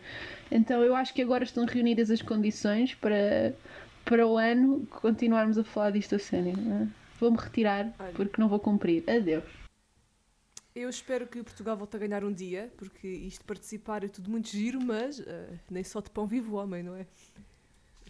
Então 0.51 0.81
eu 0.81 0.95
acho 0.95 1.13
que 1.13 1.21
agora 1.21 1.43
estão 1.43 1.65
reunidas 1.65 2.09
as 2.09 2.21
condições 2.21 2.95
para, 2.95 3.53
para 4.03 4.25
o 4.25 4.37
ano 4.37 4.87
continuarmos 4.89 5.57
a 5.57 5.63
falar 5.63 5.91
disto 5.91 6.15
a 6.15 6.19
sério. 6.19 6.53
não 6.57 6.83
é? 6.83 6.98
Vou-me 7.19 7.37
retirar 7.37 7.93
Olha. 7.99 8.13
porque 8.13 8.39
não 8.41 8.47
vou 8.49 8.59
cumprir. 8.59 9.03
Adeus. 9.09 9.43
Eu 10.75 10.87
espero 10.89 11.27
que 11.27 11.43
Portugal 11.43 11.75
volte 11.75 11.95
a 11.95 11.99
ganhar 11.99 12.23
um 12.23 12.31
dia, 12.31 12.71
porque 12.77 13.07
isto 13.07 13.43
participar 13.43 14.03
é 14.03 14.07
tudo 14.07 14.29
muito 14.29 14.47
giro, 14.49 14.79
mas 14.81 15.19
ah, 15.19 15.57
nem 15.69 15.83
só 15.83 15.99
de 15.99 16.09
pão 16.09 16.25
vive 16.25 16.49
o 16.49 16.53
homem, 16.53 16.83
não 16.83 16.95
é? 16.95 17.05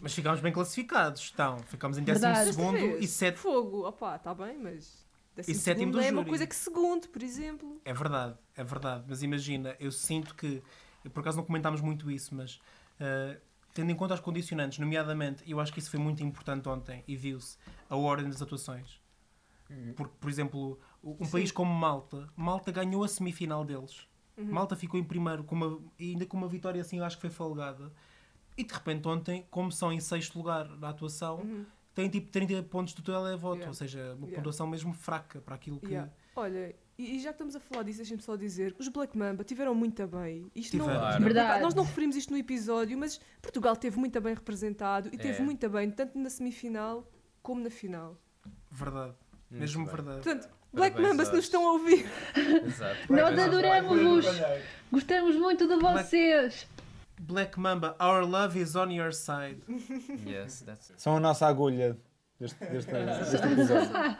Mas 0.00 0.14
ficámos 0.14 0.40
bem 0.40 0.52
classificados. 0.52 1.30
Então, 1.32 1.58
ficámos 1.60 1.98
em 1.98 2.04
Verdade. 2.04 2.46
12 2.46 2.52
segundo 2.52 2.72
Vês? 2.78 3.04
e 3.04 3.06
7. 3.06 3.38
Fogo, 3.38 3.86
opá, 3.86 4.16
está 4.16 4.32
bem, 4.34 4.56
mas. 4.58 5.04
décimo 5.34 5.56
sétimo 5.58 5.92
do 5.92 6.00
é 6.00 6.10
uma 6.10 6.18
júri. 6.20 6.28
coisa 6.28 6.46
que 6.46 6.54
segundo, 6.54 7.08
por 7.08 7.22
exemplo. 7.22 7.80
É 7.84 7.92
verdade, 7.92 8.36
é 8.56 8.62
verdade. 8.64 9.04
Mas 9.08 9.22
imagina, 9.22 9.74
eu 9.80 9.90
sinto 9.90 10.34
que. 10.34 10.62
Por 11.12 11.20
acaso 11.20 11.38
não 11.38 11.44
comentámos 11.44 11.80
muito 11.80 12.10
isso, 12.10 12.34
mas. 12.34 12.60
ah, 13.00 13.36
tendo 13.74 13.90
em 13.90 13.94
conta 13.94 14.14
os 14.14 14.20
condicionantes, 14.20 14.78
nomeadamente, 14.78 15.42
eu 15.48 15.60
acho 15.60 15.72
que 15.72 15.78
isso 15.78 15.90
foi 15.90 16.00
muito 16.00 16.22
importante 16.22 16.68
ontem 16.68 17.04
e 17.06 17.16
viu-se 17.16 17.56
a 17.88 17.96
ordem 17.96 18.28
das 18.28 18.40
atuações. 18.42 19.00
Porque, 19.94 20.12
por 20.20 20.28
exemplo, 20.28 20.80
um 21.02 21.24
Sim. 21.24 21.30
país 21.30 21.52
como 21.52 21.72
Malta, 21.72 22.28
Malta 22.36 22.72
ganhou 22.72 23.04
a 23.04 23.08
semifinal 23.08 23.64
deles. 23.64 24.08
Malta 24.36 24.74
ficou 24.74 24.98
em 24.98 25.04
primeiro, 25.04 25.44
com 25.44 25.54
uma, 25.54 25.78
e 25.98 26.12
ainda 26.12 26.24
com 26.26 26.36
uma 26.36 26.48
vitória 26.48 26.80
assim, 26.80 26.98
eu 26.98 27.04
acho 27.04 27.16
que 27.16 27.20
foi 27.20 27.30
folgada. 27.30 27.92
E 28.56 28.64
de 28.64 28.72
repente, 28.72 29.06
ontem, 29.06 29.46
como 29.50 29.70
são 29.70 29.92
em 29.92 30.00
sexto 30.00 30.36
lugar 30.38 30.66
na 30.78 30.88
atuação, 30.88 31.66
têm 31.94 32.08
tipo 32.08 32.30
30 32.30 32.62
pontos 32.64 32.94
do 32.94 33.02
televoto, 33.02 33.56
Yeah. 33.56 33.68
ou 33.68 33.74
seja, 33.74 33.98
uma 34.14 34.26
Yeah. 34.26 34.36
pontuação 34.36 34.66
mesmo 34.66 34.92
fraca 34.94 35.40
para 35.40 35.54
aquilo 35.54 35.78
que. 35.78 35.88
Yeah. 35.88 36.10
Olha, 36.34 36.74
e, 37.00 37.16
e 37.16 37.20
já 37.20 37.30
que 37.30 37.34
estamos 37.34 37.56
a 37.56 37.60
falar 37.60 37.82
disso, 37.84 37.98
deixem-me 37.98 38.22
só 38.22 38.36
dizer: 38.36 38.74
os 38.78 38.88
Black 38.88 39.16
Mamba 39.16 39.42
tiveram 39.44 39.74
muito 39.74 40.06
bem. 40.06 40.50
Isto 40.54 40.76
não, 40.76 40.84
Tiveram. 40.86 41.00
Claro. 41.06 41.24
Verdade. 41.24 41.62
Nós 41.62 41.74
não 41.74 41.84
referimos 41.84 42.16
isto 42.16 42.30
no 42.32 42.38
episódio, 42.38 42.96
mas 42.98 43.20
Portugal 43.40 43.76
teve 43.76 43.98
muito 43.98 44.20
bem 44.20 44.34
representado 44.34 45.08
e 45.12 45.16
teve 45.18 45.38
É. 45.38 45.42
muito 45.42 45.68
bem, 45.70 45.90
tanto 45.90 46.18
na 46.18 46.30
semifinal 46.30 47.06
como 47.42 47.62
na 47.62 47.70
final. 47.70 48.16
Verdade, 48.70 49.14
Muito 49.50 49.60
mesmo 49.60 49.84
bem. 49.86 49.94
verdade. 49.94 50.22
Portanto, 50.22 50.48
Black 50.72 50.92
Parabéns 50.94 51.10
Mamba, 51.16 51.24
se 51.24 51.30
nos 51.30 51.36
aos- 51.38 51.44
estão 51.44 51.68
a 51.68 51.72
ouvir, 51.72 52.06
Exato. 52.66 53.12
Nós 53.12 53.38
adoramos-vos. 53.38 54.26
Gostamos 54.92 55.36
muito 55.36 55.66
de 55.66 55.76
vocês. 55.76 56.66
Black 57.20 57.58
Mamba, 57.60 57.96
our 58.00 58.24
love 58.24 58.58
is 58.58 58.76
on 58.76 58.90
your 58.92 59.12
side. 59.12 59.60
Yes, 60.26 60.62
that's 60.62 60.90
it. 60.90 61.02
São 61.02 61.16
a 61.16 61.20
nossa 61.20 61.46
agulha 61.46 61.98
deste, 62.38 62.58
deste, 62.66 62.90
deste 62.92 63.36
episódio. 63.46 64.16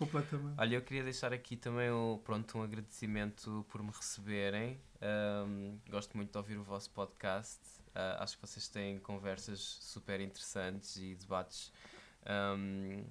Completamente. 0.00 0.54
Olha, 0.58 0.76
eu 0.76 0.82
queria 0.82 1.04
deixar 1.04 1.30
aqui 1.30 1.56
também 1.58 1.90
o, 1.90 2.18
pronto, 2.24 2.56
um 2.56 2.62
agradecimento 2.62 3.66
por 3.68 3.82
me 3.82 3.90
receberem. 3.90 4.80
Ahm, 4.98 5.76
gosto 5.90 6.16
muito 6.16 6.30
de 6.32 6.38
ouvir 6.38 6.56
o 6.56 6.62
vosso 6.62 6.90
podcast. 6.90 7.60
Ah, 7.94 8.16
acho 8.24 8.36
que 8.38 8.46
vocês 8.46 8.66
têm 8.66 8.98
conversas 8.98 9.60
super 9.60 10.18
interessantes 10.18 10.96
e 10.96 11.14
debates 11.14 11.70
ahm, 12.24 13.04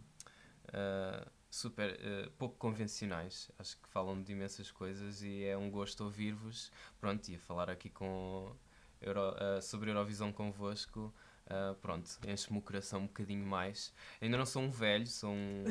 ah, 0.74 1.28
super 1.52 1.96
ah, 2.02 2.32
pouco 2.40 2.56
convencionais. 2.58 3.52
Acho 3.60 3.78
que 3.78 3.88
falam 3.90 4.20
de 4.24 4.32
imensas 4.32 4.72
coisas 4.72 5.22
e 5.22 5.44
é 5.44 5.56
um 5.56 5.70
gosto 5.70 6.04
ouvir-vos. 6.04 6.72
Pronto, 7.00 7.30
e 7.30 7.36
a 7.36 7.40
falar 7.40 7.70
aqui 7.70 7.92
com 7.92 8.52
Euro- 9.00 9.36
sobre 9.62 9.92
Eurovisão 9.92 10.34
convosco. 10.34 11.14
Ah, 11.50 11.76
pronto, 11.82 12.08
enche-me 12.28 12.60
o 12.60 12.62
coração 12.62 13.02
um 13.02 13.08
bocadinho 13.08 13.46
mais. 13.46 13.92
Ainda 14.22 14.38
não 14.38 14.46
sou 14.46 14.62
um 14.62 14.70
velho, 14.70 15.08
sou 15.08 15.32
um, 15.32 15.66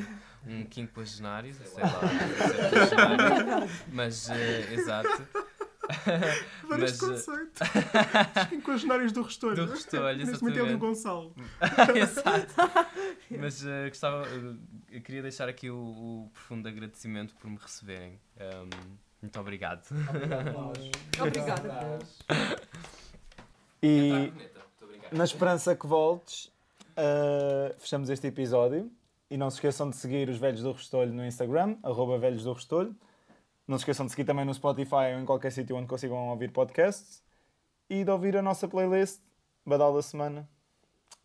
um 0.45 0.65
quinquagenário, 0.67 1.53
sei 1.53 1.83
lá, 1.83 2.01
septuagenário, 2.47 3.69
mas 3.93 4.29
eh, 4.29 4.73
exato. 4.75 5.27
Adoro 6.63 6.85
este 6.85 7.01
Mas, 7.01 7.01
eh, 7.01 7.07
conceito. 7.07 7.63
Os 8.43 8.47
quinquagenários 8.49 9.11
do 9.11 9.21
Restolho. 9.23 9.55
Do 9.55 9.71
Restolho, 9.71 10.17
Neste 10.17 10.43
momento 10.43 10.59
é 10.59 10.63
o 10.63 10.67
do. 10.67 10.77
Gonçalo. 10.77 11.35
Exato. 11.95 12.53
Mas 13.31 13.65
eh, 13.65 13.87
gostava, 13.87 14.27
eu 14.91 15.01
queria 15.01 15.21
deixar 15.21 15.47
aqui 15.47 15.69
o, 15.69 15.77
o 15.77 16.29
profundo 16.33 16.67
agradecimento 16.67 17.33
por 17.35 17.49
me 17.49 17.57
receberem. 17.57 18.19
Ahm, 18.37 18.97
muito 19.21 19.39
obrigado. 19.39 19.87
obrigada. 21.19 21.99
E 23.81 24.31
na 25.11 25.23
esperança 25.23 25.75
que 25.75 25.87
voltes, 25.87 26.45
uh, 26.97 27.73
fechamos 27.79 28.09
este 28.09 28.27
episódio. 28.27 28.91
E 29.31 29.37
não 29.37 29.49
se 29.51 29.57
esqueçam 29.57 29.89
de 29.91 29.95
seguir 29.95 30.27
os 30.27 30.37
Velhos 30.39 30.63
do 30.63 30.71
Restolho 30.71 31.13
no 31.13 31.23
Instagram, 31.23 31.77
arroba 31.83 32.17
Velhos 32.17 32.43
do 32.43 32.51
Restolho. 32.53 32.95
Não 33.67 33.77
se 33.77 33.83
esqueçam 33.83 34.07
de 34.07 34.11
seguir 34.11 34.23
também 34.25 34.43
no 34.43 34.51
Spotify 34.53 35.13
ou 35.13 35.19
em 35.21 35.25
qualquer 35.25 35.51
sítio 35.51 35.75
onde 35.75 35.85
consigam 35.87 36.29
ouvir 36.29 36.51
podcasts. 36.51 37.21
E 37.87 38.03
de 38.03 38.09
ouvir 38.09 38.35
a 38.35 38.41
nossa 38.41 38.67
playlist, 38.67 39.19
Badal 39.63 39.93
da 39.93 40.01
Semana, 40.01 40.49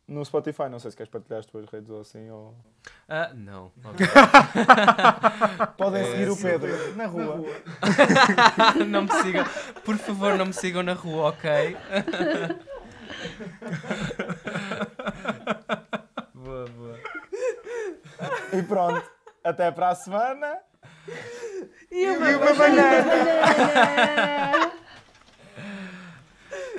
no 0.06 0.22
Spotify. 0.22 0.68
Não 0.70 0.78
sei 0.78 0.90
se 0.90 0.96
queres 0.98 1.10
partilhar 1.10 1.40
as 1.40 1.46
tuas 1.46 1.64
redes 1.66 1.88
ou 1.88 2.02
assim. 2.02 2.28
Ou... 2.30 2.54
Ah, 3.08 3.32
não. 3.34 3.72
Podem 5.78 6.02
É, 6.02 6.04
seguir 6.04 6.28
o 6.28 6.34
sim. 6.34 6.42
Pedro 6.42 6.96
na 6.96 7.06
rua. 7.06 7.42
não 8.86 9.02
me 9.04 9.12
sigam. 9.22 9.44
Por 9.82 9.96
favor, 9.96 10.36
não 10.36 10.44
me 10.46 10.52
sigam 10.52 10.82
na 10.82 10.92
rua, 10.92 11.30
ok? 11.30 11.74
boa, 16.34 16.66
boa. 16.66 16.98
E 18.52 18.62
pronto, 18.62 19.02
até 19.42 19.70
para 19.70 19.88
a 19.90 19.94
semana. 19.94 20.58
E 21.90 22.10
uma 22.10 22.30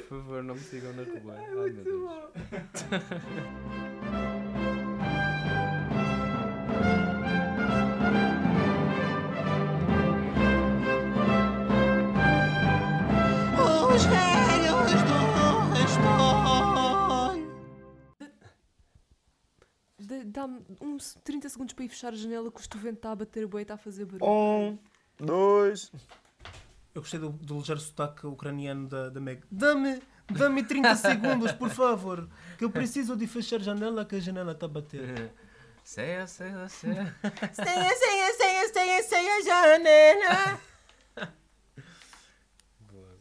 Por 0.08 0.20
favor, 0.20 0.44
não 0.44 0.54
me 0.56 0.62
sigam 0.62 0.94
na 0.94 1.04
rua. 1.04 1.36
Ai, 1.38 1.50
meu 1.72 1.84
Deus. 1.84 2.12
dá-me 20.26 20.62
uns 20.82 21.16
30 21.24 21.50
segundos 21.50 21.74
para 21.74 21.86
ir 21.86 21.90
fechar 21.90 22.14
a 22.14 22.16
janela 22.16 22.52
que 22.52 22.60
o 22.60 22.62
estuvento 22.62 22.98
está 22.98 23.12
a 23.12 23.16
bater 23.16 23.48
boi 23.48 23.62
e 23.62 23.64
está 23.64 23.76
a 23.76 23.78
fazer 23.78 24.06
barulho. 24.06 24.30
Um, 24.30 24.78
dois. 25.18 25.92
Eu 26.94 27.02
gostei 27.02 27.20
do, 27.20 27.30
do 27.30 27.58
ligeiro 27.58 27.80
sotaque 27.80 28.26
ucraniano 28.26 28.88
da, 28.88 29.10
da 29.10 29.20
Meg. 29.20 29.44
Dá-me 29.52 30.02
dá 30.30 30.50
30 30.50 30.96
segundos, 30.96 31.52
por 31.52 31.70
favor, 31.70 32.30
que 32.58 32.64
eu 32.66 32.70
preciso 32.70 33.16
de 33.16 33.28
fechar 33.28 33.58
a 33.58 33.64
janela 33.64 34.06
que 34.06 34.16
a 34.16 34.20
janela 34.20 34.54
está 34.54 34.66
a 34.66 34.70
bater. 34.70 35.32
Senha, 35.86 36.26
senha, 36.26 36.68
senha. 36.68 37.16
Senha, 37.54 37.96
senha, 37.96 38.34
senha, 38.34 38.74
senha, 38.74 39.04
senha, 39.04 39.44
janela. 39.44 40.60
Boa. 42.80 43.20